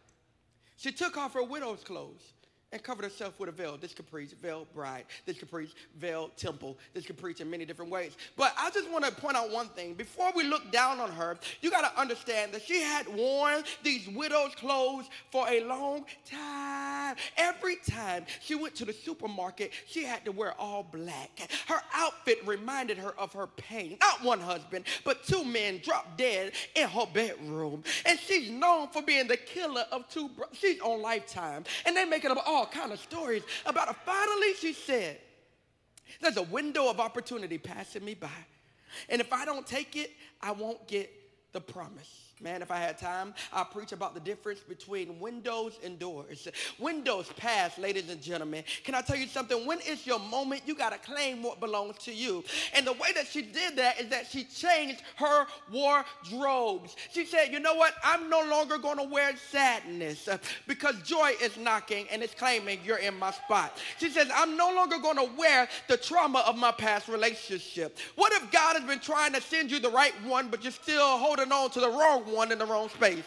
She 0.79 0.91
took 0.91 1.19
off 1.19 1.35
her 1.35 1.45
widow's 1.45 1.85
clothes 1.85 2.33
and 2.73 2.83
covered 2.83 3.05
herself 3.05 3.39
with 3.39 3.49
a 3.49 3.53
veil. 3.53 3.77
This 3.77 3.95
could 3.95 4.11
preach 4.11 4.31
veil 4.41 4.67
bride. 4.75 5.05
This 5.27 5.39
could 5.39 5.51
preach 5.51 5.71
veil 5.99 6.31
temple. 6.37 6.79
This 6.95 7.05
could 7.05 7.19
preach 7.19 7.41
in 7.41 7.51
many 7.51 7.65
different 7.65 7.91
ways. 7.91 8.17
But 8.37 8.55
I 8.59 8.71
just 8.71 8.91
want 8.91 9.05
to 9.05 9.13
point 9.13 9.37
out 9.37 9.51
one 9.51 9.69
thing. 9.69 9.95
Before 9.95 10.31
we 10.35 10.45
look 10.45 10.71
down 10.71 11.01
on 11.01 11.11
her, 11.11 11.37
you 11.61 11.71
got 11.71 11.93
to 11.93 12.01
understand 12.01 12.53
that 12.53 12.63
she 12.63 12.81
had 12.81 13.09
worn 13.09 13.65
these 13.83 14.09
widow's 14.09 14.55
clothes 14.55 15.11
for 15.33 15.49
a 15.49 15.65
long 15.65 16.05
time. 16.25 17.17
Every 17.37 17.77
time 17.77 18.25
she 18.41 18.55
went 18.55 18.75
to 18.77 18.85
the 18.85 18.93
supermarket, 18.93 19.73
she 19.87 20.05
had 20.05 20.25
to 20.25 20.33
wear 20.33 20.53
all 20.59 20.85
black. 20.85 21.51
Her 21.67 21.81
outfit 21.93 22.39
reminded 22.47 22.99
her 22.99 23.19
of 23.19 23.33
her 23.33 23.49
pain. 23.49 23.97
Not 24.01 24.23
one 24.23 24.41
husband, 24.41 24.85
but 25.05 25.25
two 25.25 25.45
men 25.45 25.81
dropped 25.83 26.19
dead 26.19 26.53
in 26.77 26.89
her 26.89 27.07
bedroom. 27.13 27.83
And 28.07 28.19
she's 28.19 28.51
known 28.51 28.89
for 28.89 29.03
being 29.03 29.27
the 29.27 29.37
killer 29.37 29.85
of 29.91 30.09
two. 30.09 30.31
She's 30.53 30.81
on 30.81 31.03
lifetime. 31.03 31.65
And 31.85 31.97
they 31.97 32.05
make 32.05 32.25
it 32.25 32.31
up 32.31 32.43
all 32.47 32.60
all 32.61 32.67
kind 32.67 32.93
of 32.93 33.01
stories 33.01 33.43
about 33.65 33.89
her. 33.89 33.97
Finally, 34.05 34.55
she 34.61 34.75
said, 34.75 35.19
there's 36.21 36.37
a 36.37 36.43
window 36.43 36.91
of 36.91 37.01
opportunity 37.01 37.57
passing 37.57 38.05
me 38.05 38.15
by. 38.15 38.29
And 39.09 39.21
if 39.21 39.33
I 39.33 39.47
don't 39.47 39.67
take 39.67 39.97
it, 39.97 40.11
I 40.43 40.53
won't 40.53 40.87
get 40.87 41.11
the 41.53 41.61
promise. 41.61 42.31
Man, 42.43 42.63
if 42.63 42.71
I 42.71 42.79
had 42.79 42.97
time, 42.97 43.35
I'll 43.53 43.67
preach 43.67 43.93
about 43.93 44.15
the 44.15 44.21
difference 44.21 44.61
between 44.61 45.21
windows 45.21 45.79
and 45.85 45.99
doors. 45.99 46.49
Windows 46.79 47.31
pass, 47.37 47.77
ladies 47.77 48.09
and 48.09 48.23
gentlemen. 48.23 48.65
Can 48.83 48.95
I 48.95 49.03
tell 49.03 49.17
you 49.17 49.27
something? 49.27 49.67
When 49.67 49.79
it's 49.83 50.07
your 50.07 50.19
moment, 50.19 50.63
you 50.65 50.75
got 50.75 50.93
to 50.93 50.99
claim 50.99 51.43
what 51.43 51.61
belongs 51.61 51.99
to 52.05 52.15
you. 52.15 52.43
And 52.73 52.87
the 52.87 52.95
way 52.95 53.13
that 53.15 53.27
she 53.27 53.43
did 53.43 53.77
that 53.77 54.01
is 54.01 54.09
that 54.09 54.27
she 54.27 54.45
changed 54.45 55.03
her 55.17 55.45
wardrobes. 55.71 56.97
She 57.13 57.27
said, 57.27 57.53
you 57.53 57.61
know 57.61 57.75
what? 57.75 57.93
I'm 58.03 58.31
no 58.31 58.43
longer 58.49 58.79
going 58.79 58.97
to 58.97 59.05
wear 59.05 59.37
sadness 59.51 60.27
because 60.67 60.95
joy 61.03 61.33
is 61.43 61.59
knocking 61.59 62.07
and 62.11 62.23
it's 62.23 62.33
claiming 62.33 62.79
you're 62.87 62.97
in 62.97 63.19
my 63.19 63.33
spot. 63.33 63.77
She 63.99 64.09
says, 64.09 64.31
I'm 64.35 64.57
no 64.57 64.75
longer 64.75 64.97
going 64.99 65.17
to 65.17 65.29
wear 65.37 65.69
the 65.89 65.99
trauma 65.99 66.43
of 66.47 66.57
my 66.57 66.73
past 66.73 67.07
relationship. 67.09 67.99
What 68.17 68.33
if 68.33 68.51
God 68.51 68.77
has 68.77 68.85
been 68.85 69.01
trying 69.01 69.35
to 69.35 69.43
send 69.43 69.71
you 69.71 69.79
the 69.79 69.91
right 69.91 70.15
one, 70.25 70.49
but 70.49 70.63
you're 70.63 70.73
still 70.73 71.19
holding 71.19 71.40
on 71.41 71.71
to 71.71 71.81
the 71.81 71.89
wrong 71.89 72.23
one 72.33 72.53
in 72.53 72.59
the 72.59 72.67
wrong 72.67 72.89
space. 72.89 73.25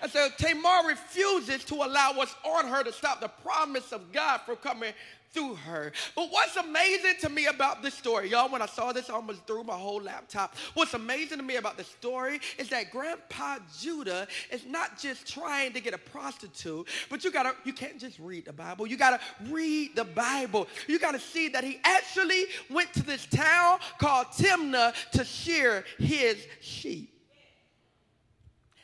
And 0.00 0.10
so 0.10 0.28
Tamar 0.38 0.86
refuses 0.86 1.64
to 1.64 1.74
allow 1.74 2.12
what's 2.14 2.34
on 2.44 2.68
her 2.68 2.84
to 2.84 2.92
stop 2.92 3.20
the 3.20 3.28
promise 3.28 3.92
of 3.92 4.12
God 4.12 4.40
from 4.46 4.56
coming 4.56 4.92
through 5.32 5.54
her. 5.56 5.92
But 6.14 6.30
what's 6.30 6.56
amazing 6.56 7.14
to 7.20 7.28
me 7.28 7.46
about 7.46 7.82
this 7.82 7.94
story, 7.94 8.30
y'all, 8.30 8.50
when 8.50 8.62
I 8.62 8.66
saw 8.66 8.92
this, 8.92 9.10
I 9.10 9.14
almost 9.14 9.46
threw 9.46 9.62
my 9.64 9.74
whole 9.74 10.00
laptop. 10.00 10.56
What's 10.74 10.94
amazing 10.94 11.38
to 11.38 11.44
me 11.44 11.56
about 11.56 11.76
the 11.76 11.84
story 11.84 12.40
is 12.58 12.68
that 12.70 12.90
Grandpa 12.90 13.58
Judah 13.78 14.26
is 14.50 14.64
not 14.66 14.98
just 14.98 15.26
trying 15.26 15.72
to 15.72 15.80
get 15.80 15.94
a 15.94 15.98
prostitute, 15.98 16.88
but 17.10 17.24
you 17.24 17.30
gotta, 17.30 17.54
you 17.64 17.72
can't 17.72 17.98
just 17.98 18.18
read 18.18 18.46
the 18.46 18.52
Bible. 18.52 18.86
You 18.86 18.96
gotta 18.96 19.20
read 19.48 19.96
the 19.96 20.04
Bible. 20.04 20.66
You 20.86 20.98
gotta 20.98 21.20
see 21.20 21.48
that 21.48 21.64
he 21.64 21.80
actually 21.84 22.44
went 22.70 22.92
to 22.94 23.02
this 23.02 23.26
town 23.26 23.78
called 23.98 24.28
Timnah 24.28 24.94
to 25.12 25.24
shear 25.24 25.84
his 25.98 26.46
sheep. 26.60 27.14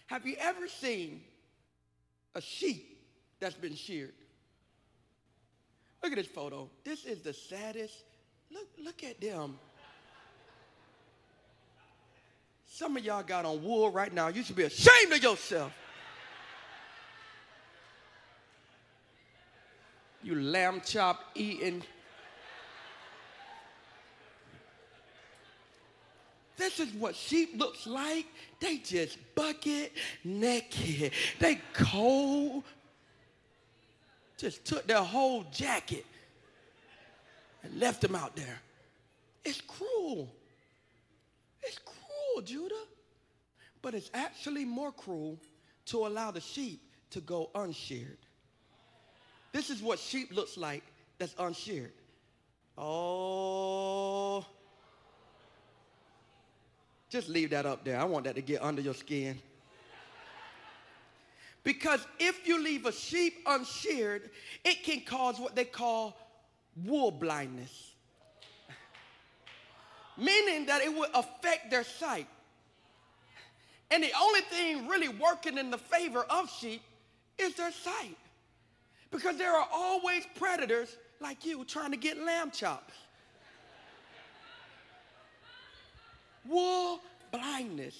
Have 0.06 0.26
you 0.26 0.36
ever 0.38 0.68
seen 0.68 1.22
a 2.34 2.40
sheep 2.40 3.00
that's 3.40 3.54
been 3.54 3.74
sheared? 3.74 4.14
Look 6.04 6.12
at 6.12 6.18
this 6.18 6.26
photo. 6.26 6.68
This 6.84 7.06
is 7.06 7.22
the 7.22 7.32
saddest. 7.32 8.04
Look, 8.52 8.66
look 8.84 9.02
at 9.04 9.18
them. 9.22 9.58
Some 12.68 12.98
of 12.98 13.02
y'all 13.02 13.22
got 13.22 13.46
on 13.46 13.64
wool 13.64 13.90
right 13.90 14.12
now. 14.12 14.28
You 14.28 14.42
should 14.42 14.54
be 14.54 14.64
ashamed 14.64 15.14
of 15.14 15.22
yourself. 15.22 15.72
You 20.22 20.34
lamb 20.38 20.82
chop 20.84 21.20
eating. 21.34 21.82
This 26.58 26.80
is 26.80 26.92
what 26.92 27.16
sheep 27.16 27.54
looks 27.56 27.86
like. 27.86 28.26
They 28.60 28.76
just 28.76 29.16
bucket 29.34 29.92
naked. 30.22 31.12
They 31.38 31.62
cold 31.72 32.64
just 34.36 34.64
took 34.64 34.86
their 34.86 35.02
whole 35.02 35.44
jacket 35.52 36.04
and 37.62 37.78
left 37.78 38.00
them 38.00 38.14
out 38.14 38.36
there. 38.36 38.60
It's 39.44 39.60
cruel. 39.60 40.30
It's 41.62 41.78
cruel, 41.78 42.42
Judah. 42.44 42.74
But 43.82 43.94
it's 43.94 44.10
actually 44.14 44.64
more 44.64 44.92
cruel 44.92 45.38
to 45.86 46.06
allow 46.06 46.30
the 46.30 46.40
sheep 46.40 46.80
to 47.10 47.20
go 47.20 47.50
unsheared. 47.54 48.18
This 49.52 49.70
is 49.70 49.82
what 49.82 49.98
sheep 49.98 50.34
looks 50.34 50.56
like 50.56 50.82
that's 51.18 51.34
unsheared. 51.38 51.92
Oh. 52.76 54.44
Just 57.08 57.28
leave 57.28 57.50
that 57.50 57.66
up 57.66 57.84
there. 57.84 58.00
I 58.00 58.04
want 58.04 58.24
that 58.24 58.34
to 58.34 58.42
get 58.42 58.62
under 58.62 58.82
your 58.82 58.94
skin. 58.94 59.38
Because 61.64 62.06
if 62.18 62.46
you 62.46 62.62
leave 62.62 62.84
a 62.84 62.92
sheep 62.92 63.38
unsheared, 63.46 64.30
it 64.64 64.84
can 64.84 65.00
cause 65.00 65.40
what 65.40 65.56
they 65.56 65.64
call 65.64 66.16
wool 66.84 67.10
blindness. 67.10 67.94
Meaning 70.18 70.66
that 70.66 70.82
it 70.82 70.94
would 70.94 71.08
affect 71.14 71.70
their 71.70 71.84
sight. 71.84 72.28
And 73.90 74.02
the 74.02 74.10
only 74.20 74.40
thing 74.42 74.88
really 74.88 75.08
working 75.08 75.56
in 75.56 75.70
the 75.70 75.78
favor 75.78 76.26
of 76.28 76.50
sheep 76.50 76.82
is 77.38 77.54
their 77.54 77.72
sight. 77.72 78.16
Because 79.10 79.38
there 79.38 79.54
are 79.54 79.68
always 79.72 80.26
predators 80.34 80.96
like 81.20 81.46
you 81.46 81.64
trying 81.64 81.92
to 81.92 81.96
get 81.96 82.18
lamb 82.18 82.50
chops. 82.50 82.92
Wool 86.46 87.00
blindness. 87.32 87.96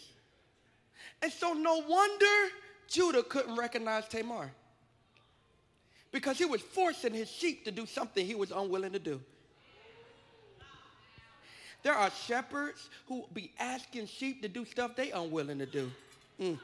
And 1.23 1.33
so, 1.33 1.55
no 1.55 1.83
wonder 1.89 2.51
Judah 2.95 3.25
couldn't 3.25 3.57
recognize 3.57 4.07
Tamar 4.07 4.53
because 6.13 6.39
he 6.39 6.45
was 6.45 6.61
forcing 6.63 7.13
his 7.13 7.29
sheep 7.29 7.65
to 7.65 7.73
do 7.73 7.87
something 7.87 8.25
he 8.25 8.37
was 8.37 8.53
unwilling 8.53 8.93
to 8.93 9.01
do. 9.01 9.21
There 11.83 11.93
are 11.93 12.11
shepherds 12.27 12.89
who 13.07 13.25
be 13.35 13.51
asking 13.59 14.07
sheep 14.07 14.43
to 14.43 14.49
do 14.49 14.65
stuff 14.65 14.95
they 14.95 15.11
unwilling 15.11 15.59
to 15.59 15.67
do. 15.67 15.91
Mm. 16.41 16.59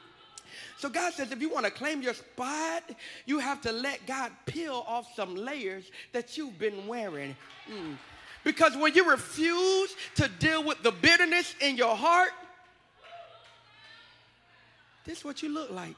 So 0.77 0.87
God 0.89 1.13
says 1.13 1.33
if 1.33 1.41
you 1.41 1.49
want 1.49 1.65
to 1.65 1.71
claim 1.71 2.01
your 2.01 2.13
spot, 2.13 2.83
you 3.25 3.39
have 3.39 3.59
to 3.61 3.73
let 3.73 4.05
God 4.07 4.31
peel 4.45 4.85
off 4.87 5.13
some 5.15 5.35
layers 5.35 5.91
that 6.13 6.37
you've 6.37 6.57
been 6.57 6.87
wearing. 6.87 7.35
Mm. 7.69 7.97
Because 8.45 8.75
when 8.77 8.95
you 8.95 9.09
refuse 9.09 9.93
to 10.15 10.29
deal 10.39 10.63
with 10.63 10.81
the 10.81 10.91
bitterness 10.91 11.55
in 11.59 11.75
your 11.75 11.95
heart, 11.95 12.31
this 15.03 15.19
is 15.19 15.25
what 15.25 15.43
you 15.43 15.49
look 15.49 15.71
like. 15.71 15.95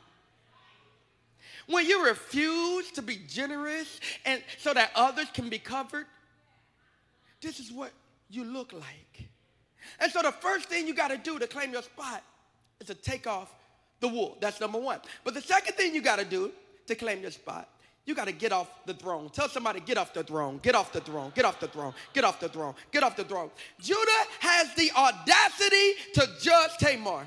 When 1.67 1.85
you 1.85 2.05
refuse 2.05 2.91
to 2.91 3.01
be 3.01 3.19
generous 3.27 3.99
and 4.25 4.41
so 4.57 4.73
that 4.73 4.91
others 4.95 5.27
can 5.33 5.49
be 5.49 5.59
covered, 5.59 6.05
this 7.41 7.59
is 7.59 7.71
what 7.71 7.91
you 8.29 8.43
look 8.43 8.73
like. 8.73 9.27
And 9.99 10.11
so 10.11 10.21
the 10.21 10.31
first 10.31 10.69
thing 10.69 10.87
you 10.87 10.93
got 10.93 11.09
to 11.09 11.17
do 11.17 11.39
to 11.39 11.47
claim 11.47 11.71
your 11.71 11.83
spot 11.83 12.23
is 12.79 12.87
to 12.87 12.95
take 12.95 13.27
off 13.27 13.53
the 13.99 14.07
wool. 14.07 14.37
That's 14.41 14.59
number 14.59 14.79
one. 14.79 14.99
But 15.23 15.33
the 15.33 15.41
second 15.41 15.75
thing 15.75 15.93
you 15.93 16.01
got 16.01 16.19
to 16.19 16.25
do 16.25 16.51
to 16.87 16.95
claim 16.95 17.21
your 17.21 17.31
spot, 17.31 17.69
you 18.05 18.15
got 18.15 18.25
to 18.25 18.33
get 18.33 18.51
off 18.51 18.67
the 18.85 18.93
throne. 18.93 19.29
Tell 19.29 19.47
somebody, 19.47 19.79
get 19.79 19.97
off 19.97 20.13
the 20.13 20.23
throne, 20.23 20.59
get 20.61 20.75
off 20.75 20.91
the 20.91 20.99
throne, 20.99 21.31
get 21.33 21.45
off 21.45 21.59
the 21.59 21.69
throne, 21.69 21.93
get 22.11 22.23
off 22.25 22.39
the 22.39 22.49
throne, 22.49 22.75
get 22.91 23.03
off 23.03 23.15
the 23.15 23.23
throne. 23.23 23.49
Judah 23.79 24.23
has 24.39 24.73
the 24.75 24.91
audacity 24.91 25.93
to 26.15 26.27
judge 26.41 26.71
Tamar. 26.79 27.25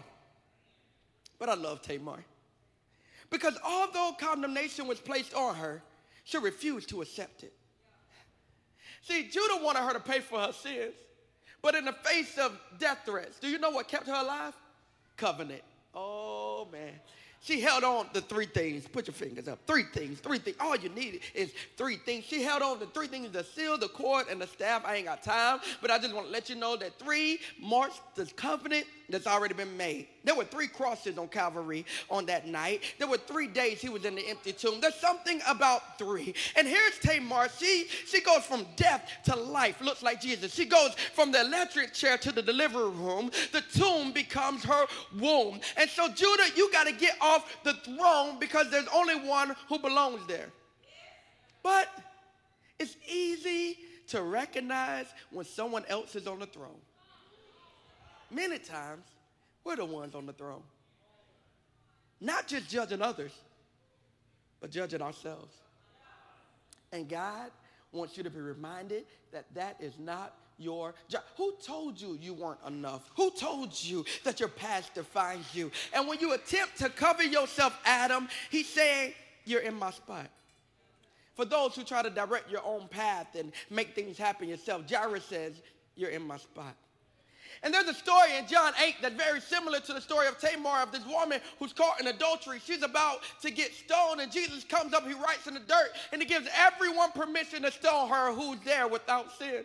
But 1.39 1.49
I 1.49 1.55
love 1.55 1.81
Tamar. 1.81 2.23
Because 3.31 3.59
although 3.65 3.96
condemnation 4.37 4.87
was 4.87 5.01
placed 5.01 5.35
on 5.35 5.55
her, 5.55 5.83
she 6.25 6.39
refused 6.39 6.89
to 6.91 7.01
accept 7.01 7.43
it. 7.43 7.53
See, 9.03 9.29
Judah 9.29 9.63
wanted 9.63 9.81
her 9.81 9.93
to 9.93 10.01
pay 10.01 10.21
for 10.21 10.39
her 10.39 10.53
sins, 10.53 10.95
but 11.63 11.75
in 11.75 11.85
the 11.85 11.93
face 11.93 12.37
of 12.39 12.59
death 12.79 12.99
threats, 13.07 13.39
do 13.39 13.49
you 13.49 13.59
know 13.59 13.71
what 13.71 13.89
kept 13.89 14.07
her 14.07 14.15
alive? 14.15 14.55
Covenant. 15.17 15.63
Oh, 15.95 16.69
man. 16.71 16.93
She 17.47 17.61
held 17.61 17.85
on 17.85 18.09
to 18.09 18.21
three 18.21 18.47
things. 18.47 18.89
Put 18.89 19.07
your 19.07 19.15
fingers 19.15 19.47
up. 19.47 19.61
Three 19.69 19.85
things. 19.85 20.19
Three 20.19 20.39
things. 20.39 20.57
All 20.59 20.75
you 20.75 20.89
need 20.89 21.21
is 21.33 21.53
three 21.77 21.95
things. 21.97 22.25
She 22.25 22.43
held 22.43 22.61
on 22.61 22.81
to 22.81 22.87
three 22.87 23.07
things 23.07 23.31
the 23.31 23.45
seal, 23.45 23.79
the 23.79 23.87
cord, 23.87 24.27
and 24.29 24.41
the 24.41 24.49
staff. 24.49 24.83
I 24.85 24.97
ain't 24.97 25.07
got 25.07 25.23
time, 25.23 25.61
but 25.81 25.93
I 25.93 25.99
just 25.99 26.13
want 26.13 26.27
to 26.27 26.33
let 26.33 26.49
you 26.51 26.57
know 26.57 26.77
that 26.77 26.99
three 26.99 27.39
marks 27.61 28.01
the 28.17 28.27
covenant 28.27 28.87
that's 29.09 29.27
already 29.29 29.55
been 29.55 29.77
made. 29.77 30.09
There 30.25 30.35
were 30.35 30.45
three 30.45 30.67
crosses 30.67 31.19
on 31.19 31.29
Calvary 31.29 31.87
on 32.11 32.27
that 32.27 32.49
night. 32.49 32.83
There 32.99 33.07
were 33.07 33.19
three 33.19 33.47
days 33.47 33.81
he 33.81 33.89
was 33.89 34.05
in 34.05 34.17
the 34.17 34.29
empty 34.29 34.53
tomb. 34.53 34.81
There's 34.81 34.97
something 34.97 35.41
about 35.47 35.99
three. 35.99 36.35
And 36.57 36.67
here's 36.67 36.99
Tamar. 36.99 37.49
She, 37.59 37.87
she 38.07 38.21
goes 38.21 38.43
from 38.45 38.67
death 38.75 39.09
to 39.27 39.37
life, 39.37 39.81
looks 39.81 40.03
like 40.03 40.21
Jesus. 40.21 40.53
She 40.53 40.65
goes 40.65 40.95
from 41.15 41.31
the 41.31 41.43
electric 41.43 41.95
chair 41.95 42.19
to 42.19 42.33
the 42.33 42.43
delivery 42.43 42.91
room. 42.91 43.31
The 43.53 43.63
tomb 43.73 44.11
becomes 44.13 44.65
her 44.65 44.87
womb. 45.17 45.61
And 45.77 45.89
so, 45.89 46.09
Judah, 46.09 46.47
you 46.57 46.73
got 46.73 46.89
to 46.89 46.93
get 46.93 47.17
off 47.37 47.63
the 47.63 47.75
throne 47.75 48.39
because 48.39 48.71
there's 48.71 48.89
only 48.95 49.15
one 49.15 49.55
who 49.69 49.79
belongs 49.79 50.27
there. 50.27 50.49
But 51.63 51.89
it's 52.79 52.97
easy 53.09 53.79
to 54.09 54.23
recognize 54.23 55.07
when 55.31 55.45
someone 55.45 55.85
else 55.89 56.17
is 56.17 56.27
on 56.27 56.39
the 56.39 56.47
throne 56.47 56.81
many 58.31 58.59
times 58.59 59.05
we're 59.65 59.77
the 59.77 59.85
ones 59.85 60.15
on 60.15 60.27
the 60.27 60.33
throne. 60.33 60.63
Not 62.21 62.47
just 62.47 62.69
judging 62.69 63.03
others, 63.03 63.33
but 64.61 64.71
judging 64.71 65.03
ourselves. 65.03 65.55
And 66.93 67.09
God 67.09 67.51
wants 67.93 68.17
you 68.17 68.23
to 68.23 68.31
be 68.31 68.41
reminded 68.41 69.05
that 69.33 69.53
that 69.55 69.77
is 69.81 69.99
not 69.99 70.35
your 70.59 70.95
job. 71.09 71.23
Who 71.37 71.55
told 71.65 72.01
you 72.01 72.19
you 72.21 72.35
weren't 72.35 72.61
enough? 72.67 73.11
Who 73.17 73.31
told 73.31 73.73
you 73.83 74.05
that 74.25 74.41
your 74.41 74.49
past 74.49 74.95
defines 74.95 75.55
you? 75.55 75.71
And 75.93 76.09
when 76.09 76.21
you 76.21 76.33
attempt 76.33 76.79
to 76.79 76.89
cover 76.89 77.23
yourself, 77.23 77.79
Adam, 77.85 78.29
he's 78.51 78.69
saying, 78.69 79.13
You're 79.45 79.61
in 79.61 79.75
my 79.75 79.91
spot. 79.91 80.29
For 81.35 81.45
those 81.45 81.75
who 81.75 81.85
try 81.85 82.03
to 82.03 82.11
direct 82.11 82.51
your 82.51 82.65
own 82.65 82.89
path 82.89 83.35
and 83.39 83.53
make 83.69 83.95
things 83.95 84.17
happen 84.17 84.49
yourself, 84.49 84.91
Jairus 84.91 85.25
says, 85.25 85.61
You're 85.95 86.11
in 86.11 86.23
my 86.23 86.39
spot. 86.39 86.75
And 87.63 87.73
there's 87.73 87.89
a 87.89 87.95
story 87.95 88.37
in 88.39 88.47
John 88.47 88.73
8 88.83 88.97
that's 89.01 89.15
very 89.15 89.41
similar 89.41 89.81
to 89.81 89.93
the 89.93 90.01
story 90.01 90.27
of 90.27 90.39
Tamar, 90.39 90.83
of 90.83 90.93
this 90.93 91.07
woman 91.07 91.41
who's 91.59 91.73
caught 91.73 92.01
in 92.01 92.07
adultery. 92.07 92.61
She's 92.65 92.83
about 92.83 93.21
to 93.43 93.51
get 93.51 93.73
stoned, 93.73 94.21
and 94.21 94.31
Jesus 94.31 94.65
comes 94.65 94.93
up, 94.93 95.07
he 95.07 95.15
writes 95.15 95.47
in 95.47 95.55
the 95.55 95.61
dirt, 95.61 95.93
and 96.13 96.21
he 96.21 96.29
gives 96.29 96.49
everyone 96.55 97.13
permission 97.13 97.63
to 97.63 97.73
stone 97.73 98.09
her 98.09 98.33
who's 98.33 98.59
there 98.65 98.89
without 98.89 99.33
sin. 99.39 99.65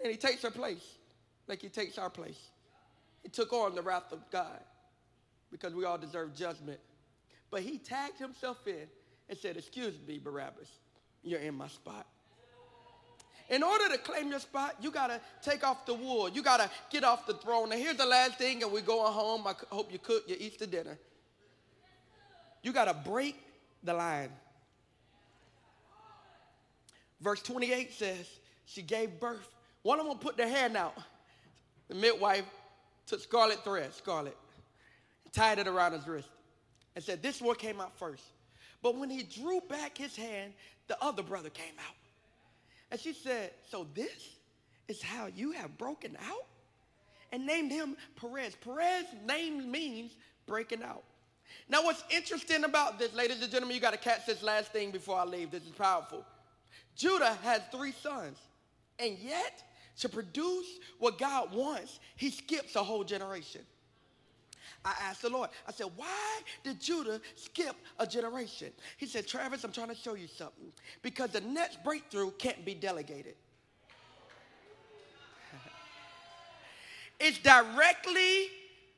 And 0.00 0.10
he 0.10 0.16
takes 0.16 0.42
her 0.42 0.50
place, 0.50 0.96
like 1.46 1.60
he 1.60 1.68
takes 1.68 1.98
our 1.98 2.10
place. 2.10 2.38
He 3.22 3.28
took 3.28 3.52
on 3.52 3.74
the 3.74 3.82
wrath 3.82 4.12
of 4.12 4.20
God 4.30 4.60
because 5.50 5.74
we 5.74 5.84
all 5.84 5.98
deserve 5.98 6.34
judgment. 6.34 6.78
But 7.50 7.62
he 7.62 7.78
tagged 7.78 8.18
himself 8.18 8.66
in 8.66 8.86
and 9.28 9.38
said, 9.38 9.56
Excuse 9.56 9.94
me, 10.06 10.18
Barabbas, 10.18 10.68
you're 11.22 11.40
in 11.40 11.54
my 11.54 11.68
spot. 11.68 12.06
In 13.50 13.62
order 13.62 13.88
to 13.88 13.98
claim 13.98 14.28
your 14.28 14.40
spot, 14.40 14.76
you 14.80 14.90
got 14.90 15.06
to 15.06 15.20
take 15.42 15.66
off 15.66 15.86
the 15.86 15.94
wool. 15.94 16.28
You 16.28 16.42
got 16.42 16.58
to 16.58 16.70
get 16.90 17.02
off 17.02 17.26
the 17.26 17.32
throne. 17.34 17.72
And 17.72 17.80
here's 17.80 17.96
the 17.96 18.04
last 18.04 18.34
thing, 18.34 18.62
and 18.62 18.70
we're 18.70 18.82
going 18.82 19.10
home. 19.10 19.46
I 19.46 19.54
hope 19.70 19.90
you 19.90 19.98
cook 19.98 20.24
your 20.26 20.36
Easter 20.38 20.66
dinner. 20.66 20.98
You 22.62 22.72
got 22.72 22.84
to 22.84 23.10
break 23.10 23.36
the 23.82 23.94
line. 23.94 24.28
Verse 27.22 27.40
28 27.40 27.92
says, 27.92 28.28
She 28.66 28.82
gave 28.82 29.18
birth. 29.18 29.48
One 29.88 30.00
of 30.00 30.06
them 30.06 30.18
put 30.18 30.36
their 30.36 30.50
hand 30.50 30.76
out. 30.76 30.94
The 31.88 31.94
midwife 31.94 32.44
took 33.06 33.22
scarlet 33.22 33.64
thread, 33.64 33.94
scarlet, 33.94 34.36
tied 35.32 35.58
it 35.58 35.66
around 35.66 35.92
his 35.92 36.06
wrist, 36.06 36.28
and 36.94 37.02
said, 37.02 37.22
This 37.22 37.40
one 37.40 37.56
came 37.56 37.80
out 37.80 37.98
first. 37.98 38.22
But 38.82 38.96
when 38.96 39.08
he 39.08 39.22
drew 39.22 39.62
back 39.62 39.96
his 39.96 40.14
hand, 40.14 40.52
the 40.88 41.02
other 41.02 41.22
brother 41.22 41.48
came 41.48 41.72
out. 41.78 41.94
And 42.90 43.00
she 43.00 43.14
said, 43.14 43.52
So 43.70 43.86
this 43.94 44.36
is 44.88 45.00
how 45.00 45.28
you 45.34 45.52
have 45.52 45.78
broken 45.78 46.18
out? 46.22 46.44
And 47.32 47.46
named 47.46 47.72
him 47.72 47.96
Perez. 48.16 48.56
Perez 48.56 49.06
name 49.26 49.70
means 49.70 50.12
breaking 50.44 50.82
out. 50.82 51.04
Now, 51.66 51.82
what's 51.82 52.04
interesting 52.10 52.64
about 52.64 52.98
this, 52.98 53.14
ladies 53.14 53.40
and 53.40 53.50
gentlemen, 53.50 53.74
you 53.74 53.80
got 53.80 53.92
to 53.92 53.98
catch 53.98 54.26
this 54.26 54.42
last 54.42 54.70
thing 54.70 54.90
before 54.90 55.18
I 55.18 55.24
leave. 55.24 55.50
This 55.50 55.62
is 55.62 55.70
powerful. 55.70 56.26
Judah 56.94 57.38
has 57.42 57.62
three 57.72 57.92
sons, 57.92 58.36
and 58.98 59.16
yet 59.18 59.64
to 59.98 60.08
produce 60.08 60.66
what 60.98 61.18
God 61.18 61.52
wants, 61.52 62.00
he 62.16 62.30
skips 62.30 62.76
a 62.76 62.82
whole 62.82 63.04
generation. 63.04 63.62
I 64.84 64.94
asked 65.02 65.22
the 65.22 65.28
Lord, 65.28 65.50
I 65.66 65.72
said, 65.72 65.88
why 65.96 66.40
did 66.62 66.80
Judah 66.80 67.20
skip 67.34 67.74
a 67.98 68.06
generation? 68.06 68.70
He 68.96 69.06
said, 69.06 69.26
Travis, 69.26 69.64
I'm 69.64 69.72
trying 69.72 69.88
to 69.88 69.94
show 69.94 70.14
you 70.14 70.28
something. 70.28 70.72
Because 71.02 71.30
the 71.30 71.40
next 71.40 71.82
breakthrough 71.82 72.30
can't 72.32 72.64
be 72.64 72.74
delegated. 72.74 73.34
it's 77.20 77.38
directly 77.38 78.46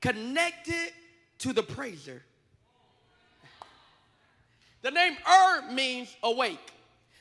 connected 0.01 0.93
to 1.39 1.53
the 1.53 1.63
praiser. 1.63 2.23
The 4.83 4.91
name 4.91 5.17
Er 5.27 5.73
means 5.73 6.15
awake. 6.23 6.73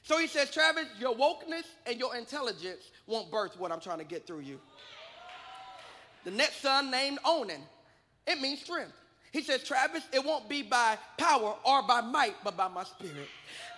So 0.10 0.18
he 0.18 0.26
says, 0.26 0.50
Travis, 0.50 0.88
your 0.98 1.14
wokeness 1.14 1.66
and 1.86 2.00
your 2.00 2.16
intelligence 2.16 2.90
won't 3.06 3.30
birth 3.30 3.60
what 3.60 3.72
I'm 3.72 3.80
trying 3.80 4.00
to 4.00 4.04
get 4.04 4.26
through 4.26 4.40
you. 4.40 4.60
The 6.24 6.32
next 6.32 6.64
son 6.64 6.90
named 6.90 7.20
Onan, 7.24 7.62
it 8.26 8.42
means 8.42 8.60
strength. 8.60 8.94
He 9.32 9.44
says, 9.44 9.64
Travis, 9.64 10.02
it 10.12 10.26
won't 10.26 10.50
be 10.50 10.64
by 10.64 10.98
power 11.20 11.54
or 11.64 11.84
by 11.84 12.02
might, 12.02 12.34
but 12.44 12.58
by 12.58 12.68
my 12.70 12.86
spirit. 12.86 13.28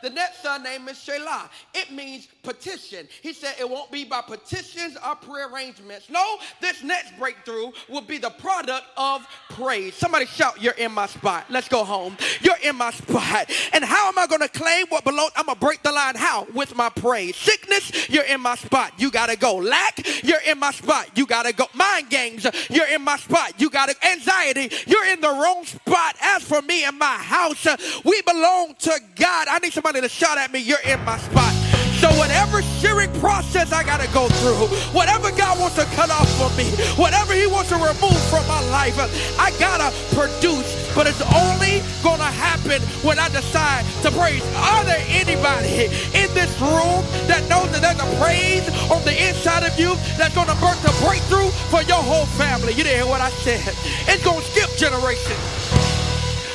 The 0.02 0.10
next 0.10 0.42
son 0.42 0.64
name 0.64 0.88
is 0.88 0.98
Shelah. 0.98 1.50
It 1.74 1.92
means 1.92 2.28
petition. 2.44 3.08
He 3.22 3.34
said 3.34 3.56
it 3.60 3.70
won't 3.70 3.92
be 3.92 4.04
by 4.04 4.22
petitions 4.22 4.98
or 5.06 5.16
prayer 5.16 5.50
arrangements. 5.54 6.10
No, 6.10 6.38
this 6.60 6.84
next 6.84 7.18
breakthrough 7.18 7.72
will 7.88 8.02
be 8.02 8.18
the 8.18 8.32
product 8.32 8.86
of 8.98 9.26
praise. 9.50 9.94
Somebody 9.96 10.26
shout, 10.26 10.62
You're 10.62 10.74
in 10.74 10.92
my 10.92 11.06
spot. 11.06 11.46
Let's 11.50 11.68
go 11.68 11.84
home. 11.84 12.18
You're 12.42 12.58
in 12.64 12.76
my 12.76 12.92
spot. 12.92 13.52
And 13.74 13.84
how 13.84 14.08
am 14.08 14.18
I 14.18 14.28
going 14.28 14.42
to 14.42 14.50
claim 14.50 14.88
what 14.90 15.04
belongs? 15.04 15.32
I'm 15.36 15.46
going 15.46 15.58
to 15.58 15.66
break 15.66 15.84
the 15.84 15.92
line. 15.92 16.16
How? 16.16 16.48
With 16.54 16.76
my 16.76 16.90
praise. 16.90 17.36
Sickness, 17.36 18.10
you're 18.10 18.26
in 18.26 18.42
my 18.42 18.56
spot. 18.56 18.94
You 18.98 19.12
got 19.12 19.30
to 19.30 19.38
go. 19.38 19.56
Lack, 19.56 20.02
you're 20.24 20.42
in 20.48 20.60
my 20.60 20.72
spot. 20.72 21.10
You 21.16 21.26
got 21.26 21.44
to 21.44 21.54
go. 21.54 21.66
Mind 21.74 22.10
games, 22.10 22.46
you're 22.70 22.88
in 22.88 23.02
my 23.04 23.18
spot. 23.18 23.54
You 23.60 23.70
got 23.70 23.90
to. 23.90 23.96
Anxiety, 24.08 24.72
you're 24.88 25.06
in 25.06 25.22
the 25.22 25.30
wrong 25.30 25.64
spot. 25.66 26.16
As 26.22 26.44
for 26.44 26.62
me 26.62 26.86
and 26.86 26.98
my 26.98 27.18
house, 27.18 27.68
we 28.04 28.22
belong 28.24 28.76
to 28.80 29.00
God. 29.16 29.48
I 29.48 29.60
need 29.62 29.74
somebody 29.74 30.02
to 30.02 30.10
shout 30.10 30.38
at 30.38 30.52
me, 30.52 30.60
you're 30.60 30.82
in 30.86 31.00
my 31.06 31.18
spot. 31.18 31.54
So 32.02 32.10
whatever 32.18 32.64
shearing 32.82 33.14
process 33.22 33.72
I 33.72 33.84
gotta 33.84 34.10
go 34.12 34.28
through, 34.42 34.66
whatever 34.90 35.30
God 35.38 35.60
wants 35.60 35.76
to 35.76 35.86
cut 35.94 36.10
off 36.10 36.28
from 36.34 36.50
me, 36.58 36.66
whatever 36.98 37.34
He 37.34 37.46
wants 37.46 37.70
to 37.70 37.76
remove 37.76 38.18
from 38.34 38.42
my 38.48 38.60
life, 38.74 38.98
I 39.38 39.54
gotta 39.60 39.94
produce. 40.18 40.66
But 40.96 41.06
it's 41.06 41.22
only 41.22 41.86
gonna 42.02 42.26
happen 42.26 42.82
when 43.06 43.20
I 43.20 43.30
decide 43.30 43.86
to 44.02 44.10
praise. 44.18 44.42
Are 44.58 44.84
there 44.84 45.06
anybody 45.10 45.94
in 46.18 46.28
this 46.34 46.50
room 46.60 47.06
that 47.30 47.46
knows 47.48 47.70
that 47.70 47.86
there's 47.86 48.02
a 48.02 48.10
praise 48.18 48.66
on 48.90 49.06
the 49.06 49.14
inside 49.14 49.62
of 49.62 49.78
you 49.78 49.94
that's 50.18 50.34
gonna 50.34 50.58
birth 50.58 50.82
a 50.82 50.94
breakthrough 51.06 51.54
for 51.70 51.84
your 51.86 52.02
whole 52.02 52.26
family? 52.34 52.74
You 52.74 52.84
didn't 52.84 53.06
hear 53.06 53.08
what 53.08 53.22
I 53.22 53.30
said. 53.46 53.62
It's 54.10 54.26
gonna 54.26 54.42
skip 54.42 54.74
generations. 54.76 55.91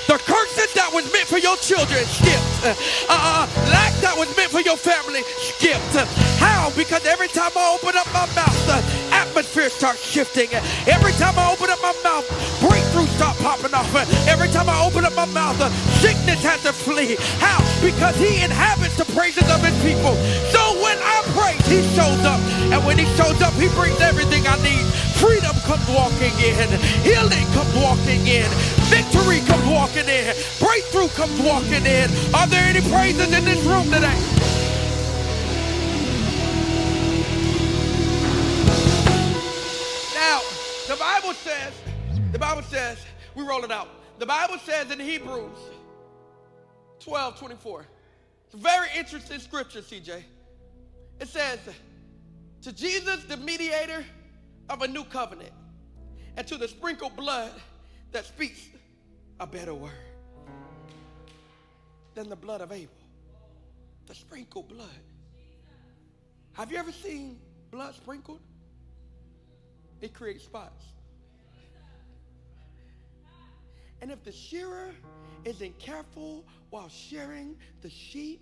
The 0.06 0.18
curses 0.22 0.72
that 0.74 0.90
was 0.94 1.10
meant 1.12 1.26
for 1.26 1.38
your 1.38 1.56
children 1.56 2.04
skipped. 2.06 2.62
Uh, 2.62 2.74
uh, 3.10 3.46
lack 3.74 3.90
that 4.06 4.14
was 4.14 4.30
meant 4.36 4.50
for 4.54 4.60
your 4.60 4.76
family 4.76 5.22
skipped. 5.42 5.98
How? 6.38 6.70
Because 6.76 7.04
every 7.06 7.26
time 7.26 7.50
I 7.56 7.74
open 7.74 7.98
up 7.98 8.06
my 8.14 8.26
mouth, 8.38 8.54
the 8.70 8.78
atmosphere 9.10 9.68
starts 9.68 10.06
shifting. 10.06 10.46
Every 10.86 11.10
time 11.18 11.34
I 11.36 11.50
open 11.50 11.70
up 11.70 11.82
my 11.82 11.94
mouth, 12.06 12.22
breakthroughs 12.62 13.18
popping 13.42 13.74
off. 13.74 13.88
Every 14.28 14.48
time 14.48 14.68
I 14.68 14.84
open 14.84 15.04
up 15.04 15.14
my 15.14 15.26
mouth, 15.26 15.58
sickness 16.00 16.42
has 16.42 16.62
to 16.62 16.72
flee. 16.72 17.16
How? 17.38 17.60
Because 17.80 18.16
he 18.16 18.42
inhabits 18.42 18.96
the 18.96 19.04
praises 19.12 19.48
of 19.50 19.62
his 19.64 19.76
people. 19.82 20.14
So 20.52 20.62
when 20.82 20.98
I 21.00 21.22
praise, 21.36 21.66
he 21.66 21.82
shows 21.94 22.22
up. 22.24 22.40
And 22.72 22.84
when 22.84 22.98
he 22.98 23.06
shows 23.16 23.40
up, 23.42 23.54
he 23.54 23.68
brings 23.74 24.00
everything 24.00 24.46
I 24.46 24.56
need. 24.62 24.84
Freedom 25.16 25.54
comes 25.64 25.86
walking 25.88 26.34
in. 26.44 26.68
Healing 27.02 27.46
comes 27.56 27.74
walking 27.76 28.26
in. 28.26 28.48
Victory 28.92 29.40
comes 29.46 29.66
walking 29.66 30.08
in. 30.08 30.34
Breakthrough 30.60 31.08
comes 31.16 31.40
walking 31.40 31.86
in. 31.86 32.10
Are 32.34 32.46
there 32.46 32.64
any 32.64 32.80
praises 32.90 33.32
in 33.32 33.44
this 33.44 33.62
room 33.64 33.84
today? 33.90 34.14
Now, 40.14 40.40
the 40.88 40.96
Bible 40.96 41.34
says, 41.34 41.72
the 42.32 42.38
Bible 42.38 42.62
says, 42.62 42.98
we 43.36 43.44
roll 43.44 43.62
it 43.64 43.70
out. 43.70 43.88
The 44.18 44.26
Bible 44.26 44.58
says 44.58 44.90
in 44.90 44.98
Hebrews 44.98 45.58
12 47.00 47.38
24. 47.38 47.86
It's 48.46 48.54
a 48.54 48.56
very 48.56 48.88
interesting 48.96 49.38
scripture, 49.38 49.80
CJ. 49.80 50.22
It 51.20 51.28
says, 51.28 51.58
To 52.62 52.72
Jesus, 52.72 53.24
the 53.24 53.36
mediator 53.36 54.04
of 54.70 54.82
a 54.82 54.88
new 54.88 55.04
covenant, 55.04 55.52
and 56.36 56.46
to 56.46 56.56
the 56.56 56.66
sprinkled 56.66 57.14
blood 57.14 57.52
that 58.12 58.24
speaks 58.24 58.68
a 59.38 59.46
better 59.46 59.74
word 59.74 59.92
than 62.14 62.30
the 62.30 62.36
blood 62.36 62.62
of 62.62 62.72
Abel. 62.72 62.94
The 64.06 64.14
sprinkled 64.14 64.68
blood. 64.68 64.88
Have 66.54 66.72
you 66.72 66.78
ever 66.78 66.92
seen 66.92 67.38
blood 67.70 67.94
sprinkled? 67.94 68.40
It 70.00 70.14
creates 70.14 70.44
spots. 70.44 70.84
And 74.06 74.12
if 74.12 74.22
the 74.22 74.30
shearer 74.30 74.94
isn't 75.44 75.76
careful 75.80 76.44
while 76.70 76.88
shearing 76.88 77.56
the 77.82 77.90
sheep, 77.90 78.40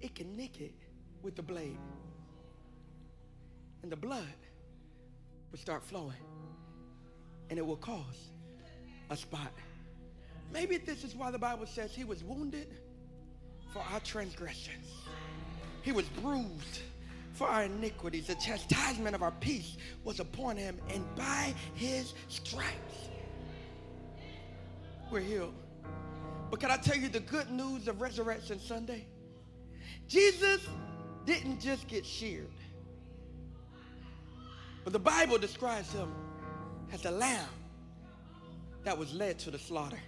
it 0.00 0.14
can 0.14 0.36
nick 0.36 0.60
it 0.60 0.76
with 1.22 1.34
the 1.34 1.42
blade. 1.42 1.76
And 3.82 3.90
the 3.90 3.96
blood 3.96 4.22
will 5.50 5.58
start 5.58 5.82
flowing. 5.82 6.22
And 7.50 7.58
it 7.58 7.66
will 7.66 7.78
cause 7.78 8.30
a 9.10 9.16
spot. 9.16 9.50
Maybe 10.52 10.76
this 10.76 11.02
is 11.02 11.16
why 11.16 11.32
the 11.32 11.38
Bible 11.40 11.66
says 11.66 11.92
he 11.92 12.04
was 12.04 12.22
wounded 12.22 12.68
for 13.72 13.82
our 13.92 13.98
transgressions. 13.98 14.86
He 15.82 15.90
was 15.90 16.04
bruised 16.22 16.82
for 17.32 17.48
our 17.48 17.64
iniquities. 17.64 18.28
The 18.28 18.36
chastisement 18.36 19.16
of 19.16 19.22
our 19.24 19.32
peace 19.40 19.78
was 20.04 20.20
upon 20.20 20.56
him, 20.56 20.78
and 20.90 21.04
by 21.16 21.52
his 21.74 22.14
stripes 22.28 23.08
we're 25.10 25.20
healed. 25.20 25.54
But 26.50 26.60
can 26.60 26.70
I 26.70 26.76
tell 26.76 26.96
you 26.96 27.08
the 27.08 27.20
good 27.20 27.50
news 27.50 27.88
of 27.88 28.00
Resurrection 28.00 28.58
Sunday? 28.60 29.06
Jesus 30.06 30.66
didn't 31.26 31.60
just 31.60 31.86
get 31.88 32.06
sheared, 32.06 32.48
but 34.84 34.92
the 34.92 34.98
Bible 34.98 35.36
describes 35.36 35.92
him 35.92 36.10
as 36.92 37.04
a 37.04 37.10
lamb 37.10 37.48
that 38.84 38.96
was 38.96 39.12
led 39.12 39.38
to 39.40 39.50
the 39.50 39.58
slaughter. 39.58 39.98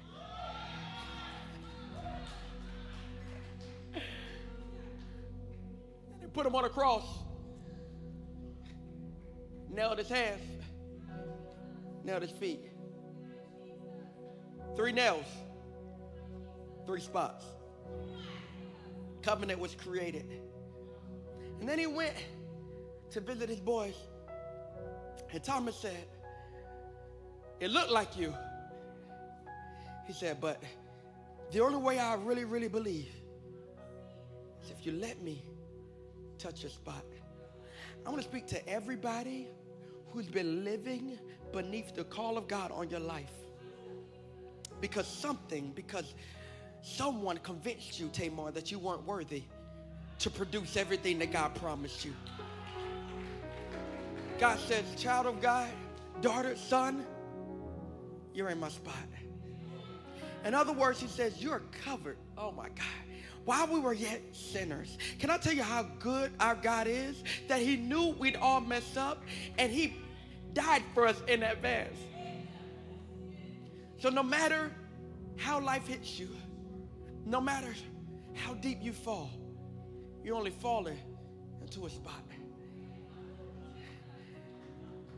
They 3.92 4.00
put 6.32 6.46
him 6.46 6.54
on 6.54 6.64
a 6.64 6.70
cross, 6.70 7.04
nailed 9.68 9.98
his 9.98 10.08
hands, 10.08 10.40
nailed 12.04 12.22
his 12.22 12.30
feet. 12.30 12.69
Three 14.76 14.92
nails, 14.92 15.26
three 16.86 17.00
spots. 17.00 17.44
Covenant 19.22 19.60
was 19.60 19.74
created. 19.74 20.26
And 21.60 21.68
then 21.68 21.78
he 21.78 21.86
went 21.86 22.14
to 23.10 23.20
visit 23.20 23.48
his 23.48 23.60
boys. 23.60 23.94
And 25.32 25.42
Thomas 25.44 25.76
said, 25.76 26.06
It 27.60 27.70
looked 27.70 27.90
like 27.90 28.16
you. 28.16 28.34
He 30.06 30.12
said, 30.12 30.40
But 30.40 30.62
the 31.52 31.60
only 31.60 31.78
way 31.78 31.98
I 31.98 32.14
really, 32.14 32.44
really 32.44 32.68
believe 32.68 33.12
is 34.62 34.70
if 34.70 34.86
you 34.86 34.92
let 34.92 35.20
me 35.22 35.42
touch 36.38 36.62
your 36.62 36.70
spot. 36.70 37.04
I 38.06 38.08
want 38.08 38.22
to 38.22 38.28
speak 38.28 38.46
to 38.48 38.68
everybody 38.68 39.48
who's 40.12 40.26
been 40.26 40.64
living 40.64 41.18
beneath 41.52 41.94
the 41.94 42.04
call 42.04 42.38
of 42.38 42.48
God 42.48 42.72
on 42.72 42.88
your 42.88 43.00
life. 43.00 43.32
Because 44.80 45.06
something, 45.06 45.72
because 45.74 46.14
someone 46.82 47.38
convinced 47.38 47.98
you, 47.98 48.08
Tamar, 48.12 48.50
that 48.52 48.70
you 48.70 48.78
weren't 48.78 49.06
worthy 49.06 49.42
to 50.20 50.30
produce 50.30 50.76
everything 50.76 51.18
that 51.18 51.32
God 51.32 51.54
promised 51.54 52.04
you. 52.04 52.14
God 54.38 54.58
says, 54.60 54.84
child 54.96 55.26
of 55.26 55.40
God, 55.40 55.68
daughter, 56.22 56.56
son, 56.56 57.04
you're 58.34 58.48
in 58.48 58.58
my 58.60 58.68
spot. 58.68 58.94
In 60.44 60.54
other 60.54 60.72
words, 60.72 60.98
he 60.98 61.06
says, 61.06 61.42
you're 61.42 61.62
covered. 61.84 62.16
Oh 62.38 62.52
my 62.52 62.68
God 62.68 62.86
while 63.44 63.66
we 63.66 63.80
were 63.80 63.92
yet 63.92 64.20
sinners. 64.32 64.98
Can 65.18 65.30
I 65.30 65.38
tell 65.38 65.52
you 65.52 65.62
how 65.62 65.82
good 65.98 66.32
our 66.40 66.54
God 66.54 66.86
is? 66.86 67.22
That 67.48 67.60
He 67.60 67.76
knew 67.76 68.14
we'd 68.18 68.36
all 68.36 68.60
mess 68.60 68.96
up 68.96 69.22
and 69.58 69.72
He 69.72 69.96
died 70.52 70.82
for 70.94 71.06
us 71.06 71.20
in 71.26 71.42
advance. 71.42 71.96
So 74.00 74.08
no 74.08 74.22
matter 74.22 74.72
how 75.36 75.60
life 75.60 75.86
hits 75.86 76.18
you, 76.18 76.30
no 77.26 77.38
matter 77.38 77.74
how 78.32 78.54
deep 78.54 78.78
you 78.80 78.94
fall, 78.94 79.30
you're 80.24 80.36
only 80.36 80.50
falling 80.50 80.98
into 81.60 81.84
a 81.84 81.90
spot. 81.90 82.24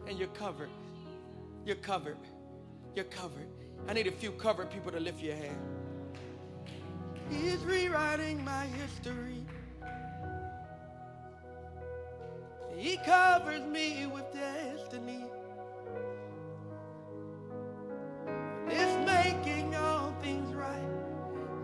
And 0.08 0.18
you're 0.18 0.26
covered. 0.28 0.68
You're 1.64 1.76
covered. 1.76 2.18
You're 2.96 3.04
covered. 3.04 3.46
I 3.86 3.92
need 3.92 4.08
a 4.08 4.12
few 4.12 4.32
covered 4.32 4.68
people 4.68 4.90
to 4.90 4.98
lift 4.98 5.22
your 5.22 5.36
hand. 5.36 5.58
He's 7.30 7.58
rewriting 7.58 8.44
my 8.44 8.66
history. 8.66 9.46
He 12.76 12.96
covers 13.06 13.62
me 13.62 14.06
with 14.06 14.24
destiny. 14.32 15.24
Things 20.22 20.54
right. 20.54 20.88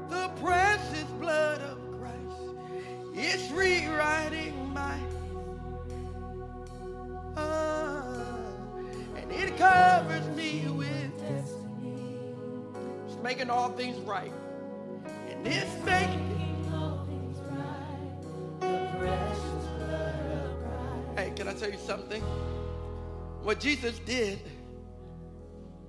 The 0.09 0.29
precious 0.43 1.05
blood 1.21 1.61
of 1.61 1.79
Christ. 1.99 2.43
It's 3.15 3.51
rewriting 3.53 4.73
my 4.75 4.99
uh, 7.37 8.37
and 9.17 9.31
it 9.31 9.57
covers 9.57 10.27
me 10.37 10.67
with 10.69 11.19
destiny. 11.21 12.35
It's 13.07 13.17
making 13.23 13.49
all 13.49 13.71
things 13.71 13.99
right. 14.01 14.33
This 15.45 15.73
making 15.85 16.69
all 16.75 17.07
things 17.07 17.39
right. 17.51 18.61
The 18.61 18.99
precious 18.99 19.67
blood 19.77 20.33
of 20.33 20.65
Christ. 20.65 21.19
Hey, 21.19 21.33
can 21.37 21.47
I 21.47 21.55
tell 21.55 21.71
you 21.71 21.79
something? 21.79 22.23
What 23.43 23.61
Jesus 23.61 24.01
did 24.01 24.41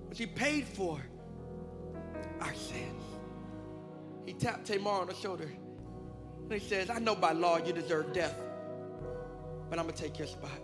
was 0.07 0.19
he 0.19 0.27
paid 0.27 0.67
for 0.67 1.01
our 2.41 2.53
sins. 2.53 3.03
He 4.25 4.33
tapped 4.33 4.65
Tamar 4.65 5.01
on 5.01 5.07
the 5.07 5.15
shoulder 5.15 5.49
and 6.43 6.53
he 6.53 6.59
says, 6.59 6.89
I 6.89 6.99
know 6.99 7.15
by 7.15 7.31
law 7.31 7.57
you 7.57 7.73
deserve 7.73 8.13
death, 8.13 8.35
but 9.69 9.79
I'm 9.79 9.85
going 9.85 9.95
to 9.95 10.01
take 10.01 10.17
your 10.17 10.27
spot. 10.27 10.51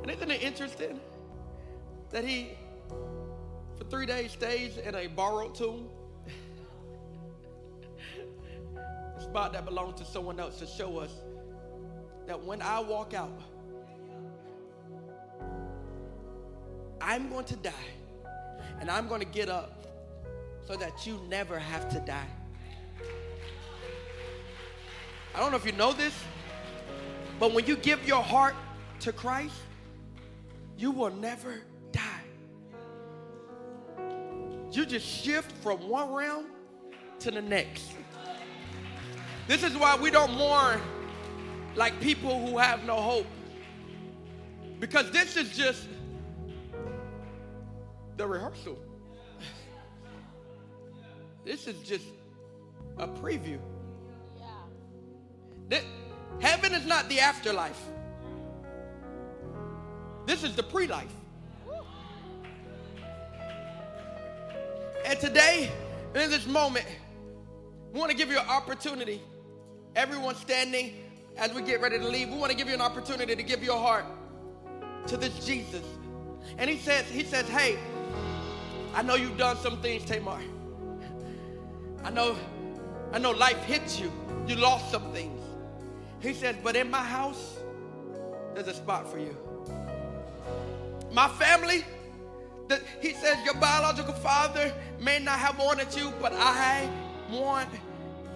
And 0.00 0.12
isn't 0.12 0.30
it 0.30 0.42
interesting 0.42 1.00
that 2.10 2.24
he, 2.24 2.52
for 3.76 3.84
three 3.90 4.06
days, 4.06 4.30
stays 4.30 4.78
in 4.78 4.94
a 4.94 5.08
borrowed 5.08 5.56
tomb? 5.56 5.88
a 9.18 9.20
spot 9.20 9.52
that 9.54 9.64
belongs 9.64 10.00
to 10.00 10.06
someone 10.06 10.38
else 10.38 10.60
to 10.60 10.66
show 10.66 10.98
us 10.98 11.10
that 12.26 12.42
when 12.42 12.62
I 12.62 12.80
walk 12.80 13.12
out, 13.12 13.38
I'm 17.00 17.28
going 17.28 17.44
to 17.46 17.56
die 17.56 17.72
and 18.80 18.90
I'm 18.90 19.08
going 19.08 19.20
to 19.20 19.26
get 19.26 19.48
up 19.48 19.87
so 20.68 20.76
that 20.76 21.06
you 21.06 21.18
never 21.30 21.58
have 21.58 21.88
to 21.88 21.98
die. 22.00 22.28
I 25.34 25.40
don't 25.40 25.50
know 25.50 25.56
if 25.56 25.64
you 25.64 25.72
know 25.72 25.94
this, 25.94 26.12
but 27.40 27.54
when 27.54 27.64
you 27.64 27.74
give 27.74 28.06
your 28.06 28.22
heart 28.22 28.54
to 29.00 29.10
Christ, 29.10 29.54
you 30.76 30.90
will 30.90 31.10
never 31.10 31.62
die. 31.90 32.22
You 34.70 34.84
just 34.84 35.06
shift 35.06 35.50
from 35.62 35.88
one 35.88 36.12
realm 36.12 36.44
to 37.20 37.30
the 37.30 37.40
next. 37.40 37.92
This 39.46 39.62
is 39.62 39.74
why 39.74 39.96
we 39.96 40.10
don't 40.10 40.36
mourn 40.36 40.82
like 41.76 41.98
people 41.98 42.46
who 42.46 42.58
have 42.58 42.84
no 42.84 42.96
hope. 42.96 43.26
Because 44.80 45.10
this 45.12 45.38
is 45.38 45.56
just 45.56 45.88
the 48.18 48.26
rehearsal. 48.26 48.78
This 51.48 51.66
is 51.66 51.78
just 51.78 52.04
a 52.98 53.08
preview. 53.08 53.58
Yeah. 55.70 55.80
heaven 56.40 56.74
is 56.74 56.84
not 56.84 57.08
the 57.08 57.20
afterlife. 57.20 57.80
This 60.26 60.44
is 60.44 60.54
the 60.54 60.62
pre-life. 60.62 61.10
And 65.06 65.18
today, 65.18 65.70
in 66.14 66.28
this 66.28 66.46
moment, 66.46 66.84
we 67.94 67.98
want 67.98 68.10
to 68.10 68.16
give 68.16 68.30
you 68.30 68.38
an 68.38 68.46
opportunity 68.46 69.22
everyone 69.96 70.34
standing 70.34 70.96
as 71.38 71.54
we 71.54 71.62
get 71.62 71.80
ready 71.80 71.98
to 71.98 72.06
leave, 72.06 72.28
we 72.28 72.36
want 72.36 72.52
to 72.52 72.58
give 72.58 72.68
you 72.68 72.74
an 72.74 72.82
opportunity 72.82 73.34
to 73.34 73.42
give 73.42 73.64
your 73.64 73.78
heart 73.78 74.04
to 75.06 75.16
this 75.16 75.46
Jesus. 75.46 75.84
And 76.58 76.68
he 76.68 76.76
says, 76.76 77.06
he 77.06 77.24
says, 77.24 77.48
hey, 77.48 77.78
I 78.94 79.00
know 79.00 79.14
you've 79.14 79.38
done 79.38 79.56
some 79.56 79.80
things, 79.80 80.04
Tamar. 80.04 80.42
I 82.08 82.10
know, 82.10 82.34
I 83.12 83.18
know 83.18 83.32
life 83.32 83.62
hits 83.64 84.00
you. 84.00 84.10
You 84.46 84.56
lost 84.56 84.90
some 84.90 85.12
things. 85.12 85.42
He 86.20 86.32
says, 86.32 86.56
but 86.64 86.74
in 86.74 86.90
my 86.90 87.02
house, 87.02 87.58
there's 88.54 88.66
a 88.66 88.72
spot 88.72 89.12
for 89.12 89.18
you. 89.18 89.36
My 91.12 91.28
family, 91.28 91.84
that 92.68 92.80
he 93.02 93.12
says, 93.12 93.36
your 93.44 93.56
biological 93.56 94.14
father 94.14 94.72
may 94.98 95.18
not 95.18 95.38
have 95.38 95.58
wanted 95.58 95.94
you, 95.94 96.10
but 96.18 96.32
I 96.32 96.88
want 97.30 97.68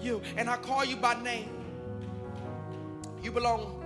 you. 0.02 0.20
And 0.36 0.50
I 0.50 0.58
call 0.58 0.84
you 0.84 0.96
by 0.96 1.18
name. 1.22 1.48
You 3.22 3.32
belong 3.32 3.82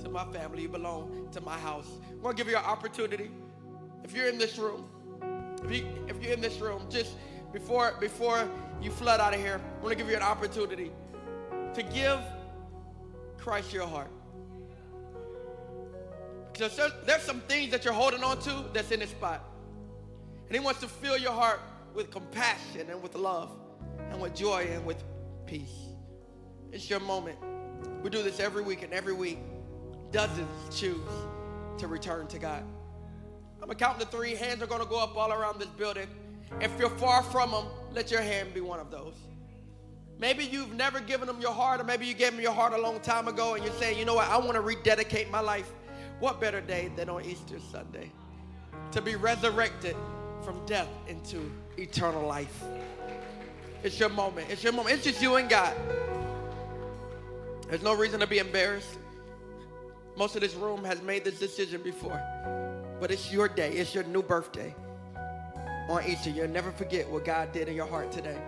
to 0.00 0.08
my 0.08 0.24
family. 0.26 0.62
You 0.62 0.68
belong 0.68 1.28
to 1.32 1.40
my 1.40 1.58
house. 1.58 1.88
I'm 2.08 2.20
going 2.20 2.36
to 2.36 2.40
give 2.40 2.48
you 2.48 2.56
an 2.56 2.64
opportunity. 2.64 3.32
If 4.04 4.14
you're 4.14 4.28
in 4.28 4.38
this 4.38 4.58
room, 4.58 4.84
if, 5.64 5.72
you, 5.72 5.88
if 6.06 6.22
you're 6.22 6.34
in 6.34 6.40
this 6.40 6.60
room, 6.60 6.86
just 6.88 7.16
before, 7.52 7.94
before 8.00 8.48
you 8.80 8.90
flood 8.90 9.20
out 9.20 9.34
of 9.34 9.40
here, 9.40 9.60
I 9.60 9.82
want 9.82 9.90
to 9.90 9.96
give 9.96 10.08
you 10.08 10.16
an 10.16 10.22
opportunity 10.22 10.90
to 11.74 11.82
give 11.82 12.20
Christ 13.38 13.72
your 13.72 13.86
heart. 13.86 14.10
Because 16.52 16.76
there's, 17.06 17.22
some 17.22 17.40
things 17.42 17.70
that 17.70 17.84
you're 17.84 17.94
holding 17.94 18.24
on 18.24 18.40
to 18.40 18.64
that's 18.72 18.90
in 18.90 19.00
this 19.00 19.10
spot. 19.10 19.44
And 20.46 20.56
he 20.56 20.60
wants 20.60 20.80
to 20.80 20.88
fill 20.88 21.16
your 21.16 21.32
heart 21.32 21.60
with 21.94 22.10
compassion 22.10 22.90
and 22.90 23.02
with 23.02 23.14
love 23.14 23.50
and 24.10 24.20
with 24.20 24.34
joy 24.34 24.68
and 24.72 24.84
with 24.84 25.02
peace. 25.46 25.86
It's 26.72 26.90
your 26.90 27.00
moment. 27.00 27.38
We 28.02 28.10
do 28.10 28.22
this 28.22 28.40
every 28.40 28.62
week 28.62 28.82
and 28.82 28.92
every 28.92 29.12
week. 29.12 29.38
Dozens 30.10 30.48
choose 30.76 30.98
to 31.78 31.86
return 31.86 32.26
to 32.28 32.38
God. 32.38 32.64
I'm 33.60 33.68
gonna 33.68 33.74
count 33.74 34.00
to 34.00 34.06
three. 34.06 34.34
Hands 34.34 34.60
are 34.62 34.66
gonna 34.66 34.86
go 34.86 35.02
up 35.02 35.16
all 35.16 35.32
around 35.32 35.60
this 35.60 35.68
building. 35.68 36.08
If 36.60 36.78
you're 36.78 36.90
far 36.90 37.22
from 37.22 37.50
them, 37.50 37.64
let 37.92 38.10
your 38.10 38.22
hand 38.22 38.54
be 38.54 38.60
one 38.60 38.80
of 38.80 38.90
those. 38.90 39.14
Maybe 40.18 40.44
you've 40.44 40.74
never 40.74 41.00
given 41.00 41.28
them 41.28 41.40
your 41.40 41.52
heart, 41.52 41.80
or 41.80 41.84
maybe 41.84 42.06
you 42.06 42.14
gave 42.14 42.32
them 42.32 42.40
your 42.40 42.52
heart 42.52 42.72
a 42.72 42.80
long 42.80 42.98
time 43.00 43.28
ago 43.28 43.54
and 43.54 43.64
you're 43.64 43.74
saying, 43.74 43.98
you 43.98 44.04
know 44.04 44.14
what, 44.14 44.28
I 44.28 44.36
want 44.38 44.54
to 44.54 44.60
rededicate 44.60 45.30
my 45.30 45.40
life. 45.40 45.70
What 46.18 46.40
better 46.40 46.60
day 46.60 46.90
than 46.96 47.08
on 47.08 47.24
Easter 47.24 47.60
Sunday 47.70 48.10
to 48.90 49.00
be 49.00 49.14
resurrected 49.14 49.94
from 50.42 50.64
death 50.66 50.88
into 51.06 51.50
eternal 51.76 52.26
life? 52.26 52.64
It's 53.84 54.00
your 54.00 54.08
moment. 54.08 54.48
It's 54.50 54.64
your 54.64 54.72
moment. 54.72 54.96
It's 54.96 55.04
just 55.04 55.22
you 55.22 55.36
and 55.36 55.48
God. 55.48 55.72
There's 57.68 57.82
no 57.82 57.94
reason 57.94 58.18
to 58.18 58.26
be 58.26 58.38
embarrassed. 58.38 58.98
Most 60.16 60.34
of 60.34 60.40
this 60.40 60.54
room 60.54 60.82
has 60.84 61.00
made 61.02 61.24
this 61.24 61.38
decision 61.38 61.80
before. 61.82 62.20
But 62.98 63.12
it's 63.12 63.32
your 63.32 63.46
day. 63.46 63.74
It's 63.74 63.94
your 63.94 64.02
new 64.02 64.22
birthday. 64.22 64.74
On 65.88 66.04
Easter, 66.04 66.30
you'll 66.30 66.48
never 66.48 66.70
forget 66.72 67.08
what 67.08 67.24
God 67.24 67.52
did 67.52 67.68
in 67.68 67.74
your 67.74 67.86
heart 67.86 68.12
today. 68.12 68.38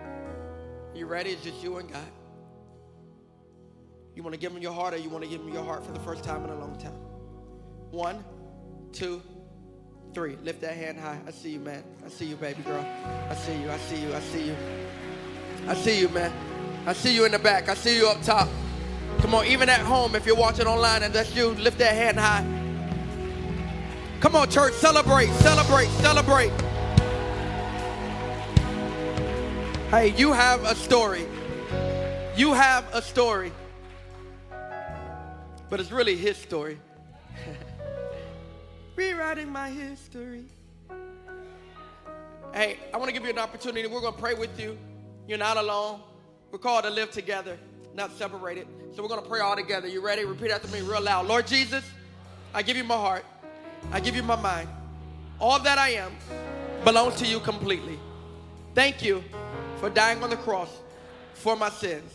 You 0.93 1.07
ready? 1.07 1.31
It's 1.31 1.43
just 1.43 1.63
you 1.63 1.77
and 1.77 1.91
God. 1.91 2.05
You 4.15 4.21
want 4.21 4.33
to 4.33 4.39
give 4.39 4.51
him 4.51 4.61
your 4.61 4.73
heart 4.73 4.93
or 4.93 4.97
you 4.97 5.09
want 5.09 5.23
to 5.23 5.29
give 5.29 5.41
him 5.41 5.51
your 5.51 5.63
heart 5.63 5.85
for 5.85 5.91
the 5.91 5.99
first 5.99 6.23
time 6.23 6.43
in 6.43 6.49
a 6.51 6.59
long 6.59 6.77
time? 6.77 6.93
One, 7.89 8.23
two, 8.91 9.23
three. 10.13 10.35
Lift 10.43 10.61
that 10.61 10.75
hand 10.75 10.99
high. 10.99 11.19
I 11.25 11.31
see 11.31 11.51
you, 11.51 11.59
man. 11.59 11.83
I 12.05 12.09
see 12.09 12.25
you, 12.25 12.35
baby 12.35 12.61
girl. 12.61 12.85
I 13.29 13.35
see 13.35 13.59
you. 13.59 13.71
I 13.71 13.77
see 13.77 14.01
you. 14.01 14.13
I 14.13 14.19
see 14.19 14.45
you. 14.45 14.55
I 15.67 15.75
see 15.75 15.99
you, 15.99 16.09
man. 16.09 16.31
I 16.85 16.93
see 16.93 17.15
you 17.15 17.25
in 17.25 17.31
the 17.31 17.39
back. 17.39 17.69
I 17.69 17.73
see 17.73 17.97
you 17.97 18.07
up 18.07 18.21
top. 18.21 18.49
Come 19.19 19.33
on, 19.33 19.45
even 19.45 19.69
at 19.69 19.81
home, 19.81 20.15
if 20.15 20.25
you're 20.25 20.35
watching 20.35 20.67
online 20.67 21.03
and 21.03 21.13
that's 21.13 21.35
you, 21.35 21.49
lift 21.49 21.77
that 21.79 21.93
hand 21.93 22.19
high. 22.19 22.45
Come 24.19 24.35
on, 24.35 24.49
church, 24.49 24.73
celebrate, 24.73 25.29
celebrate, 25.29 25.87
celebrate. 25.87 26.51
Hey, 29.91 30.13
you 30.15 30.31
have 30.31 30.63
a 30.63 30.73
story. 30.73 31.25
You 32.37 32.53
have 32.53 32.85
a 32.93 33.01
story. 33.01 33.51
But 35.69 35.81
it's 35.81 35.91
really 35.91 36.15
his 36.15 36.37
story. 36.37 36.79
Rewriting 38.95 39.49
my 39.49 39.69
history. 39.69 40.45
Hey, 42.53 42.79
I 42.93 42.97
want 42.97 43.09
to 43.09 43.11
give 43.13 43.25
you 43.25 43.31
an 43.31 43.37
opportunity. 43.37 43.85
We're 43.85 43.99
going 43.99 44.13
to 44.13 44.19
pray 44.19 44.33
with 44.33 44.57
you. 44.57 44.77
You're 45.27 45.37
not 45.37 45.57
alone. 45.57 45.99
We're 46.53 46.59
called 46.59 46.85
to 46.85 46.89
live 46.89 47.11
together, 47.11 47.59
not 47.93 48.17
separated. 48.17 48.67
So 48.95 49.03
we're 49.03 49.09
going 49.09 49.21
to 49.21 49.27
pray 49.27 49.41
all 49.41 49.57
together. 49.57 49.89
You 49.89 49.99
ready? 49.99 50.23
Repeat 50.23 50.51
after 50.51 50.69
me 50.69 50.79
real 50.79 51.01
loud. 51.01 51.27
Lord 51.27 51.47
Jesus, 51.47 51.83
I 52.53 52.61
give 52.61 52.77
you 52.77 52.85
my 52.85 52.95
heart. 52.95 53.25
I 53.91 53.99
give 53.99 54.15
you 54.15 54.23
my 54.23 54.37
mind. 54.37 54.69
All 55.37 55.59
that 55.59 55.77
I 55.77 55.89
am 55.89 56.13
belongs 56.85 57.15
to 57.15 57.27
you 57.27 57.41
completely. 57.41 57.99
Thank 58.73 59.03
you 59.03 59.21
for 59.81 59.89
dying 59.89 60.23
on 60.23 60.29
the 60.29 60.37
cross 60.37 60.69
for 61.33 61.57
my 61.57 61.69
sins. 61.69 62.13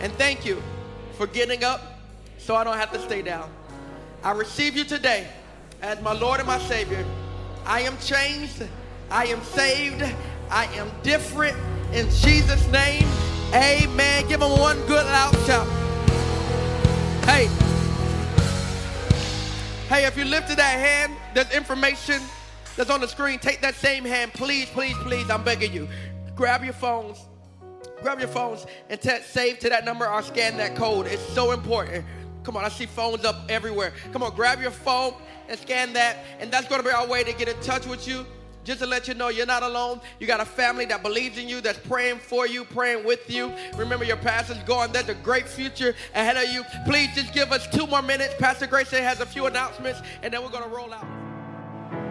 And 0.00 0.12
thank 0.12 0.46
you 0.46 0.62
for 1.18 1.26
getting 1.26 1.64
up 1.64 1.82
so 2.38 2.54
I 2.54 2.64
don't 2.64 2.76
have 2.76 2.92
to 2.92 3.00
stay 3.00 3.20
down. 3.20 3.50
I 4.22 4.30
receive 4.30 4.76
you 4.76 4.84
today 4.84 5.26
as 5.82 6.00
my 6.00 6.12
Lord 6.12 6.38
and 6.38 6.46
my 6.46 6.58
Savior. 6.60 7.04
I 7.66 7.80
am 7.80 7.98
changed. 7.98 8.62
I 9.10 9.26
am 9.26 9.42
saved. 9.42 10.04
I 10.50 10.66
am 10.76 10.90
different. 11.02 11.56
In 11.92 12.08
Jesus' 12.10 12.66
name, 12.68 13.06
amen. 13.52 14.28
Give 14.28 14.38
them 14.38 14.52
one 14.52 14.78
good 14.86 15.04
loud 15.04 15.34
shout. 15.46 15.66
Hey. 17.24 17.48
Hey, 19.88 20.06
if 20.06 20.16
you 20.16 20.24
lifted 20.24 20.58
that 20.58 20.78
hand, 20.78 21.16
there's 21.34 21.50
information 21.50 22.22
that's 22.76 22.90
on 22.90 23.00
the 23.00 23.08
screen. 23.08 23.40
Take 23.40 23.60
that 23.62 23.74
same 23.74 24.04
hand, 24.04 24.32
please, 24.32 24.66
please, 24.66 24.96
please. 25.02 25.28
I'm 25.28 25.42
begging 25.42 25.72
you. 25.72 25.88
Grab 26.34 26.64
your 26.64 26.72
phones. 26.72 27.18
Grab 28.02 28.18
your 28.18 28.28
phones 28.28 28.66
and 28.88 29.00
text 29.00 29.30
save 29.30 29.58
to 29.58 29.68
that 29.68 29.84
number 29.84 30.08
or 30.08 30.22
scan 30.22 30.56
that 30.56 30.74
code. 30.74 31.06
It's 31.06 31.22
so 31.34 31.52
important. 31.52 32.04
Come 32.42 32.56
on, 32.56 32.64
I 32.64 32.70
see 32.70 32.86
phones 32.86 33.24
up 33.24 33.36
everywhere. 33.48 33.92
Come 34.12 34.22
on, 34.22 34.34
grab 34.34 34.60
your 34.60 34.70
phone 34.70 35.14
and 35.48 35.58
scan 35.58 35.92
that. 35.92 36.18
And 36.38 36.50
that's 36.50 36.68
going 36.68 36.80
to 36.80 36.86
be 36.86 36.92
our 36.92 37.06
way 37.06 37.22
to 37.24 37.32
get 37.34 37.48
in 37.48 37.60
touch 37.60 37.86
with 37.86 38.08
you. 38.08 38.24
Just 38.62 38.80
to 38.80 38.86
let 38.86 39.08
you 39.08 39.14
know 39.14 39.28
you're 39.28 39.46
not 39.46 39.62
alone. 39.62 40.00
You 40.18 40.26
got 40.26 40.40
a 40.40 40.44
family 40.44 40.84
that 40.86 41.02
believes 41.02 41.38
in 41.38 41.48
you, 41.48 41.60
that's 41.60 41.78
praying 41.78 42.18
for 42.18 42.46
you, 42.46 42.64
praying 42.64 43.06
with 43.06 43.30
you. 43.30 43.52
Remember, 43.76 44.04
your 44.04 44.18
pastor's 44.18 44.58
going. 44.64 44.92
There's 44.92 45.08
a 45.08 45.14
great 45.14 45.48
future 45.48 45.94
ahead 46.14 46.36
of 46.36 46.52
you. 46.52 46.62
Please 46.84 47.08
just 47.14 47.32
give 47.32 47.52
us 47.52 47.66
two 47.68 47.86
more 47.86 48.02
minutes. 48.02 48.34
Pastor 48.38 48.66
Grayson 48.66 49.02
has 49.02 49.20
a 49.20 49.26
few 49.26 49.46
announcements, 49.46 50.02
and 50.22 50.32
then 50.32 50.42
we're 50.42 50.50
going 50.50 50.64
to 50.64 50.70
roll 50.70 50.92
out. 50.92 51.29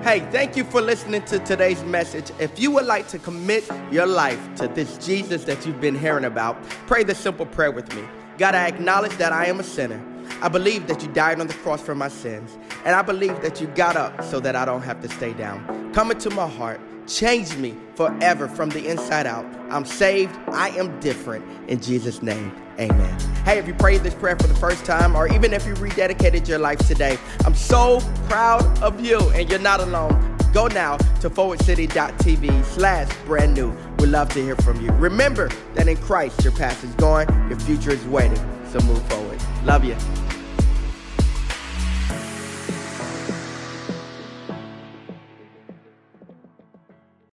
Hey, 0.01 0.21
thank 0.31 0.55
you 0.55 0.63
for 0.63 0.79
listening 0.79 1.23
to 1.23 1.39
today's 1.39 1.83
message. 1.83 2.31
If 2.39 2.57
you 2.57 2.71
would 2.71 2.85
like 2.85 3.09
to 3.09 3.19
commit 3.19 3.69
your 3.91 4.05
life 4.05 4.39
to 4.55 4.69
this 4.69 4.97
Jesus 4.97 5.43
that 5.43 5.65
you've 5.65 5.81
been 5.81 5.93
hearing 5.93 6.23
about, 6.23 6.63
pray 6.87 7.03
this 7.03 7.17
simple 7.17 7.45
prayer 7.45 7.69
with 7.69 7.93
me. 7.93 8.03
God, 8.37 8.55
I 8.55 8.67
acknowledge 8.67 9.11
that 9.17 9.33
I 9.33 9.47
am 9.47 9.59
a 9.59 9.63
sinner. 9.63 10.01
I 10.41 10.47
believe 10.47 10.87
that 10.87 11.03
you 11.03 11.09
died 11.09 11.41
on 11.41 11.47
the 11.47 11.53
cross 11.55 11.81
for 11.81 11.95
my 11.95 12.07
sins. 12.07 12.57
And 12.85 12.95
I 12.95 13.01
believe 13.01 13.41
that 13.41 13.59
you 13.59 13.67
got 13.67 13.97
up 13.97 14.23
so 14.23 14.39
that 14.39 14.55
I 14.55 14.63
don't 14.63 14.83
have 14.83 15.01
to 15.01 15.09
stay 15.09 15.33
down. 15.33 15.91
Come 15.93 16.11
into 16.11 16.29
my 16.29 16.47
heart. 16.47 16.79
Change 17.09 17.57
me 17.57 17.75
forever 17.95 18.47
from 18.47 18.69
the 18.69 18.87
inside 18.87 19.25
out. 19.25 19.43
I'm 19.71 19.83
saved. 19.83 20.37
I 20.49 20.69
am 20.69 20.99
different. 20.99 21.43
In 21.67 21.81
Jesus' 21.81 22.21
name, 22.21 22.55
amen. 22.79 23.19
Hey, 23.45 23.57
if 23.57 23.67
you 23.67 23.73
prayed 23.73 24.01
this 24.01 24.13
prayer 24.13 24.35
for 24.35 24.45
the 24.45 24.53
first 24.55 24.85
time, 24.85 25.15
or 25.15 25.27
even 25.27 25.51
if 25.51 25.65
you 25.65 25.73
rededicated 25.73 26.47
your 26.47 26.59
life 26.59 26.77
today, 26.87 27.17
I'm 27.45 27.55
so 27.55 27.99
proud 28.27 28.63
of 28.83 29.03
you, 29.03 29.17
and 29.31 29.49
you're 29.49 29.57
not 29.57 29.79
alone. 29.79 30.37
Go 30.53 30.67
now 30.67 30.97
to 31.21 31.31
forwardcity.tv 31.31 32.63
slash 32.65 33.11
brand 33.25 33.55
new. 33.55 33.75
We'd 33.97 34.09
love 34.09 34.29
to 34.33 34.43
hear 34.43 34.55
from 34.57 34.79
you. 34.79 34.91
Remember 34.91 35.49
that 35.73 35.87
in 35.87 35.97
Christ, 35.97 36.43
your 36.43 36.53
past 36.53 36.83
is 36.83 36.93
gone, 36.95 37.27
your 37.49 37.59
future 37.59 37.91
is 37.91 38.05
waiting. 38.05 38.37
So 38.71 38.79
move 38.81 39.01
forward. 39.09 39.39
Love 39.63 39.83
you. 39.83 39.95